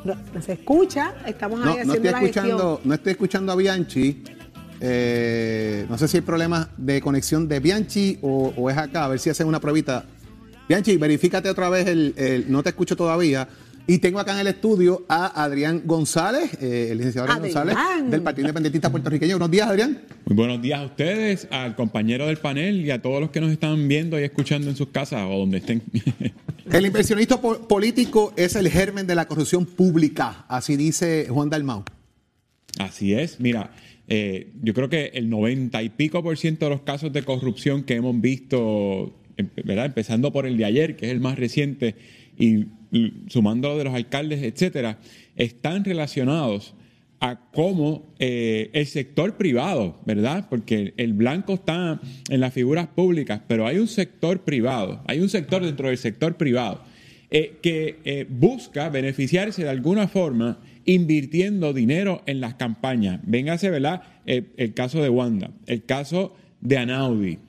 No, 0.04 0.16
se 0.42 0.54
escucha, 0.54 1.14
estamos 1.26 1.64
ahí 1.64 1.70
haciendo 1.70 1.94
estoy 1.94 2.12
la 2.12 2.20
escuchando, 2.20 2.82
No 2.84 2.94
estoy 2.96 3.12
escuchando 3.12 3.52
a 3.52 3.56
Bianchi. 3.56 4.24
Eh, 4.82 5.86
no 5.88 5.98
sé 6.00 6.08
si 6.08 6.18
hay 6.18 6.22
problemas 6.22 6.68
de 6.78 7.00
conexión 7.00 7.48
de 7.48 7.60
Bianchi 7.60 8.18
o, 8.24 8.70
es 8.72 8.78
acá. 8.78 9.06
A 9.06 9.08
ver 9.08 9.20
si 9.20 9.30
hacen 9.30 9.48
una 9.48 9.60
pruebita. 9.60 10.06
Bianchi, 10.68 10.98
verifícate 10.98 11.48
otra 11.48 11.70
vez 11.70 11.86
el, 11.86 12.46
no 12.50 12.64
te 12.64 12.70
escucho 12.70 12.96
todavía. 12.96 13.48
Y 13.88 14.00
tengo 14.00 14.20
acá 14.20 14.34
en 14.34 14.40
el 14.40 14.48
estudio 14.48 15.06
a 15.08 15.44
Adrián 15.44 15.84
González, 15.86 16.58
eh, 16.60 16.88
el 16.90 16.98
licenciado 16.98 17.28
Adrián, 17.28 17.42
González, 17.54 17.78
del 18.10 18.22
Partido 18.24 18.48
Independentista 18.48 18.90
Puertorriqueño. 18.90 19.34
Buenos 19.34 19.52
días, 19.52 19.68
Adrián. 19.68 20.02
Muy 20.26 20.36
buenos 20.36 20.60
días 20.60 20.80
a 20.80 20.86
ustedes, 20.86 21.48
al 21.52 21.76
compañero 21.76 22.26
del 22.26 22.38
panel 22.38 22.84
y 22.84 22.90
a 22.90 23.00
todos 23.00 23.22
los 23.22 23.30
que 23.30 23.42
nos 23.42 23.52
están 23.52 23.88
viendo 23.88 24.20
y 24.20 24.24
escuchando 24.24 24.72
en 24.72 24.76
sus 24.76 24.88
casas 24.88 25.28
o 25.30 25.38
donde 25.38 25.60
estén. 25.60 25.84
el 26.72 26.86
inversionista 26.86 27.40
político 27.40 28.34
es 28.36 28.56
el 28.56 28.70
germen 28.70 29.06
de 29.06 29.14
la 29.14 29.28
corrupción 29.28 29.68
pública, 29.68 30.46
así 30.48 30.78
dice 30.78 31.28
Juan 31.30 31.52
Dalmau. 31.52 31.84
Así 32.80 33.14
es. 33.14 33.40
Mira, 33.40 33.70
eh, 34.08 34.52
yo 34.64 34.74
creo 34.74 34.90
que 34.90 35.12
el 35.14 35.30
90 35.30 35.84
y 35.84 35.90
pico 35.90 36.24
por 36.24 36.38
ciento 36.40 36.66
de 36.66 36.72
los 36.72 36.82
casos 36.82 37.14
de 37.14 37.22
corrupción 37.22 37.84
que 37.84 37.94
hemos 37.94 38.20
visto, 38.20 39.14
em, 39.38 39.48
¿verdad? 39.64 39.86
empezando 39.86 40.34
por 40.34 40.48
el 40.48 40.58
de 40.58 40.66
ayer, 40.66 40.96
que 40.96 41.06
es 41.06 41.12
el 41.12 41.20
más 41.20 41.38
reciente, 41.38 41.96
y 42.38 42.66
sumando 43.28 43.78
de 43.78 43.84
los 43.84 43.94
alcaldes, 43.94 44.42
etcétera, 44.44 45.00
están 45.36 45.84
relacionados 45.84 46.74
a 47.20 47.40
cómo 47.52 48.14
eh, 48.20 48.70
el 48.74 48.86
sector 48.86 49.38
privado, 49.38 50.00
¿verdad? 50.06 50.48
Porque 50.50 50.94
el 50.98 51.14
blanco 51.14 51.56
está 51.56 52.00
en 52.30 52.40
las 52.40 52.54
figuras 52.54 52.88
públicas, 52.88 53.42
pero 53.48 53.68
hay 53.68 53.78
un 53.78 53.88
sector 53.88 54.44
privado, 54.44 55.02
hay 55.08 55.20
un 55.20 55.30
sector 55.30 55.64
dentro 55.64 55.90
del 55.90 55.98
sector 55.98 56.36
privado 56.36 56.82
eh, 57.32 57.58
que 57.62 58.28
busca 58.30 58.90
beneficiarse 58.90 59.64
de 59.64 59.70
alguna 59.70 60.08
forma 60.08 60.60
invirtiendo 60.86 61.74
dinero 61.74 62.22
en 62.26 62.40
las 62.40 62.56
campañas. 62.56 63.20
Véngase, 63.24 63.70
¿verdad? 63.70 64.04
Eh, 64.26 64.44
el, 64.58 64.74
caso 64.74 65.02
de 65.02 65.10
Wanda, 65.10 65.52
el 65.66 65.84
caso 65.84 66.36
de 66.62 66.78
Anaudi, 66.78 67.40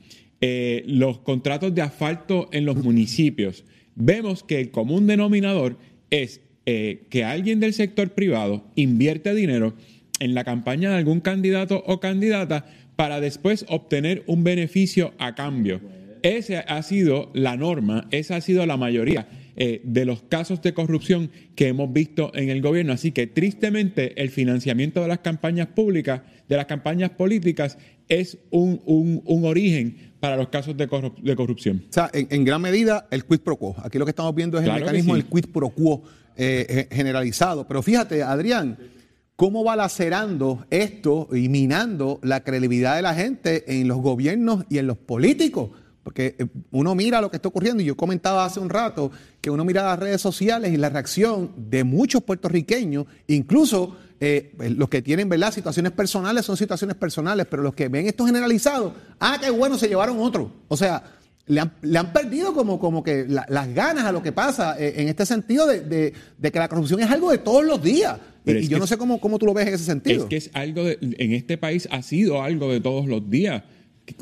eh, 0.40 0.82
los 0.86 1.18
contratos 1.18 1.74
de 1.74 1.82
asfalto 1.82 2.48
en 2.52 2.64
los 2.64 2.76
municipios. 2.76 3.64
Vemos 3.96 4.44
que 4.44 4.60
el 4.60 4.70
común 4.70 5.06
denominador 5.06 5.78
es 6.10 6.40
eh, 6.66 7.06
que 7.10 7.24
alguien 7.24 7.60
del 7.60 7.72
sector 7.72 8.10
privado 8.10 8.64
invierte 8.76 9.34
dinero 9.34 9.74
en 10.20 10.34
la 10.34 10.44
campaña 10.44 10.90
de 10.90 10.96
algún 10.96 11.20
candidato 11.20 11.82
o 11.86 11.98
candidata 11.98 12.66
para 12.94 13.20
después 13.20 13.66
obtener 13.68 14.22
un 14.26 14.44
beneficio 14.44 15.14
a 15.18 15.34
cambio. 15.34 15.80
Esa 16.22 16.60
ha 16.60 16.82
sido 16.82 17.30
la 17.34 17.56
norma, 17.56 18.06
esa 18.10 18.36
ha 18.36 18.40
sido 18.40 18.64
la 18.66 18.76
mayoría. 18.76 19.28
Eh, 19.58 19.80
de 19.84 20.04
los 20.04 20.20
casos 20.20 20.60
de 20.60 20.74
corrupción 20.74 21.30
que 21.54 21.68
hemos 21.68 21.90
visto 21.90 22.30
en 22.34 22.50
el 22.50 22.60
gobierno. 22.60 22.92
Así 22.92 23.12
que 23.12 23.26
tristemente 23.26 24.20
el 24.20 24.28
financiamiento 24.28 25.00
de 25.00 25.08
las 25.08 25.20
campañas 25.20 25.68
públicas, 25.68 26.20
de 26.46 26.56
las 26.56 26.66
campañas 26.66 27.08
políticas, 27.10 27.78
es 28.10 28.36
un, 28.50 29.22
origen 29.26 30.12
para 30.26 30.36
los 30.36 30.48
casos 30.48 30.76
de, 30.76 30.88
corrupción. 31.36 31.84
O 31.88 31.92
sea, 31.92 32.10
en, 32.12 32.44
gran 32.44 32.60
medida 32.60 33.06
el 33.12 33.24
quid 33.24 33.38
pro 33.38 33.56
quo. 33.56 33.76
Aquí 33.84 33.96
lo 33.96 34.04
que 34.04 34.10
estamos 34.10 34.34
viendo 34.34 34.58
es 34.58 34.66
el 34.66 34.72
mecanismo 34.72 35.14
del 35.14 35.24
quid 35.26 35.46
pro 35.52 35.68
quo 35.68 36.02
eh, 36.36 36.88
generalizado. 36.90 37.64
Pero 37.68 37.80
fíjate, 37.80 38.24
Adrián, 38.24 38.76
cómo 39.36 39.62
va 39.62 39.76
lacerando 39.76 40.66
esto 40.70 41.28
y 41.30 41.48
minando 41.48 42.18
la 42.24 42.42
credibilidad 42.42 42.96
de 42.96 43.02
la 43.02 43.14
gente 43.14 43.78
en 43.78 43.86
los 43.86 43.98
gobiernos 43.98 44.64
y 44.68 44.78
en 44.78 44.88
los 44.88 44.98
políticos. 44.98 45.70
Porque 46.02 46.34
eh, 46.36 46.46
uno 46.72 46.96
mira 46.96 47.20
lo 47.20 47.30
que 47.30 47.36
está 47.36 47.46
ocurriendo, 47.48 47.80
y 47.80 47.86
yo 47.86 47.96
comentaba 47.96 48.44
hace 48.44 48.58
un 48.58 48.68
rato 48.68 49.12
que 49.40 49.50
uno 49.50 49.64
mira 49.64 49.84
las 49.84 50.00
redes 50.00 50.20
sociales 50.20 50.72
y 50.72 50.76
la 50.76 50.88
reacción 50.88 51.52
de 51.56 51.84
muchos 51.84 52.20
puertorriqueños, 52.24 53.06
incluso 53.28 53.96
eh, 54.20 54.52
pues, 54.56 54.70
los 54.72 54.88
que 54.88 55.02
tienen 55.02 55.28
¿verdad? 55.28 55.52
situaciones 55.52 55.92
personales 55.92 56.46
son 56.46 56.56
situaciones 56.56 56.96
personales, 56.96 57.46
pero 57.50 57.62
los 57.62 57.74
que 57.74 57.88
ven 57.88 58.06
esto 58.06 58.24
generalizado, 58.26 58.94
ah, 59.20 59.38
qué 59.40 59.50
bueno, 59.50 59.76
se 59.76 59.88
llevaron 59.88 60.18
otro. 60.20 60.50
O 60.68 60.76
sea, 60.76 61.02
le 61.46 61.60
han, 61.60 62.12
perdido 62.12 62.52
como, 62.54 62.80
como 62.80 63.04
que 63.04 63.24
las 63.28 63.74
ganas 63.74 64.04
a 64.04 64.12
lo 64.12 64.22
que 64.22 64.32
pasa 64.32 64.76
eh, 64.80 64.94
en 64.96 65.08
este 65.08 65.24
sentido 65.26 65.66
de, 65.66 66.12
que 66.42 66.58
la 66.58 66.68
corrupción 66.68 67.00
es 67.00 67.10
algo 67.10 67.30
de 67.30 67.38
todos 67.38 67.64
los 67.64 67.82
días. 67.82 68.18
y, 68.44 68.66
yo 68.66 68.78
no 68.78 68.86
sé 68.86 68.96
cómo, 68.96 69.20
cómo 69.20 69.38
tú 69.38 69.46
lo 69.46 69.54
ves 69.54 69.68
en 69.68 69.74
ese 69.74 69.84
sentido. 69.84 70.22
Es 70.22 70.28
que 70.28 70.36
es 70.36 70.50
algo 70.54 70.82
en 70.88 71.32
este 71.32 71.56
país 71.56 71.88
ha 71.92 72.02
sido 72.02 72.42
algo 72.42 72.72
de 72.72 72.80
todos 72.80 73.06
los 73.06 73.30
días 73.30 73.62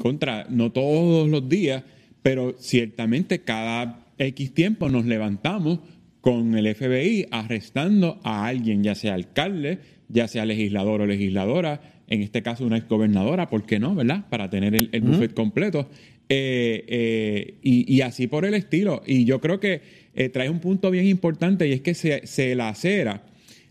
contra, 0.02 0.46
no 0.50 0.72
todos 0.72 1.28
los 1.28 1.48
días, 1.48 1.82
pero 2.22 2.54
ciertamente 2.58 3.40
cada 3.40 4.06
X 4.18 4.54
tiempo 4.54 4.88
nos 4.88 5.04
levantamos 5.04 5.80
con 6.24 6.56
el 6.56 6.74
FBI 6.74 7.26
arrestando 7.30 8.18
a 8.22 8.46
alguien, 8.46 8.82
ya 8.82 8.94
sea 8.94 9.12
alcalde, 9.12 9.78
ya 10.08 10.26
sea 10.26 10.46
legislador 10.46 11.02
o 11.02 11.06
legisladora, 11.06 11.82
en 12.08 12.22
este 12.22 12.42
caso 12.42 12.64
una 12.64 12.78
exgobernadora, 12.78 13.50
¿por 13.50 13.66
qué 13.66 13.78
no, 13.78 13.94
verdad? 13.94 14.24
Para 14.30 14.48
tener 14.48 14.74
el, 14.74 15.02
buffet 15.02 15.34
completo. 15.34 15.86
Eh, 16.30 16.82
eh, 16.88 17.54
y, 17.62 18.00
así 18.00 18.26
por 18.26 18.46
el 18.46 18.54
estilo. 18.54 19.02
Y 19.06 19.26
yo 19.26 19.42
creo 19.42 19.60
que 19.60 19.82
eh, 20.14 20.30
trae 20.30 20.48
un 20.48 20.60
punto 20.60 20.90
bien 20.90 21.06
importante 21.06 21.68
y 21.68 21.72
es 21.72 21.82
que 21.82 21.92
se, 21.92 22.26
se 22.26 22.54
lacera 22.54 23.26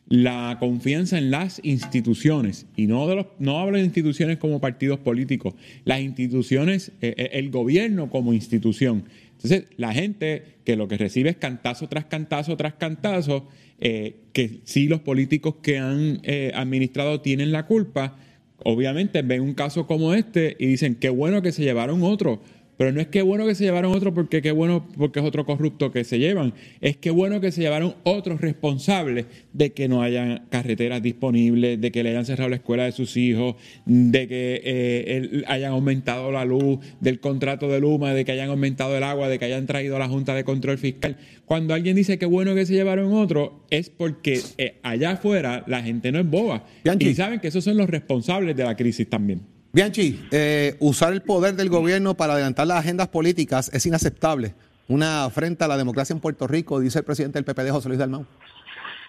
la 0.07 0.57
confianza 0.59 1.17
en 1.17 1.31
las 1.31 1.59
instituciones, 1.63 2.67
y 2.75 2.85
no, 2.85 3.07
de 3.07 3.15
los, 3.15 3.25
no 3.39 3.57
hablo 3.57 3.79
de 3.79 3.83
instituciones 3.83 4.37
como 4.37 4.61
partidos 4.61 4.99
políticos, 4.99 5.55
las 5.85 6.01
instituciones, 6.01 6.91
el 7.01 7.49
gobierno 7.49 8.11
como 8.11 8.31
institución. 8.31 9.05
Entonces, 9.43 9.65
la 9.77 9.93
gente 9.93 10.43
que 10.63 10.75
lo 10.75 10.87
que 10.87 10.97
recibe 10.97 11.29
es 11.29 11.37
cantazo 11.37 11.89
tras 11.89 12.05
cantazo 12.05 12.55
tras 12.55 12.75
cantazo, 12.75 13.47
eh, 13.79 14.15
que 14.31 14.61
sí 14.63 14.87
los 14.87 15.01
políticos 15.01 15.55
que 15.61 15.77
han 15.77 16.21
administrado 16.55 17.21
tienen 17.21 17.51
la 17.51 17.65
culpa, 17.65 18.17
obviamente 18.63 19.21
ven 19.21 19.41
un 19.41 19.53
caso 19.53 19.85
como 19.85 20.13
este 20.13 20.55
y 20.59 20.67
dicen, 20.67 20.95
qué 20.95 21.09
bueno 21.09 21.41
que 21.41 21.51
se 21.51 21.63
llevaron 21.63 22.03
otro, 22.03 22.41
pero 22.83 22.91
no 22.91 22.99
es 22.99 23.07
que 23.07 23.21
bueno 23.21 23.45
que 23.45 23.55
se 23.55 23.63
llevaron 23.63 23.93
otro 23.93 24.13
porque 24.13 24.41
qué 24.41 24.51
bueno 24.51 24.85
porque 24.97 25.21
es 25.21 25.25
otro 25.25 25.45
corrupto 25.45 25.93
que 25.93 26.03
se 26.03 26.19
llevan. 26.19 26.53
Es 26.81 26.97
que 26.97 27.11
bueno 27.11 27.39
que 27.39 27.53
se 27.53 27.61
llevaron 27.61 27.95
otros 28.03 28.41
responsables 28.41 29.25
de 29.53 29.71
que 29.71 29.87
no 29.87 30.01
hayan 30.01 30.47
carreteras 30.49 31.01
disponibles, 31.01 31.79
de 31.79 31.91
que 31.93 32.03
le 32.03 32.09
hayan 32.09 32.25
cerrado 32.25 32.49
la 32.49 32.57
escuela 32.57 32.83
de 32.83 32.91
sus 32.91 33.15
hijos, 33.15 33.55
de 33.85 34.27
que 34.27 34.61
eh, 34.65 35.43
hayan 35.47 35.71
aumentado 35.71 36.29
la 36.33 36.43
luz 36.43 36.79
del 36.99 37.21
contrato 37.21 37.69
de 37.69 37.79
Luma, 37.79 38.13
de 38.13 38.25
que 38.25 38.33
hayan 38.33 38.49
aumentado 38.49 38.97
el 38.97 39.03
agua, 39.03 39.29
de 39.29 39.39
que 39.39 39.45
hayan 39.45 39.65
traído 39.65 39.95
a 39.95 39.99
la 39.99 40.09
Junta 40.09 40.35
de 40.35 40.43
Control 40.43 40.77
Fiscal. 40.77 41.15
Cuando 41.45 41.73
alguien 41.73 41.95
dice 41.95 42.19
que 42.19 42.25
bueno 42.25 42.53
que 42.53 42.65
se 42.65 42.73
llevaron 42.73 43.13
otro, 43.13 43.63
es 43.69 43.91
porque 43.91 44.41
eh, 44.57 44.75
allá 44.83 45.11
afuera 45.11 45.63
la 45.67 45.81
gente 45.83 46.11
no 46.11 46.19
es 46.19 46.29
boba. 46.29 46.65
Y 46.99 47.13
saben 47.13 47.39
que 47.39 47.47
esos 47.47 47.63
son 47.63 47.77
los 47.77 47.89
responsables 47.89 48.57
de 48.57 48.65
la 48.65 48.75
crisis 48.75 49.09
también. 49.09 49.52
Bianchi, 49.75 50.27
eh, 50.31 50.75
usar 50.81 51.13
el 51.13 51.23
poder 51.23 51.55
del 51.55 51.67
gobierno 51.67 52.13
para 52.13 52.33
adelantar 52.33 52.67
las 52.67 52.77
agendas 52.77 53.07
políticas 53.07 53.73
es 53.73 53.87
inaceptable. 53.87 54.53
Una 54.87 55.25
afrenta 55.25 55.65
a 55.65 55.67
la 55.67 55.77
democracia 55.77 56.13
en 56.13 56.21
Puerto 56.21 56.45
Rico, 56.45 56.79
dice 56.79 56.99
el 56.99 57.05
presidente 57.05 57.41
del 57.41 57.43
PPD, 57.43 57.71
José 57.71 57.89
Luis 57.89 57.97
Dalmau. 57.97 58.23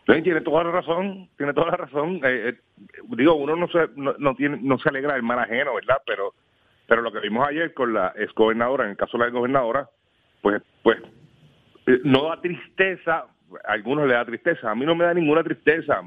Tiene 0.07 0.41
toda 0.41 0.65
la 0.65 0.71
razón, 0.71 1.29
tiene 1.37 1.53
toda 1.53 1.67
la 1.73 1.77
razón. 1.77 2.15
Eh, 2.25 2.49
eh, 2.49 2.55
digo, 3.11 3.35
uno 3.35 3.57
no 3.57 3.69
se, 3.69 4.89
alegra 4.89 5.13
del 5.13 5.23
mal 5.23 5.39
ajeno, 5.39 5.75
¿verdad? 5.75 5.99
Pero, 6.07 6.33
pero 6.89 7.03
lo 7.03 7.13
que 7.13 7.21
vimos 7.21 7.47
ayer 7.47 7.75
con 7.75 7.93
la 7.93 8.15
exgobernadora, 8.17 8.85
en 8.85 8.93
el 8.93 8.97
caso 8.97 9.19
de 9.19 9.25
la 9.25 9.31
gobernadora, 9.31 9.91
pues, 10.41 10.63
pues 10.83 10.97
no 12.05 12.31
da 12.31 12.41
tristeza, 12.41 13.27
a 13.67 13.73
algunos 13.73 14.09
le 14.09 14.15
da 14.15 14.25
tristeza, 14.25 14.71
a 14.71 14.75
mí 14.75 14.87
no 14.87 14.95
me 14.95 15.05
da 15.05 15.13
ninguna 15.13 15.43
tristeza, 15.43 15.99
a 15.99 16.03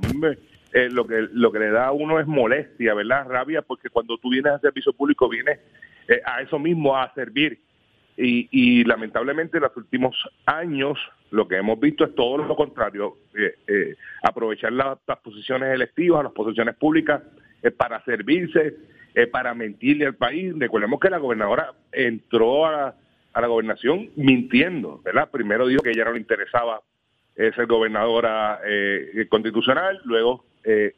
eh, 0.74 0.90
lo, 0.92 1.08
que, 1.08 1.28
lo 1.32 1.52
que 1.52 1.60
le 1.60 1.72
da 1.72 1.88
a 1.88 1.92
uno 1.92 2.20
es 2.20 2.28
molestia, 2.28 2.94
¿verdad? 2.94 3.28
Rabia, 3.28 3.62
porque 3.62 3.90
cuando 3.90 4.18
tú 4.18 4.30
vienes 4.30 4.52
al 4.52 4.62
servicio 4.62 4.92
público 4.92 5.30
vienes 5.30 5.60
eh, 6.08 6.22
a 6.26 6.42
eso 6.42 6.60
mismo, 6.60 6.98
a 6.98 7.14
servir. 7.14 7.60
Y, 8.18 8.50
y, 8.52 8.84
lamentablemente 8.84 9.58
en 9.58 9.64
los 9.64 9.78
últimos 9.78 10.16
años 10.46 10.98
lo 11.30 11.48
que 11.48 11.58
hemos 11.58 11.80
visto 11.80 12.04
es 12.04 12.16
todo 12.16 12.38
lo 12.38 12.56
contrario, 12.56 13.16
eh, 13.36 13.96
aprovechar 14.24 14.74
las, 14.74 14.98
posiciones 15.24 15.74
electivas, 15.74 16.24
las 16.24 16.34
posiciones 16.34 16.76
públicas 16.76 17.22
para 17.78 18.04
servirse, 18.06 18.76
para 19.32 19.54
mentirle 19.54 20.08
al 20.08 20.16
país. 20.16 20.54
Recordemos 20.58 21.00
que 21.00 21.10
la 21.10 21.18
gobernadora 21.18 21.74
entró 21.92 22.66
a, 22.66 22.96
a 23.34 23.42
la 23.42 23.48
gobernación 23.48 24.10
mintiendo, 24.16 25.00
¿verdad? 25.04 25.30
Primero 25.30 25.68
dijo 25.68 25.84
que 25.84 25.92
ella 25.92 26.06
no 26.06 26.14
le 26.14 26.20
interesaba 26.20 26.82
ser 27.36 27.68
gobernadora 27.68 28.62
constitucional, 29.30 30.02
luego 30.06 30.48
eh, 30.68 30.94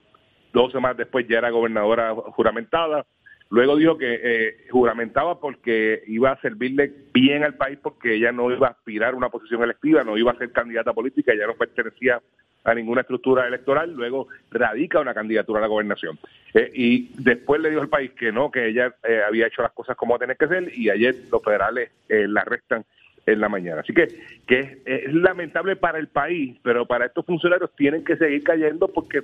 dos 0.51 0.71
semanas 0.71 0.97
después 0.97 1.27
ya 1.27 1.37
era 1.37 1.51
gobernadora 1.51 2.13
juramentada. 2.15 3.05
Luego 3.51 3.77
dijo 3.77 3.97
que 3.97 4.19
eh, 4.21 4.67
juramentaba 4.69 5.39
porque 5.39 6.03
iba 6.07 6.31
a 6.31 6.41
servirle 6.41 6.91
bien 7.13 7.43
al 7.43 7.55
país 7.55 7.79
porque 7.81 8.15
ella 8.15 8.31
no 8.31 8.51
iba 8.51 8.67
a 8.67 8.71
aspirar 8.71 9.13
a 9.13 9.17
una 9.17 9.29
posición 9.29 9.63
electiva, 9.63 10.03
no 10.03 10.17
iba 10.17 10.31
a 10.31 10.37
ser 10.37 10.51
candidata 10.51 10.93
política, 10.93 11.33
ella 11.33 11.47
no 11.47 11.55
pertenecía 11.55 12.21
a 12.63 12.73
ninguna 12.73 13.01
estructura 13.01 13.47
electoral, 13.47 13.93
luego 13.93 14.27
radica 14.51 14.99
una 14.99 15.13
candidatura 15.13 15.59
a 15.59 15.61
la 15.61 15.67
gobernación. 15.67 16.19
Eh, 16.53 16.69
y 16.73 17.11
después 17.23 17.61
le 17.61 17.69
dijo 17.69 17.81
al 17.81 17.89
país 17.89 18.11
que 18.11 18.31
no, 18.31 18.51
que 18.51 18.67
ella 18.67 18.93
había 19.27 19.47
hecho 19.47 19.61
las 19.61 19.71
cosas 19.71 19.95
como 19.95 20.19
tener 20.19 20.35
que 20.35 20.47
ser 20.47 20.71
y 20.75 20.89
ayer 20.89 21.15
los 21.31 21.43
federales 21.43 21.91
la 22.07 22.41
arrestan 22.41 22.85
en 23.25 23.39
la 23.39 23.49
mañana. 23.49 23.81
Así 23.81 23.93
que, 23.93 24.07
que 24.47 24.81
es 24.85 25.13
lamentable 25.13 25.75
para 25.75 25.99
el 25.99 26.07
país, 26.07 26.57
pero 26.63 26.85
para 26.85 27.05
estos 27.05 27.25
funcionarios 27.25 27.75
tienen 27.75 28.03
que 28.03 28.17
seguir 28.17 28.43
cayendo 28.43 28.87
porque 28.87 29.21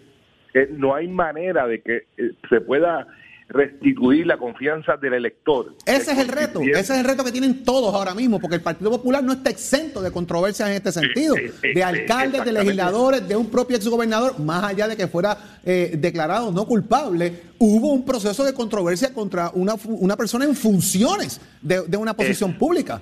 no 0.72 0.95
hay 0.95 1.08
manera 1.08 1.68
de 1.68 1.82
que 1.82 2.08
eh, 2.18 2.32
se 2.49 2.62
pueda 2.62 3.08
restituir 3.47 4.26
la 4.26 4.38
confianza 4.38 4.97
del 4.97 5.14
elector. 5.14 5.76
Ese 5.86 6.14
es 6.14 6.18
el 6.18 6.30
reto, 6.30 6.62
ese 6.62 6.80
es 6.80 6.99
el 6.99 7.06
reto 7.06 7.24
que 7.24 7.32
tienen 7.32 7.64
todos 7.64 7.93
ahora 7.93 8.16
mismo, 8.16 8.39
porque 8.39 8.56
el 8.56 8.64
Partido 8.64 8.89
Popular 8.89 9.24
no 9.24 9.34
está 9.34 9.51
exento 9.51 10.01
de 10.01 10.12
controversias 10.12 10.70
en 10.70 10.76
este 10.76 10.91
sentido, 10.91 11.36
de 11.62 11.84
alcaldes, 11.84 12.43
de 12.43 12.51
legisladores, 12.51 13.28
de 13.28 13.36
un 13.36 13.51
propio 13.51 13.78
exgobernador, 13.78 14.39
más 14.39 14.64
allá 14.64 14.88
de 14.88 14.97
que 14.97 15.08
fuera 15.08 15.38
eh, 15.64 15.95
declarado 15.97 16.51
no 16.51 16.66
culpable, 16.66 17.34
hubo 17.60 17.93
un 17.93 18.03
proceso 18.03 18.43
de 18.43 18.53
controversia 18.53 19.14
contra 19.14 19.51
una, 19.53 19.74
una 19.86 20.18
persona 20.18 20.45
en 20.45 20.56
funciones 20.56 21.39
de, 21.62 21.97
una 21.97 22.16
posición 22.16 22.53
pública. 22.53 22.99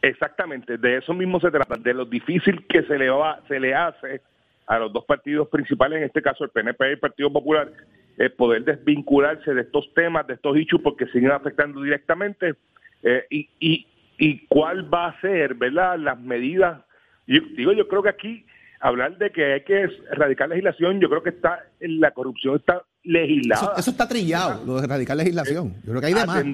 Exactamente, 0.00 0.78
de 0.78 0.98
eso 0.98 1.12
mismo 1.12 1.40
se 1.40 1.50
trata, 1.50 1.76
de 1.76 1.92
lo 1.92 2.04
difícil 2.04 2.64
que 2.68 2.84
se 2.84 2.96
le, 2.96 3.10
va, 3.10 3.40
se 3.48 3.58
le 3.58 3.74
hace 3.74 4.20
a 4.68 4.78
los 4.78 4.92
dos 4.92 5.04
partidos 5.06 5.48
principales, 5.48 5.98
en 5.98 6.04
este 6.04 6.20
caso 6.20 6.44
el 6.44 6.50
PNP 6.50 6.88
y 6.88 6.92
el 6.92 6.98
Partido 6.98 7.32
Popular, 7.32 7.72
eh, 8.18 8.28
poder 8.28 8.64
desvincularse 8.64 9.54
de 9.54 9.62
estos 9.62 9.92
temas, 9.94 10.26
de 10.26 10.34
estos 10.34 10.54
hechos, 10.56 10.80
porque 10.82 11.06
siguen 11.06 11.30
afectando 11.30 11.80
directamente. 11.80 12.54
Eh, 13.02 13.24
y, 13.30 13.48
y, 13.58 13.86
y, 14.18 14.46
cuál 14.46 14.92
va 14.92 15.08
a 15.08 15.20
ser, 15.22 15.54
¿verdad?, 15.54 15.98
las 15.98 16.20
medidas. 16.20 16.82
Yo, 17.26 17.40
digo, 17.56 17.72
yo 17.72 17.88
creo 17.88 18.02
que 18.02 18.10
aquí 18.10 18.44
hablar 18.80 19.16
de 19.16 19.30
que 19.30 19.54
hay 19.54 19.62
que 19.62 19.88
erradicar 20.10 20.50
legislación, 20.50 21.00
yo 21.00 21.08
creo 21.08 21.22
que 21.22 21.30
está 21.30 21.64
la 21.80 22.10
corrupción 22.10 22.56
está 22.56 22.82
legislada. 23.04 23.74
Eso, 23.78 23.90
está 23.90 24.06
trillado, 24.06 24.66
lo 24.66 24.80
de 24.80 24.84
erradicar 24.84 25.16
legislación. 25.16 25.74
Yo 25.82 25.92
creo 25.92 26.00
que 26.00 26.06
hay 26.08 26.14
de 26.14 26.26
más. 26.26 26.44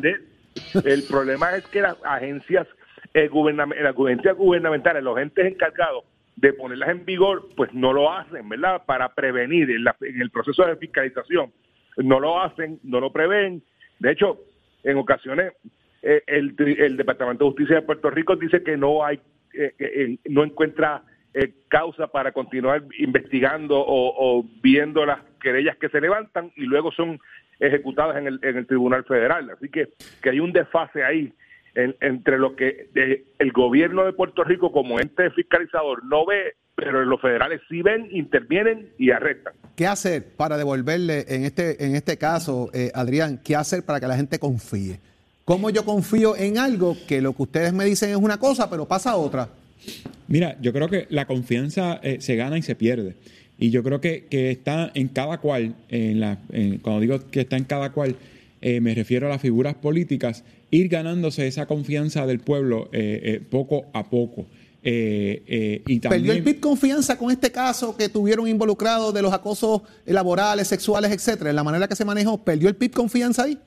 El 0.85 1.03
problema 1.11 1.57
es 1.57 1.67
que 1.67 1.81
las 1.81 1.97
agencias 2.05 2.69
eh, 3.13 3.27
gubernamentales, 3.27 3.85
las 3.85 3.99
agencias 3.99 4.37
gubernamentales, 4.37 5.03
los 5.03 5.19
entes 5.19 5.47
encargados 5.47 6.05
de 6.37 6.53
ponerlas 6.53 6.91
en 6.91 7.05
vigor, 7.05 7.49
pues 7.57 7.73
no 7.73 7.93
lo 7.93 8.13
hacen, 8.13 8.49
¿verdad? 8.49 8.83
Para 8.87 9.15
prevenir 9.15 9.71
en, 9.71 9.87
el 10.21 10.31
proceso 10.31 10.67
de 10.67 10.77
fiscalización. 10.77 11.53
No 11.97 12.19
lo 12.21 12.41
hacen, 12.41 12.81
no 12.83 13.01
lo 13.01 13.13
prevén. 13.13 13.63
De 14.01 14.13
hecho, 14.13 14.41
en 14.83 14.99
ocasiones 14.99 15.53
eh, 16.03 16.23
el, 16.27 16.57
Departamento 16.97 17.45
de 17.45 17.51
Justicia 17.51 17.77
de 17.77 17.83
Puerto 17.83 18.11
Rico 18.11 18.37
dice 18.37 18.63
que 18.63 18.77
no 18.77 19.05
hay, 19.05 19.21
eh, 19.55 19.75
eh, 19.79 20.19
no 20.27 20.45
encuentra 20.45 21.03
eh, 21.37 21.53
causa 21.67 22.07
para 22.07 22.31
continuar 22.31 22.85
investigando 22.99 23.85
o, 23.85 24.45
viendo 24.63 25.05
las 25.05 25.19
querellas 25.41 25.77
que 25.79 25.89
se 25.89 26.01
levantan 26.01 26.53
y 26.55 26.63
luego 26.63 26.93
son 26.93 27.19
ejecutadas 27.59 28.19
en 28.19 28.29
el, 28.29 28.41
en 28.43 28.57
el 28.57 28.67
Tribunal 28.69 29.05
Federal. 29.05 29.51
Así 29.51 29.69
que, 29.69 29.89
que 30.23 30.31
hay 30.31 30.39
un 30.39 30.53
desfase 30.53 31.03
ahí 31.03 31.33
entre 31.75 32.39
lo 32.39 32.55
que 32.55 32.89
el 33.39 33.53
gobierno 33.53 34.05
de 34.05 34.13
Puerto 34.13 34.45
Rico 34.45 34.71
como 34.73 35.01
ente 35.01 35.31
fiscalizador 35.31 36.05
no 36.05 36.25
ve, 36.27 36.55
pero 36.75 37.05
los 37.05 37.21
federales 37.21 37.61
sí 37.69 37.83
ven, 37.83 38.09
intervienen 38.11 38.89
y 38.99 39.11
arrestan. 39.11 39.55
¿Qué 39.77 39.87
hacer 39.87 40.25
para 40.37 40.57
devolverle 40.57 41.25
en 41.29 41.45
este, 41.45 41.85
en 41.85 41.97
este 41.97 42.17
caso, 42.17 42.71
eh, 42.73 42.91
Adrián, 42.95 43.41
qué 43.43 43.57
hacer 43.57 43.85
para 43.85 44.01
que 44.01 44.07
la 44.07 44.17
gente 44.17 44.39
confíe? 44.39 45.01
¿Cómo 45.45 45.71
yo 45.71 45.85
confío 45.85 46.37
en 46.37 46.59
algo 46.59 46.97
que 47.07 47.21
lo 47.21 47.35
que 47.35 47.43
ustedes 47.43 47.73
me 47.73 47.85
dicen 47.85 48.11
es 48.11 48.17
una 48.17 48.39
cosa, 48.39 48.71
pero 48.71 48.87
pasa 48.87 49.17
otra? 49.17 49.49
Mira, 50.27 50.57
yo 50.61 50.73
creo 50.73 50.89
que 50.89 51.07
la 51.11 51.27
confianza 51.27 52.01
eh, 52.03 52.21
se 52.21 52.37
gana 52.37 52.57
y 52.57 52.63
se 52.63 52.75
pierde. 52.75 53.15
Y 53.59 53.71
yo 53.71 53.83
creo 53.83 54.01
que, 54.01 54.25
que 54.27 54.51
está 54.51 54.91
en 54.95 55.09
cada 55.09 55.39
cual, 55.39 55.75
en 55.89 56.21
la, 56.21 56.39
cuando 56.83 57.01
digo 57.01 57.31
que 57.31 57.43
está 57.43 57.57
en 57.57 57.65
cada 57.65 57.93
cual, 57.93 58.17
eh, 58.67 58.81
me 58.81 58.95
refiero 58.95 59.27
a 59.27 59.31
las 59.31 59.43
figuras 59.43 59.75
políticas, 59.75 60.43
ir 60.75 60.89
ganándose 60.89 61.47
esa 61.47 61.67
confianza 61.67 62.27
del 62.27 62.41
pueblo 62.41 62.89
eh, 62.93 63.21
eh, 63.23 63.41
poco 63.49 63.87
a 63.93 64.11
poco. 64.11 64.47
y 64.83 65.99
también, 66.01 66.01
¿Perdió 66.11 66.33
el 66.33 66.43
PIB 66.43 66.61
confianza 66.61 67.17
con 67.17 67.31
este 67.31 67.51
caso 67.51 67.97
que 67.97 68.09
tuvieron 68.09 68.47
involucrados 68.49 69.15
de 69.15 69.23
los 69.23 69.33
acosos 69.33 69.83
laborales, 70.05 70.69
sexuales, 70.69 71.11
etcétera? 71.13 71.51
En 71.51 71.57
la 71.57 71.65
manera 71.65 71.89
que 71.89 71.97
se 71.97 72.05
manejó, 72.05 72.43
¿perdió 72.43 72.69
el 72.69 72.77
PIB 72.77 72.93
confianza 72.93 73.45
ahí? 73.45 73.59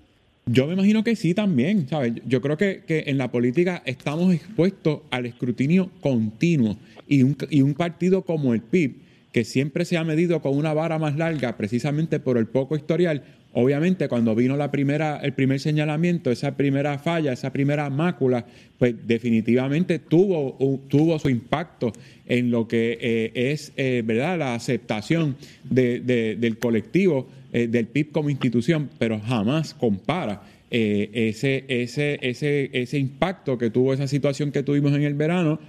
Yo 0.46 0.68
me 0.68 0.74
imagino 0.74 1.04
que 1.04 1.16
sí 1.16 1.34
también, 1.34 1.88
¿sabes? 1.90 2.14
Yo 2.26 2.40
creo 2.42 2.58
que, 2.58 2.84
que, 2.88 3.06
en 3.08 3.18
la 3.18 3.32
política 3.32 3.82
estamos 3.86 4.34
expuestos 4.34 5.02
al 5.10 5.26
escrutinio 5.26 5.90
continuo 6.00 6.78
y 7.08 7.24
un, 7.24 7.36
y 7.50 7.62
un 7.62 7.74
partido 7.74 8.22
como 8.22 8.54
el 8.54 8.62
PIB, 8.62 8.96
que 9.32 9.44
siempre 9.44 9.86
se 9.86 9.98
ha 9.98 10.04
medido 10.04 10.42
con 10.42 10.56
una 10.56 10.74
vara 10.74 11.00
más 11.00 11.18
larga 11.18 11.58
precisamente 11.58 12.20
por 12.20 12.38
el 12.38 12.48
poco 12.48 12.78
historial, 12.78 13.24
Obviamente, 13.60 14.08
cuando 14.08 14.36
vino 14.36 14.56
la 14.56 14.70
primera, 14.70 15.18
el 15.18 15.34
primer 15.34 15.60
señalamiento, 15.60 16.30
esa 16.30 16.56
primera 16.56 17.00
falla, 17.00 17.34
esa 17.34 17.52
primera 17.52 17.90
mácula, 17.90 18.46
pues 18.78 18.94
definitivamente 19.08 19.98
tuvo, 19.98 20.80
tuvo 20.88 21.18
su 21.18 21.28
impacto 21.28 21.92
en 22.28 22.52
lo 22.52 22.68
que 22.68 23.00
eh, 23.02 23.32
es 23.34 23.74
eh, 23.76 24.04
verdad 24.06 24.38
la 24.38 24.54
aceptación 24.54 25.38
del 25.64 26.58
colectivo 26.60 27.28
eh, 27.52 27.66
del 27.66 27.88
PIB 27.88 28.12
como 28.12 28.30
institución, 28.30 28.92
pero 29.00 29.20
jamás 29.20 29.74
compara 29.74 30.44
ese, 30.70 31.66
ese, 31.68 32.20
ese, 32.22 32.70
ese 32.74 33.00
impacto 33.00 33.58
que 33.58 33.72
tuvo 33.72 33.92
esa 33.92 34.08
situación 34.08 34.52
que 34.52 34.62
tuvimos 34.62 34.94
en 34.94 35.02
el 35.02 35.16
verano 35.16 35.60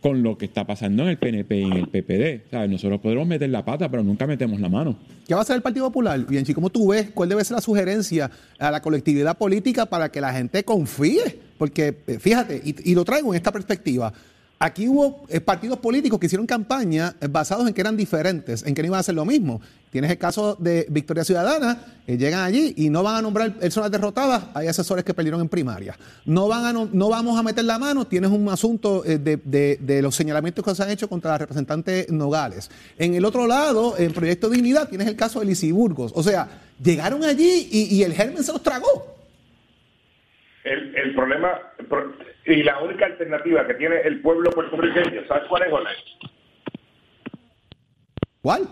con 0.00 0.22
lo 0.22 0.38
que 0.38 0.46
está 0.46 0.66
pasando 0.66 1.02
en 1.02 1.08
el 1.10 1.18
PNP 1.18 1.58
y 1.58 1.64
en 1.64 1.72
el 1.72 1.88
PPD. 1.88 2.52
Nosotros 2.68 3.00
podemos 3.00 3.26
meter 3.26 3.48
la 3.50 3.64
pata, 3.64 3.88
pero 3.88 4.02
nunca 4.02 4.26
metemos 4.26 4.60
la 4.60 4.68
mano. 4.68 4.96
¿Qué 5.26 5.34
va 5.34 5.40
a 5.40 5.42
hacer 5.42 5.56
el 5.56 5.62
Partido 5.62 5.86
Popular? 5.86 6.24
Bianchi, 6.26 6.54
¿cómo 6.54 6.70
tú 6.70 6.88
ves? 6.88 7.10
¿Cuál 7.12 7.28
debe 7.28 7.44
ser 7.44 7.56
la 7.56 7.60
sugerencia 7.60 8.30
a 8.58 8.70
la 8.70 8.80
colectividad 8.80 9.36
política 9.36 9.86
para 9.86 10.10
que 10.10 10.20
la 10.20 10.32
gente 10.32 10.64
confíe? 10.64 11.40
Porque, 11.58 11.96
eh, 12.06 12.18
fíjate, 12.18 12.62
y 12.64 12.94
lo 12.94 13.04
traigo 13.04 13.32
en 13.32 13.36
esta 13.36 13.50
perspectiva, 13.50 14.12
Aquí 14.60 14.88
hubo 14.88 15.24
eh, 15.28 15.40
partidos 15.40 15.78
políticos 15.78 16.18
que 16.18 16.26
hicieron 16.26 16.46
campaña 16.46 17.14
eh, 17.20 17.28
basados 17.30 17.68
en 17.68 17.74
que 17.74 17.80
eran 17.80 17.96
diferentes, 17.96 18.66
en 18.66 18.74
que 18.74 18.82
no 18.82 18.86
iban 18.86 18.96
a 18.96 19.00
hacer 19.00 19.14
lo 19.14 19.24
mismo. 19.24 19.60
Tienes 19.90 20.10
el 20.10 20.18
caso 20.18 20.56
de 20.58 20.84
Victoria 20.90 21.22
Ciudadana, 21.22 21.80
que 22.04 22.18
llegan 22.18 22.40
allí 22.40 22.74
y 22.76 22.90
no 22.90 23.04
van 23.04 23.14
a 23.14 23.22
nombrar 23.22 23.54
personas 23.54 23.90
derrotadas, 23.90 24.48
hay 24.54 24.66
asesores 24.66 25.04
que 25.04 25.14
perdieron 25.14 25.40
en 25.40 25.48
primaria. 25.48 25.96
No, 26.26 26.48
van 26.48 26.64
a, 26.64 26.72
no, 26.72 27.08
vamos 27.08 27.38
a 27.38 27.42
meter 27.44 27.64
la 27.64 27.78
mano, 27.78 28.06
tienes 28.06 28.30
un 28.30 28.48
asunto 28.48 29.04
eh, 29.06 29.18
de, 29.18 30.02
los 30.02 30.16
señalamientos 30.16 30.64
que 30.64 30.74
se 30.74 30.82
han 30.82 30.90
hecho 30.90 31.08
contra 31.08 31.30
la 31.30 31.38
representante 31.38 32.06
Nogales. 32.10 32.68
En 32.98 33.14
el 33.14 33.24
otro 33.24 33.46
lado, 33.46 33.94
en 33.96 34.12
Proyecto 34.12 34.50
Dignidad, 34.50 34.88
tienes 34.88 35.06
el 35.06 35.14
caso 35.14 35.38
de 35.38 35.46
Lizy 35.46 35.70
Burgos. 35.70 36.10
O 36.16 36.22
sea, 36.24 36.48
llegaron 36.82 37.22
allí 37.22 37.68
y, 37.70 37.96
y 37.96 38.02
el 38.02 38.12
germen 38.12 38.42
se 38.42 38.52
los 38.52 38.62
tragó. 38.62 39.16
El, 40.64 40.94
el 40.96 41.14
problema, 41.14 41.48
y 42.48 42.62
la 42.62 42.80
única 42.80 43.06
alternativa 43.06 43.66
que 43.66 43.74
tiene 43.74 44.00
el 44.04 44.20
pueblo 44.20 44.50
puertorriqueño, 44.50 45.26
¿sabes 45.28 45.44
cuál 45.48 45.62
es, 45.64 45.70
Jorge? 45.70 45.92
¿Cuál? 48.40 48.68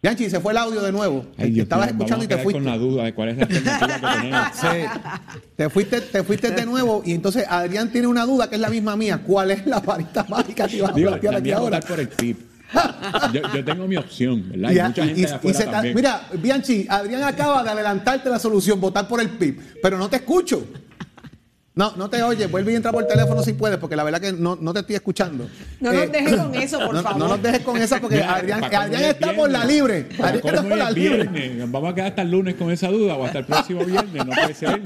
Bianchi, 0.00 0.30
se 0.30 0.38
fue 0.38 0.52
el 0.52 0.58
audio 0.58 0.80
de 0.80 0.92
nuevo. 0.92 1.26
Estabas 1.36 1.88
escuchando 1.88 2.24
y 2.24 2.28
te 2.28 2.38
fuiste. 2.38 2.62
con 2.62 2.70
la 2.70 2.78
duda 2.78 3.04
de 3.04 3.14
cuál 3.14 3.30
es 3.30 3.36
la 3.38 3.42
alternativa 3.42 3.88
que 3.88 4.06
tenemos. 4.20 4.46
Sí. 4.52 5.48
Te 5.56 5.70
fuiste, 5.70 6.00
te 6.02 6.22
fuiste 6.22 6.50
de 6.52 6.64
nuevo 6.64 7.02
y 7.04 7.14
entonces 7.14 7.44
Adrián 7.48 7.90
tiene 7.90 8.06
una 8.06 8.24
duda 8.24 8.48
que 8.48 8.54
es 8.54 8.60
la 8.60 8.70
misma 8.70 8.94
mía. 8.96 9.20
¿Cuál 9.26 9.50
es 9.50 9.66
la 9.66 9.80
varita 9.80 10.24
mágica 10.28 10.68
que 10.68 10.80
vas 10.80 10.92
a 10.92 10.94
plantear 10.94 11.34
aquí 11.34 11.50
ahora? 11.50 11.80
por 11.80 11.98
el 11.98 12.08
PIB. 12.08 12.36
yo, 13.32 13.64
tengo 13.64 13.88
mi 13.88 13.96
opción, 13.96 14.44
¿verdad? 14.50 14.70
Y, 14.70 14.82
mucha 14.82 15.06
gente 15.06 15.94
Mira, 15.94 16.28
Bianchi, 16.34 16.86
Adrián 16.88 17.24
acaba 17.24 17.64
de 17.64 17.70
adelantarte 17.70 18.30
la 18.30 18.38
solución, 18.38 18.80
votar 18.80 19.08
por 19.08 19.20
el 19.20 19.30
PIB, 19.30 19.80
pero 19.82 19.98
no 19.98 20.08
te 20.08 20.16
escucho. 20.16 20.64
No, 21.78 21.92
no 21.94 22.10
te 22.10 22.20
oye, 22.24 22.48
vuelve 22.48 22.72
y 22.72 22.74
entra 22.74 22.90
por 22.90 23.06
teléfono 23.06 23.40
si 23.40 23.52
puedes, 23.52 23.78
porque 23.78 23.94
la 23.94 24.02
verdad 24.02 24.20
que 24.20 24.32
no, 24.32 24.56
no 24.60 24.72
te 24.72 24.80
estoy 24.80 24.96
escuchando. 24.96 25.48
No 25.78 25.92
nos 25.92 26.02
eh, 26.02 26.08
dejes 26.08 26.36
con 26.36 26.54
eso, 26.56 26.80
por 26.80 27.02
favor. 27.04 27.18
No 27.20 27.28
nos 27.28 27.40
dejes 27.40 27.60
con 27.60 27.76
eso, 27.76 28.00
porque 28.00 28.20
Adrián, 28.20 28.64
Adrián 28.64 29.04
está 29.04 29.32
por 29.32 29.48
la 29.48 29.64
libre. 29.64 30.08
Adrián 30.20 30.40
está 30.44 30.62
por 30.64 30.76
la 30.76 30.90
libre. 30.90 31.64
Vamos 31.68 31.92
a 31.92 31.94
quedar 31.94 32.08
hasta 32.08 32.22
el 32.22 32.32
lunes 32.32 32.56
con 32.56 32.72
esa 32.72 32.88
duda 32.88 33.14
o 33.14 33.24
hasta 33.24 33.38
el 33.38 33.44
próximo 33.44 33.84
viernes, 33.84 34.26
no 34.26 34.32
puede 34.32 34.54
ser. 34.54 34.82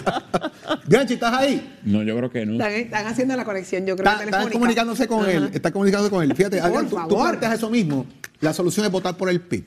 Bianchi, 0.86 1.14
¿estás 1.14 1.32
ahí? 1.32 1.78
No, 1.82 2.02
yo 2.02 2.14
creo 2.14 2.30
que 2.30 2.44
no. 2.44 2.62
Están, 2.62 3.06
haciendo 3.06 3.36
la 3.36 3.46
conexión, 3.46 3.86
yo 3.86 3.96
creo. 3.96 4.12
Están 4.12 4.50
comunicándose 4.50 5.08
con 5.08 5.26
él, 5.26 5.48
está 5.54 5.70
comunicándose 5.70 6.10
con 6.10 6.22
él. 6.22 6.36
Fíjate, 6.36 6.60
Adrián, 6.60 6.90
tú, 6.90 6.98
tú 7.08 7.16
partes 7.16 7.50
eso 7.52 7.70
mismo. 7.70 8.04
La 8.40 8.52
solución 8.52 8.84
es 8.84 8.92
votar 8.92 9.16
por 9.16 9.30
el 9.30 9.40
PIB. 9.40 9.64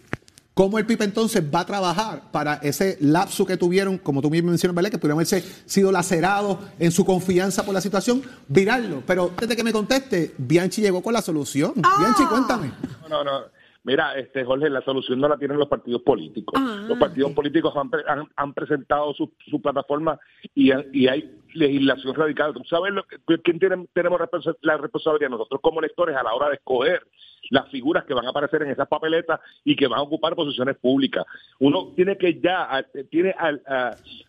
¿Cómo 0.56 0.80
el 0.80 0.86
PIB 0.86 1.02
entonces 1.02 1.44
va 1.54 1.60
a 1.60 1.66
trabajar 1.66 2.32
para 2.32 2.54
ese 2.64 2.98
lapso 3.02 3.46
que 3.46 3.58
tuvieron, 3.58 3.98
como 3.98 4.22
tú 4.22 4.30
mismo 4.30 4.52
mencionas, 4.52 4.74
¿verdad? 4.74 4.90
que 4.90 4.98
pudieron 4.98 5.18
haberse 5.18 5.42
sido 5.42 5.92
lacerados 5.92 6.60
en 6.80 6.94
su 6.94 7.06
confianza 7.06 7.66
por 7.66 7.74
la 7.74 7.82
situación, 7.82 8.22
virarlo? 8.48 9.04
Pero 9.06 9.32
desde 9.38 9.54
que 9.54 9.66
me 9.66 9.74
conteste, 9.74 10.34
Bianchi 10.38 10.82
llegó 10.82 11.04
con 11.04 11.12
la 11.12 11.22
solución. 11.22 11.74
Ah. 11.84 11.98
Bianchi, 12.00 12.24
cuéntame. 12.28 12.72
No, 13.02 13.22
no, 13.22 13.24
no. 13.26 13.46
Mira, 13.84 14.18
este 14.18 14.46
Jorge, 14.46 14.70
la 14.70 14.82
solución 14.82 15.20
no 15.20 15.28
la 15.28 15.38
tienen 15.38 15.60
los 15.60 15.68
partidos 15.68 16.02
políticos. 16.04 16.58
Ah. 16.58 16.86
Los 16.88 16.98
partidos 16.98 17.34
políticos 17.34 17.74
han, 17.76 17.92
han, 18.34 18.54
presentado 18.54 19.14
su, 19.14 19.34
su 19.50 19.62
plataforma 19.62 20.18
y, 20.56 20.72
y, 20.94 21.08
hay 21.10 21.38
legislación 21.54 22.16
radical. 22.16 22.54
¿Tú 22.54 22.64
sabes 22.64 22.94
lo 22.94 23.04
que, 23.04 23.18
quién 23.44 23.60
tiene, 23.60 23.86
tenemos 23.92 24.22
la 24.62 24.78
responsabilidad? 24.78 25.30
Nosotros 25.32 25.60
como 25.62 25.82
electores 25.82 26.16
a 26.16 26.24
la 26.24 26.34
hora 26.34 26.48
de 26.48 26.56
escoger 26.56 27.06
las 27.50 27.70
figuras 27.70 28.06
que 28.06 28.14
van 28.14 28.26
a 28.26 28.30
aparecer 28.30 28.62
en 28.64 28.72
esas 28.72 28.88
papeletas 28.88 29.40
y 29.64 29.76
que 29.76 29.88
van 29.88 30.00
a 30.00 30.04
ocupar 30.04 30.36
posiciones 30.36 30.78
públicas. 30.78 31.26
Uno 31.60 31.94
tiene 31.96 32.18
que 32.18 32.40
ya, 32.40 32.86
tiene 33.10 33.36
al, 33.38 33.62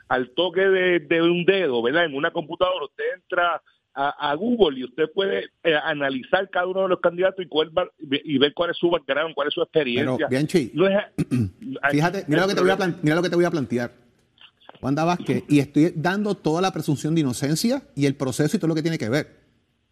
al 0.09 0.31
toque 0.31 0.63
de, 0.63 1.23
un 1.23 1.45
dedo, 1.45 1.83
¿verdad? 1.83 2.05
En 2.05 2.15
una 2.15 2.31
computadora, 2.31 2.85
usted 2.85 3.05
entra 3.15 3.63
a, 3.95 4.35
Google 4.35 4.79
y 4.79 4.85
usted 4.85 5.11
puede 5.15 5.47
eh, 5.65 5.75
analizar 5.75 6.51
cada 6.51 6.67
uno 6.67 6.83
de 6.83 6.89
los 6.89 7.01
candidatos 7.01 7.43
y, 7.43 7.49
cuál 7.49 7.71
y 7.99 8.37
ver 8.37 8.53
cuál 8.53 8.71
es 8.71 8.77
su 8.77 8.91
background, 8.91 9.35
cuál 9.35 9.49
es 9.49 9.55
su 9.55 9.63
experiencia. 9.63 10.29
fíjate, 11.91 12.25
mira 12.29 12.43
lo, 12.43 12.49
que 12.49 12.55
te 12.55 12.61
voy 12.61 12.71
a 12.71 12.77
mira 13.03 13.17
lo 13.17 13.23
que 13.23 13.31
te 13.31 13.37
voy 13.37 13.47
a 13.47 13.51
plantear. 13.51 13.93
Wanda 14.83 15.05
Vázquez, 15.05 15.45
y 15.49 15.61
estoy 15.61 15.95
dando 15.97 16.35
toda 16.35 16.61
la 16.61 16.71
presunción 16.71 17.15
de 17.15 17.23
inocencia 17.23 17.83
y 17.95 18.05
el 18.05 18.15
proceso 18.15 18.59
y 18.59 18.61
todo 18.61 18.69
lo 18.69 18.75
que 18.75 18.83
tiene 18.83 18.99
que 18.99 19.09
ver. 19.09 19.35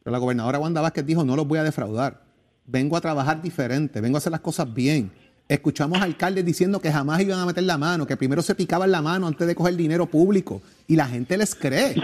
Pero 0.03 0.13
la 0.13 0.19
gobernadora 0.19 0.59
Wanda 0.59 0.83
Vázquez 0.83 1.07
dijo, 1.07 1.25
no 1.25 1.35
los 1.35 1.49
voy 1.49 1.59
a 1.59 1.65
defraudar 1.65 2.24
vengo 2.67 2.97
a 2.97 3.01
trabajar 3.01 3.43
diferente, 3.43 4.01
vengo 4.01 4.17
a 4.17 4.19
hacer 4.19 4.33
las 4.33 4.41
cosas 4.41 4.73
bien. 4.73 5.11
Escuchamos 5.49 6.01
alcaldes 6.01 6.45
diciendo 6.45 6.81
que 6.81 6.91
jamás 6.91 7.21
iban 7.21 7.39
a 7.39 7.47
meter 7.47 7.65
la 7.65 7.77
mano, 7.77 8.07
que 8.07 8.17
primero 8.17 8.41
se 8.41 8.55
picaban 8.55 8.91
la 8.91 9.03
mano 9.03 9.27
antes 9.27 9.47
de 9.47 9.55
coger 9.55 9.77
dinero 9.77 10.07
público 10.07 10.63
y 10.89 10.97
la 10.97 11.07
gente 11.07 11.37
les 11.37 11.55
cree. 11.55 11.95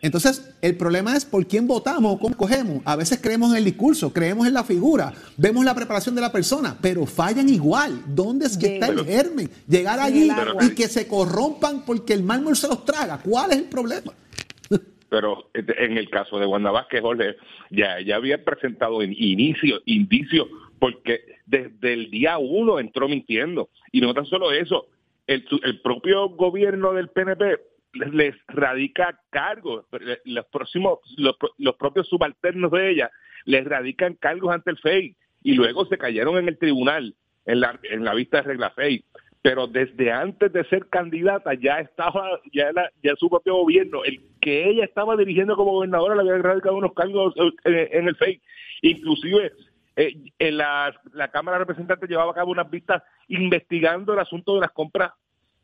Entonces, 0.00 0.42
el 0.60 0.76
problema 0.76 1.16
es 1.16 1.24
por 1.24 1.46
quién 1.46 1.66
votamos 1.66 2.14
o 2.14 2.18
cómo 2.18 2.36
cogemos. 2.36 2.82
A 2.84 2.94
veces 2.94 3.18
creemos 3.20 3.50
en 3.50 3.56
el 3.56 3.64
discurso, 3.64 4.12
creemos 4.12 4.46
en 4.46 4.54
la 4.54 4.62
figura, 4.62 5.12
vemos 5.36 5.64
la 5.64 5.74
preparación 5.74 6.14
de 6.14 6.20
la 6.20 6.30
persona, 6.30 6.76
pero 6.80 7.04
fallan 7.04 7.48
igual. 7.48 8.02
¿Dónde 8.06 8.46
es 8.46 8.56
que 8.56 8.74
está 8.74 8.88
el 8.88 9.04
germen? 9.04 9.50
Llegar 9.66 9.98
allí 9.98 10.30
y 10.60 10.70
que 10.70 10.88
se 10.88 11.08
corrompan 11.08 11.84
porque 11.84 12.12
el 12.12 12.22
mármol 12.22 12.56
se 12.56 12.68
los 12.68 12.84
traga. 12.84 13.18
¿Cuál 13.18 13.52
es 13.52 13.58
el 13.58 13.64
problema? 13.64 14.12
Pero 15.08 15.50
este, 15.54 15.84
en 15.84 15.96
el 15.96 16.10
caso 16.10 16.38
de 16.38 16.46
Wanda 16.46 16.70
Vázquez, 16.70 17.00
Jorge, 17.00 17.36
ya, 17.70 18.00
ya 18.00 18.16
había 18.16 18.44
presentado 18.44 19.02
en 19.02 19.12
inicio, 19.12 19.80
indicios, 19.86 20.48
porque 20.78 21.20
desde 21.46 21.92
el 21.92 22.10
día 22.10 22.38
uno 22.38 22.78
entró 22.78 23.08
mintiendo. 23.08 23.70
Y 23.92 24.00
no 24.00 24.14
tan 24.14 24.26
solo 24.26 24.52
eso, 24.52 24.86
el, 25.26 25.44
el 25.62 25.80
propio 25.80 26.28
gobierno 26.30 26.92
del 26.92 27.08
PNP 27.08 27.58
les, 27.92 28.34
radica 28.48 29.18
cargos, 29.30 29.86
los 30.24 30.46
próximos, 30.46 30.98
los, 31.16 31.36
los, 31.56 31.76
propios 31.76 32.06
subalternos 32.08 32.70
de 32.70 32.90
ella 32.90 33.10
les 33.44 33.64
radican 33.64 34.14
cargos 34.14 34.52
ante 34.52 34.70
el 34.70 34.78
FEI 34.78 35.16
y 35.42 35.54
luego 35.54 35.86
se 35.86 35.98
cayeron 35.98 36.36
en 36.36 36.48
el 36.48 36.58
tribunal, 36.58 37.14
en 37.46 37.60
la, 37.60 37.78
en 37.84 38.04
la 38.04 38.14
vista 38.14 38.38
de 38.38 38.42
regla 38.42 38.70
FEI. 38.70 39.04
Pero 39.42 39.66
desde 39.66 40.10
antes 40.10 40.52
de 40.52 40.64
ser 40.64 40.88
candidata 40.88 41.54
ya 41.54 41.80
estaba, 41.80 42.40
ya 42.52 42.68
era, 42.68 42.90
ya 43.02 43.14
su 43.16 43.28
propio 43.28 43.54
gobierno, 43.56 44.04
el 44.04 44.20
que 44.40 44.68
ella 44.68 44.84
estaba 44.84 45.16
dirigiendo 45.16 45.56
como 45.56 45.72
gobernadora 45.72 46.16
le 46.16 46.22
había 46.22 46.42
radicado 46.42 46.76
unos 46.76 46.92
cargos 46.92 47.34
eh, 47.64 47.88
en, 47.92 48.08
el 48.08 48.16
FEI. 48.16 48.40
Inclusive 48.82 49.52
eh, 49.96 50.14
en 50.38 50.56
la, 50.56 50.94
la 51.12 51.28
Cámara 51.30 51.58
de 51.58 51.64
Representantes 51.64 52.08
llevaba 52.08 52.32
a 52.32 52.34
cabo 52.34 52.50
unas 52.50 52.70
vistas 52.70 53.02
investigando 53.28 54.12
el 54.12 54.18
asunto 54.18 54.54
de 54.54 54.60
las 54.60 54.72
compras 54.72 55.12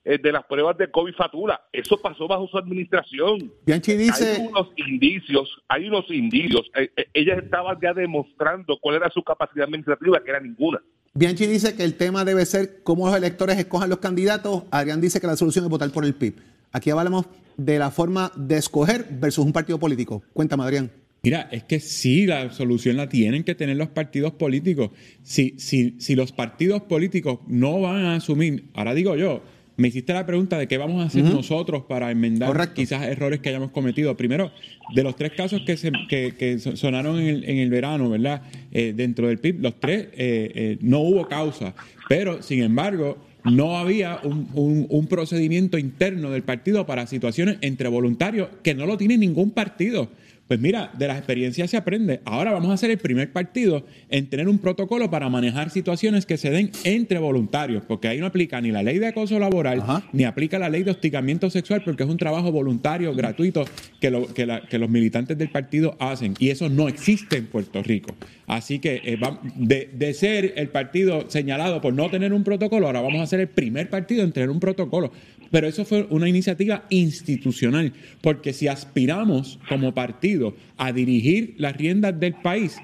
eh, 0.05 0.18
de 0.18 0.33
las 0.33 0.45
pruebas 0.45 0.77
de 0.77 0.91
COVID 0.91 1.14
fatula. 1.14 1.61
Eso 1.72 1.97
pasó 2.01 2.29
bajo 2.29 2.47
su 2.49 2.59
administración. 2.59 3.53
Bianchi 3.66 3.97
dice... 3.97 4.37
Hay 4.37 4.47
unos 4.47 4.68
indicios, 4.77 5.62
hay 5.66 5.89
unos 5.89 6.11
indicios. 6.11 6.70
ella 7.12 7.35
estaba 7.35 7.77
ya 7.81 7.93
demostrando 7.93 8.79
cuál 8.81 8.97
era 8.97 9.11
su 9.11 9.22
capacidad 9.22 9.64
administrativa, 9.64 10.22
que 10.22 10.31
era 10.31 10.41
ninguna. 10.41 10.81
Bianchi 11.17 11.47
dice 11.47 11.77
que 11.77 11.85
el 11.85 11.95
tema 11.95 12.25
debe 12.25 12.45
ser 12.45 12.81
cómo 12.83 13.07
los 13.07 13.17
electores 13.17 13.57
escojan 13.57 13.89
los 13.89 14.01
candidatos. 14.01 14.65
Adrián 14.73 15.01
dice 15.01 15.21
que 15.21 15.29
la 15.29 15.37
solución 15.37 15.65
es 15.65 15.71
votar 15.71 15.89
por 15.93 16.05
el 16.05 16.12
PIB. 16.12 16.35
Aquí 16.73 16.91
hablamos 16.91 17.27
de 17.57 17.79
la 17.79 17.93
forma 17.93 18.33
de 18.35 18.57
escoger 18.57 19.07
versus 19.12 19.45
un 19.45 19.53
partido 19.53 19.79
político. 19.79 20.25
Cuéntame, 20.33 20.65
Adrián. 20.65 20.91
Mira, 21.23 21.49
es 21.53 21.62
que 21.62 21.79
sí, 21.79 22.27
la 22.27 22.51
solución 22.51 22.97
la 22.97 23.09
tienen 23.09 23.45
que 23.45 23.55
tener 23.55 23.77
los 23.77 23.91
partidos 23.91 24.33
políticos. 24.33 24.91
Si, 25.23 25.55
si, 25.57 25.95
si 26.01 26.17
los 26.17 26.33
partidos 26.33 26.83
políticos 26.83 27.39
no 27.47 27.81
van 27.81 28.07
a 28.07 28.17
asumir, 28.17 28.71
ahora 28.75 28.93
digo 28.93 29.15
yo, 29.15 29.41
me 29.77 29.89
hiciste 29.89 30.12
la 30.12 30.25
pregunta 30.25 30.57
de 30.57 30.68
qué 30.68 30.79
vamos 30.79 31.03
a 31.03 31.07
hacer 31.07 31.25
nosotros 31.25 31.85
para 31.89 32.11
enmendar 32.11 32.72
quizás 32.75 33.03
errores 33.07 33.41
que 33.41 33.49
hayamos 33.49 33.70
cometido. 33.70 34.16
Primero, 34.16 34.53
de 34.95 35.03
los 35.03 35.16
tres 35.16 35.33
casos 35.33 35.62
que, 35.62 35.77
se, 35.77 35.91
que, 36.09 36.59
sonaron 36.59 37.18
en 37.18 37.27
el, 37.27 37.45
en 37.45 37.59
el, 37.59 37.70
verano, 37.70 38.09
¿verdad? 38.09 38.43
Eh, 38.70 38.93
dentro 38.95 39.29
del 39.29 39.39
PIB, 39.39 39.61
los 39.61 39.81
tres 39.81 40.09
eh, 40.12 40.53
eh, 40.55 40.79
no 40.81 41.01
hubo 41.01 41.27
causa, 41.27 41.75
pero 42.09 42.43
sin 42.43 42.62
embargo 42.62 43.18
no 43.45 43.77
había 43.77 44.20
un, 44.22 44.87
un, 44.89 45.07
procedimiento 45.07 45.77
interno 45.77 46.31
del 46.31 46.43
partido 46.43 46.87
para 46.87 47.07
situaciones 47.07 47.59
entre 47.61 47.89
voluntarios 47.89 48.49
que 48.62 48.75
no 48.75 48.87
lo 48.87 48.97
tiene 48.97 49.18
ningún 49.18 49.51
partido. 49.51 50.09
Pues 50.47 50.61
mira, 50.61 50.91
de 50.99 51.09
las 51.09 51.17
experiencias 51.17 51.71
se 51.71 51.79
aprende. 51.79 52.21
Ahora 52.27 52.53
vamos 52.53 52.71
a 52.71 52.77
ser 52.77 52.91
el 52.91 52.99
primer 52.99 53.33
partido 53.33 53.87
en 54.11 54.29
tener 54.29 54.47
un 54.47 54.59
protocolo 54.59 55.11
para 55.11 55.31
manejar 55.31 55.71
situaciones 55.71 56.27
que 56.27 56.37
se 56.37 56.51
den 56.51 56.71
entre 56.85 57.19
voluntarios, 57.19 57.83
porque 57.87 58.09
ahí 58.09 58.21
no 58.21 58.27
aplica 58.27 58.61
ni 58.61 58.71
la 58.71 58.83
ley 58.83 58.99
de 58.99 59.07
acoso 59.07 59.39
laboral, 59.39 59.83
ni 60.13 60.25
aplica 60.25 60.59
la 60.59 60.69
ley 60.69 60.83
de 60.83 60.91
hostigamiento 60.91 61.49
sexual, 61.49 61.83
porque 61.83 62.03
es 62.03 62.11
un 62.11 62.19
trabajo 62.19 62.53
voluntario, 62.53 63.15
gratuito, 63.15 63.65
que, 64.01 64.11
los 64.11 64.91
militantes 64.91 65.39
del 65.39 65.49
partido 65.49 65.97
hacen. 65.99 66.35
Y 66.39 66.51
eso 66.51 66.69
no 66.69 66.89
existe 66.89 67.39
en 67.39 67.47
Puerto 67.47 67.83
Rico. 67.83 68.15
Así 68.47 68.79
que 68.79 69.01
eh, 69.03 69.19
de, 69.57 69.89
de 69.95 70.13
ser 70.13 70.53
el 70.57 70.69
partido 70.69 71.25
señalado 71.31 71.81
por 71.81 71.95
no 71.95 72.11
tener 72.11 72.35
un 72.35 72.45
protocolo, 72.45 72.87
ahora 72.87 73.01
vamos 73.01 73.23
a 73.23 73.27
ser 73.27 73.41
el 73.41 73.49
primer 73.49 73.89
partido 73.89 74.23
en 74.23 74.33
tener 74.33 74.51
un 74.51 74.61
protocolo. 74.61 75.11
Pero 75.51 75.67
eso 75.67 75.85
fue 75.85 76.07
una 76.11 76.29
iniciativa 76.29 76.85
institucional, 76.91 77.93
porque 78.21 78.53
si 78.53 78.69
aspiramos 78.69 79.59
como 79.69 79.95
partido 79.95 80.55
a 80.77 80.93
dirigir 80.93 81.55
las 81.59 81.77
riendas 81.77 82.19
del 82.19 82.35
país, 82.35 82.77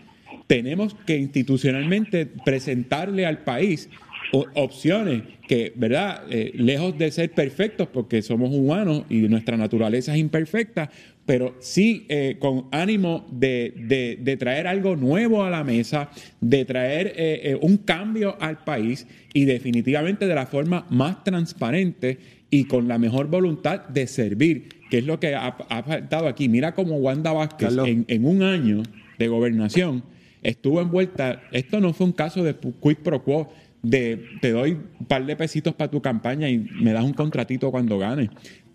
tenemos 0.47 0.97
que 1.07 1.17
institucionalmente 1.17 2.27
presentarle 2.27 3.25
al 3.25 3.45
país 3.45 3.89
opciones 4.33 5.23
que, 5.47 5.73
¿verdad? 5.75 6.23
Eh, 6.31 6.53
lejos 6.55 6.97
de 6.97 7.11
ser 7.11 7.33
perfectos, 7.33 7.89
porque 7.89 8.23
somos 8.23 8.51
humanos 8.51 9.05
y 9.09 9.19
nuestra 9.23 9.57
naturaleza 9.57 10.13
es 10.13 10.21
imperfecta, 10.21 10.91
pero 11.27 11.57
sí 11.61 12.07
eh, 12.09 12.37
con 12.39 12.67
ánimo 12.71 13.27
de, 13.31 14.37
traer 14.39 14.67
algo 14.67 14.97
nuevo 14.97 15.45
a 15.45 15.51
la 15.51 15.65
mesa, 15.65 16.11
de 16.41 16.65
traer 16.65 17.13
eh, 17.17 17.59
un 17.61 17.79
cambio 17.79 18.37
al 18.41 18.63
país 18.65 19.07
y 19.33 19.45
definitivamente 19.45 20.27
de 20.27 20.35
la 20.35 20.47
forma 20.47 20.87
más 20.91 21.23
transparente 21.25 22.19
y 22.51 22.65
con 22.65 22.89
la 22.89 22.99
mejor 22.99 23.29
voluntad 23.29 23.87
de 23.89 24.07
servir, 24.07 24.69
que 24.91 24.99
es 24.99 25.07
lo 25.07 25.21
que 25.21 25.35
ha, 25.35 25.53
faltado 25.87 26.27
aquí. 26.27 26.49
Mira 26.49 26.75
cómo 26.75 26.97
Wanda 26.97 27.33
Vázquez 27.33 27.77
en, 27.85 28.25
un 28.25 28.43
año 28.43 28.83
de 29.19 29.29
gobernación 29.29 30.03
estuvo 30.43 30.81
envuelta, 30.81 31.43
esto 31.53 31.81
no 31.81 31.93
fue 31.93 32.07
un 32.07 32.13
caso 32.13 32.43
de 32.43 32.57
quid 32.57 32.97
pro 32.97 33.23
quo, 33.23 33.53
de 33.83 34.25
te 34.41 34.51
doy 34.51 34.73
un 34.73 35.07
par 35.07 35.25
de 35.25 35.37
pesitos 35.37 35.75
para 35.75 35.91
tu 35.91 36.03
campaña 36.03 36.49
y 36.49 36.59
me 36.59 36.93
das 36.93 37.05
un 37.05 37.13
contratito 37.13 37.71
cuando 37.71 37.99
ganes. 37.99 38.31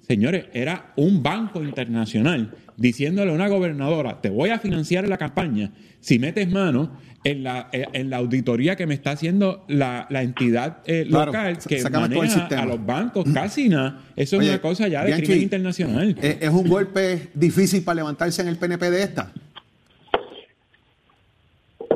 Señores, 0.07 0.45
era 0.53 0.93
un 0.97 1.23
banco 1.23 1.63
internacional 1.63 2.53
diciéndole 2.77 3.31
a 3.31 3.33
una 3.33 3.47
gobernadora, 3.47 4.21
te 4.21 4.29
voy 4.29 4.49
a 4.49 4.59
financiar 4.59 5.07
la 5.07 5.17
campaña 5.17 5.71
si 5.99 6.19
metes 6.19 6.47
mano 6.51 6.91
en 7.23 7.43
la, 7.43 7.69
eh, 7.71 7.87
en 7.93 8.11
la 8.11 8.17
auditoría 8.17 8.75
que 8.75 8.85
me 8.85 8.93
está 8.93 9.11
haciendo 9.11 9.65
la, 9.67 10.07
entidad 10.11 10.83
eh, 10.85 11.05
local 11.09 11.57
que 11.67 11.81
maneja 11.89 12.45
a 12.45 12.65
los 12.67 12.85
bancos, 12.85 13.25
casi 13.33 13.69
nada. 13.69 14.03
Eso 14.15 14.39
es 14.39 14.47
una 14.47 14.61
cosa 14.61 14.87
ya 14.87 15.03
de 15.03 15.13
crimen 15.15 15.41
internacional. 15.41 16.15
Eh, 16.21 16.37
¿Es 16.41 16.49
un 16.49 16.67
golpe 16.67 17.29
difícil 17.33 17.81
para 17.81 17.95
levantarse 17.95 18.43
en 18.43 18.49
el 18.49 18.57
PNP 18.57 18.91
de 18.91 19.01
esta? 19.01 19.33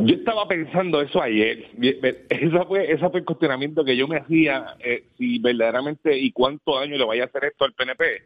Yo 0.02 0.16
estaba 0.16 0.48
pensando 0.48 1.02
eso 1.02 1.22
ayer. 1.22 1.66
Ese 2.30 2.66
fue, 2.66 2.92
ese 2.92 3.10
fue 3.10 3.20
el 3.20 3.26
cuestionamiento 3.26 3.84
que 3.84 3.98
yo 3.98 4.08
me 4.08 4.18
hacía, 4.18 4.76
si 5.18 5.40
verdaderamente 5.40 6.18
y 6.18 6.32
cuánto 6.32 6.80
daño 6.80 6.98
le 6.98 7.06
vaya 7.06 7.24
a 7.24 7.26
hacer 7.28 7.46
esto 7.46 7.66
al 7.66 7.74
PNP. 7.74 8.24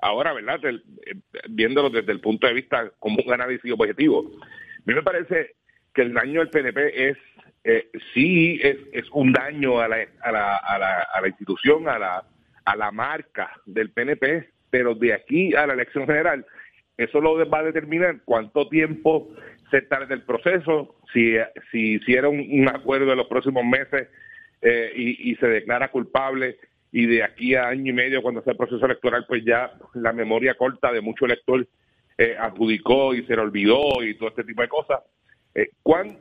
Ahora, 0.00 0.32
¿verdad? 0.32 0.60
viéndolo 1.48 1.88
desde 1.88 2.12
el 2.12 2.20
punto 2.20 2.46
de 2.46 2.52
vista 2.52 2.90
como 2.98 3.22
un 3.24 3.32
análisis 3.32 3.72
objetivo. 3.72 4.30
A 4.42 4.82
mí 4.84 4.94
me 4.94 5.02
parece 5.02 5.54
que 5.94 6.02
el 6.02 6.12
daño 6.12 6.40
del 6.40 6.50
PNP 6.50 7.08
es 7.08 7.16
eh, 7.66 7.88
sí 8.12 8.60
es, 8.62 8.76
es, 8.92 9.06
un 9.12 9.32
daño 9.32 9.80
a 9.80 9.88
la, 9.88 10.06
a, 10.20 10.32
la, 10.32 10.56
a, 10.56 10.78
la, 10.78 11.08
a 11.14 11.20
la 11.22 11.28
institución, 11.28 11.88
a 11.88 11.98
la, 11.98 12.24
a 12.66 12.76
la 12.76 12.90
marca 12.90 13.52
del 13.64 13.90
PNP, 13.90 14.50
pero 14.68 14.94
de 14.94 15.14
aquí 15.14 15.54
a 15.54 15.66
la 15.66 15.72
elección 15.72 16.04
general, 16.04 16.44
eso 16.98 17.20
lo 17.22 17.48
va 17.48 17.58
a 17.60 17.64
determinar 17.64 18.20
cuánto 18.26 18.68
tiempo 18.68 19.30
se 19.74 19.82
tarda 19.82 20.14
el 20.14 20.22
proceso, 20.22 20.94
si, 21.12 21.34
si 21.72 21.94
hiciera 21.94 22.28
un, 22.28 22.38
un, 22.38 22.68
acuerdo 22.68 23.10
en 23.10 23.18
los 23.18 23.26
próximos 23.26 23.64
meses 23.64 24.08
eh, 24.62 24.92
y, 24.94 25.32
y, 25.32 25.34
se 25.36 25.48
declara 25.48 25.90
culpable 25.90 26.58
y 26.92 27.06
de 27.06 27.24
aquí 27.24 27.56
a 27.56 27.66
año 27.66 27.90
y 27.90 27.92
medio 27.92 28.22
cuando 28.22 28.40
sea 28.42 28.52
el 28.52 28.56
proceso 28.56 28.86
electoral, 28.86 29.24
pues 29.26 29.44
ya 29.44 29.72
la 29.94 30.12
memoria 30.12 30.54
corta 30.54 30.92
de 30.92 31.00
mucho 31.00 31.24
elector 31.24 31.66
eh, 32.18 32.36
adjudicó 32.38 33.14
y 33.14 33.26
se 33.26 33.34
le 33.34 33.42
olvidó 33.42 34.00
y 34.04 34.14
todo 34.14 34.28
este 34.28 34.44
tipo 34.44 34.62
de 34.62 34.68
cosas 34.68 35.00
eh, 35.56 35.70
cuán 35.82 36.18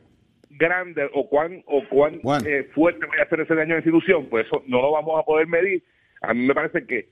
grande 0.50 1.08
o 1.14 1.30
cuán 1.30 1.62
o 1.68 1.84
cuán 1.88 2.20
eh, 2.48 2.72
fuerte 2.74 3.06
vaya 3.06 3.22
a 3.22 3.30
ser 3.30 3.42
ese 3.42 3.54
daño 3.54 3.74
a 3.74 3.78
la 3.78 3.84
institución, 3.84 4.26
pues 4.32 4.48
eso 4.48 4.64
no 4.66 4.82
lo 4.82 4.92
vamos 4.92 5.20
a 5.20 5.24
poder 5.24 5.46
medir. 5.46 5.84
A 6.22 6.34
mí 6.34 6.48
me 6.48 6.56
parece 6.56 6.88
que, 6.88 7.10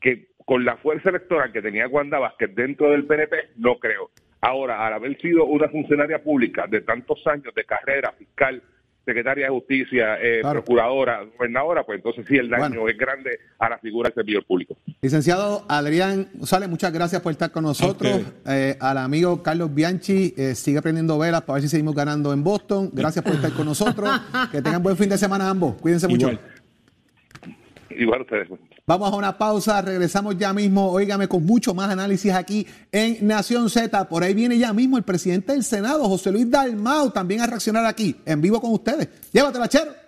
que 0.00 0.26
con 0.44 0.64
la 0.64 0.76
fuerza 0.78 1.10
electoral 1.10 1.52
que 1.52 1.62
tenía 1.62 1.86
Wanda 1.86 2.18
Vázquez 2.18 2.52
dentro 2.56 2.90
del 2.90 3.06
PNP, 3.06 3.50
no 3.58 3.78
creo. 3.78 4.10
Ahora, 4.44 4.86
al 4.86 4.92
haber 4.92 5.18
sido 5.22 5.46
una 5.46 5.70
funcionaria 5.70 6.22
pública 6.22 6.66
de 6.68 6.82
tantos 6.82 7.26
años 7.26 7.54
de 7.54 7.64
carrera 7.64 8.12
fiscal, 8.12 8.62
secretaria 9.02 9.46
de 9.46 9.50
Justicia, 9.50 10.18
eh, 10.20 10.42
procuradora, 10.42 11.24
gobernadora, 11.38 11.82
pues 11.82 11.96
entonces 11.96 12.26
sí 12.28 12.36
el 12.36 12.50
daño 12.50 12.86
es 12.86 12.98
grande 12.98 13.38
a 13.58 13.70
la 13.70 13.78
figura 13.78 14.10
del 14.10 14.14
servidor 14.16 14.44
público. 14.44 14.76
Licenciado 15.00 15.64
Adrián 15.66 16.28
González, 16.34 16.68
muchas 16.68 16.92
gracias 16.92 17.22
por 17.22 17.32
estar 17.32 17.50
con 17.50 17.64
nosotros. 17.64 18.20
Eh, 18.46 18.76
al 18.80 18.98
amigo 18.98 19.42
Carlos 19.42 19.74
Bianchi, 19.74 20.34
eh, 20.36 20.54
sigue 20.54 20.76
aprendiendo 20.76 21.18
velas 21.18 21.40
para 21.40 21.54
ver 21.54 21.62
si 21.62 21.68
seguimos 21.70 21.94
ganando 21.94 22.30
en 22.34 22.44
Boston. 22.44 22.90
Gracias 22.92 23.24
por 23.24 23.34
estar 23.36 23.52
con 23.52 23.64
nosotros. 23.64 24.10
que 24.52 24.60
tengan 24.60 24.82
buen 24.82 24.98
fin 24.98 25.08
de 25.08 25.16
semana 25.16 25.48
ambos. 25.48 25.76
Cuídense 25.76 26.06
mucho. 26.06 26.30
Igual 26.30 26.53
ustedes. 28.20 28.48
Vamos 28.86 29.12
a 29.12 29.16
una 29.16 29.36
pausa, 29.38 29.80
regresamos 29.82 30.36
ya 30.36 30.52
mismo, 30.52 30.90
óigame, 30.90 31.28
con 31.28 31.44
mucho 31.44 31.74
más 31.74 31.90
análisis 31.90 32.32
aquí 32.32 32.66
en 32.92 33.26
Nación 33.26 33.70
Z. 33.70 34.08
Por 34.08 34.22
ahí 34.22 34.34
viene 34.34 34.58
ya 34.58 34.72
mismo 34.72 34.96
el 34.96 35.04
presidente 35.04 35.52
del 35.52 35.64
Senado, 35.64 36.04
José 36.04 36.32
Luis 36.32 36.50
Dalmau, 36.50 37.10
también 37.10 37.40
a 37.40 37.46
reaccionar 37.46 37.86
aquí, 37.86 38.16
en 38.24 38.40
vivo 38.40 38.60
con 38.60 38.72
ustedes. 38.72 39.08
Llévatela, 39.32 39.68
Chero. 39.68 40.04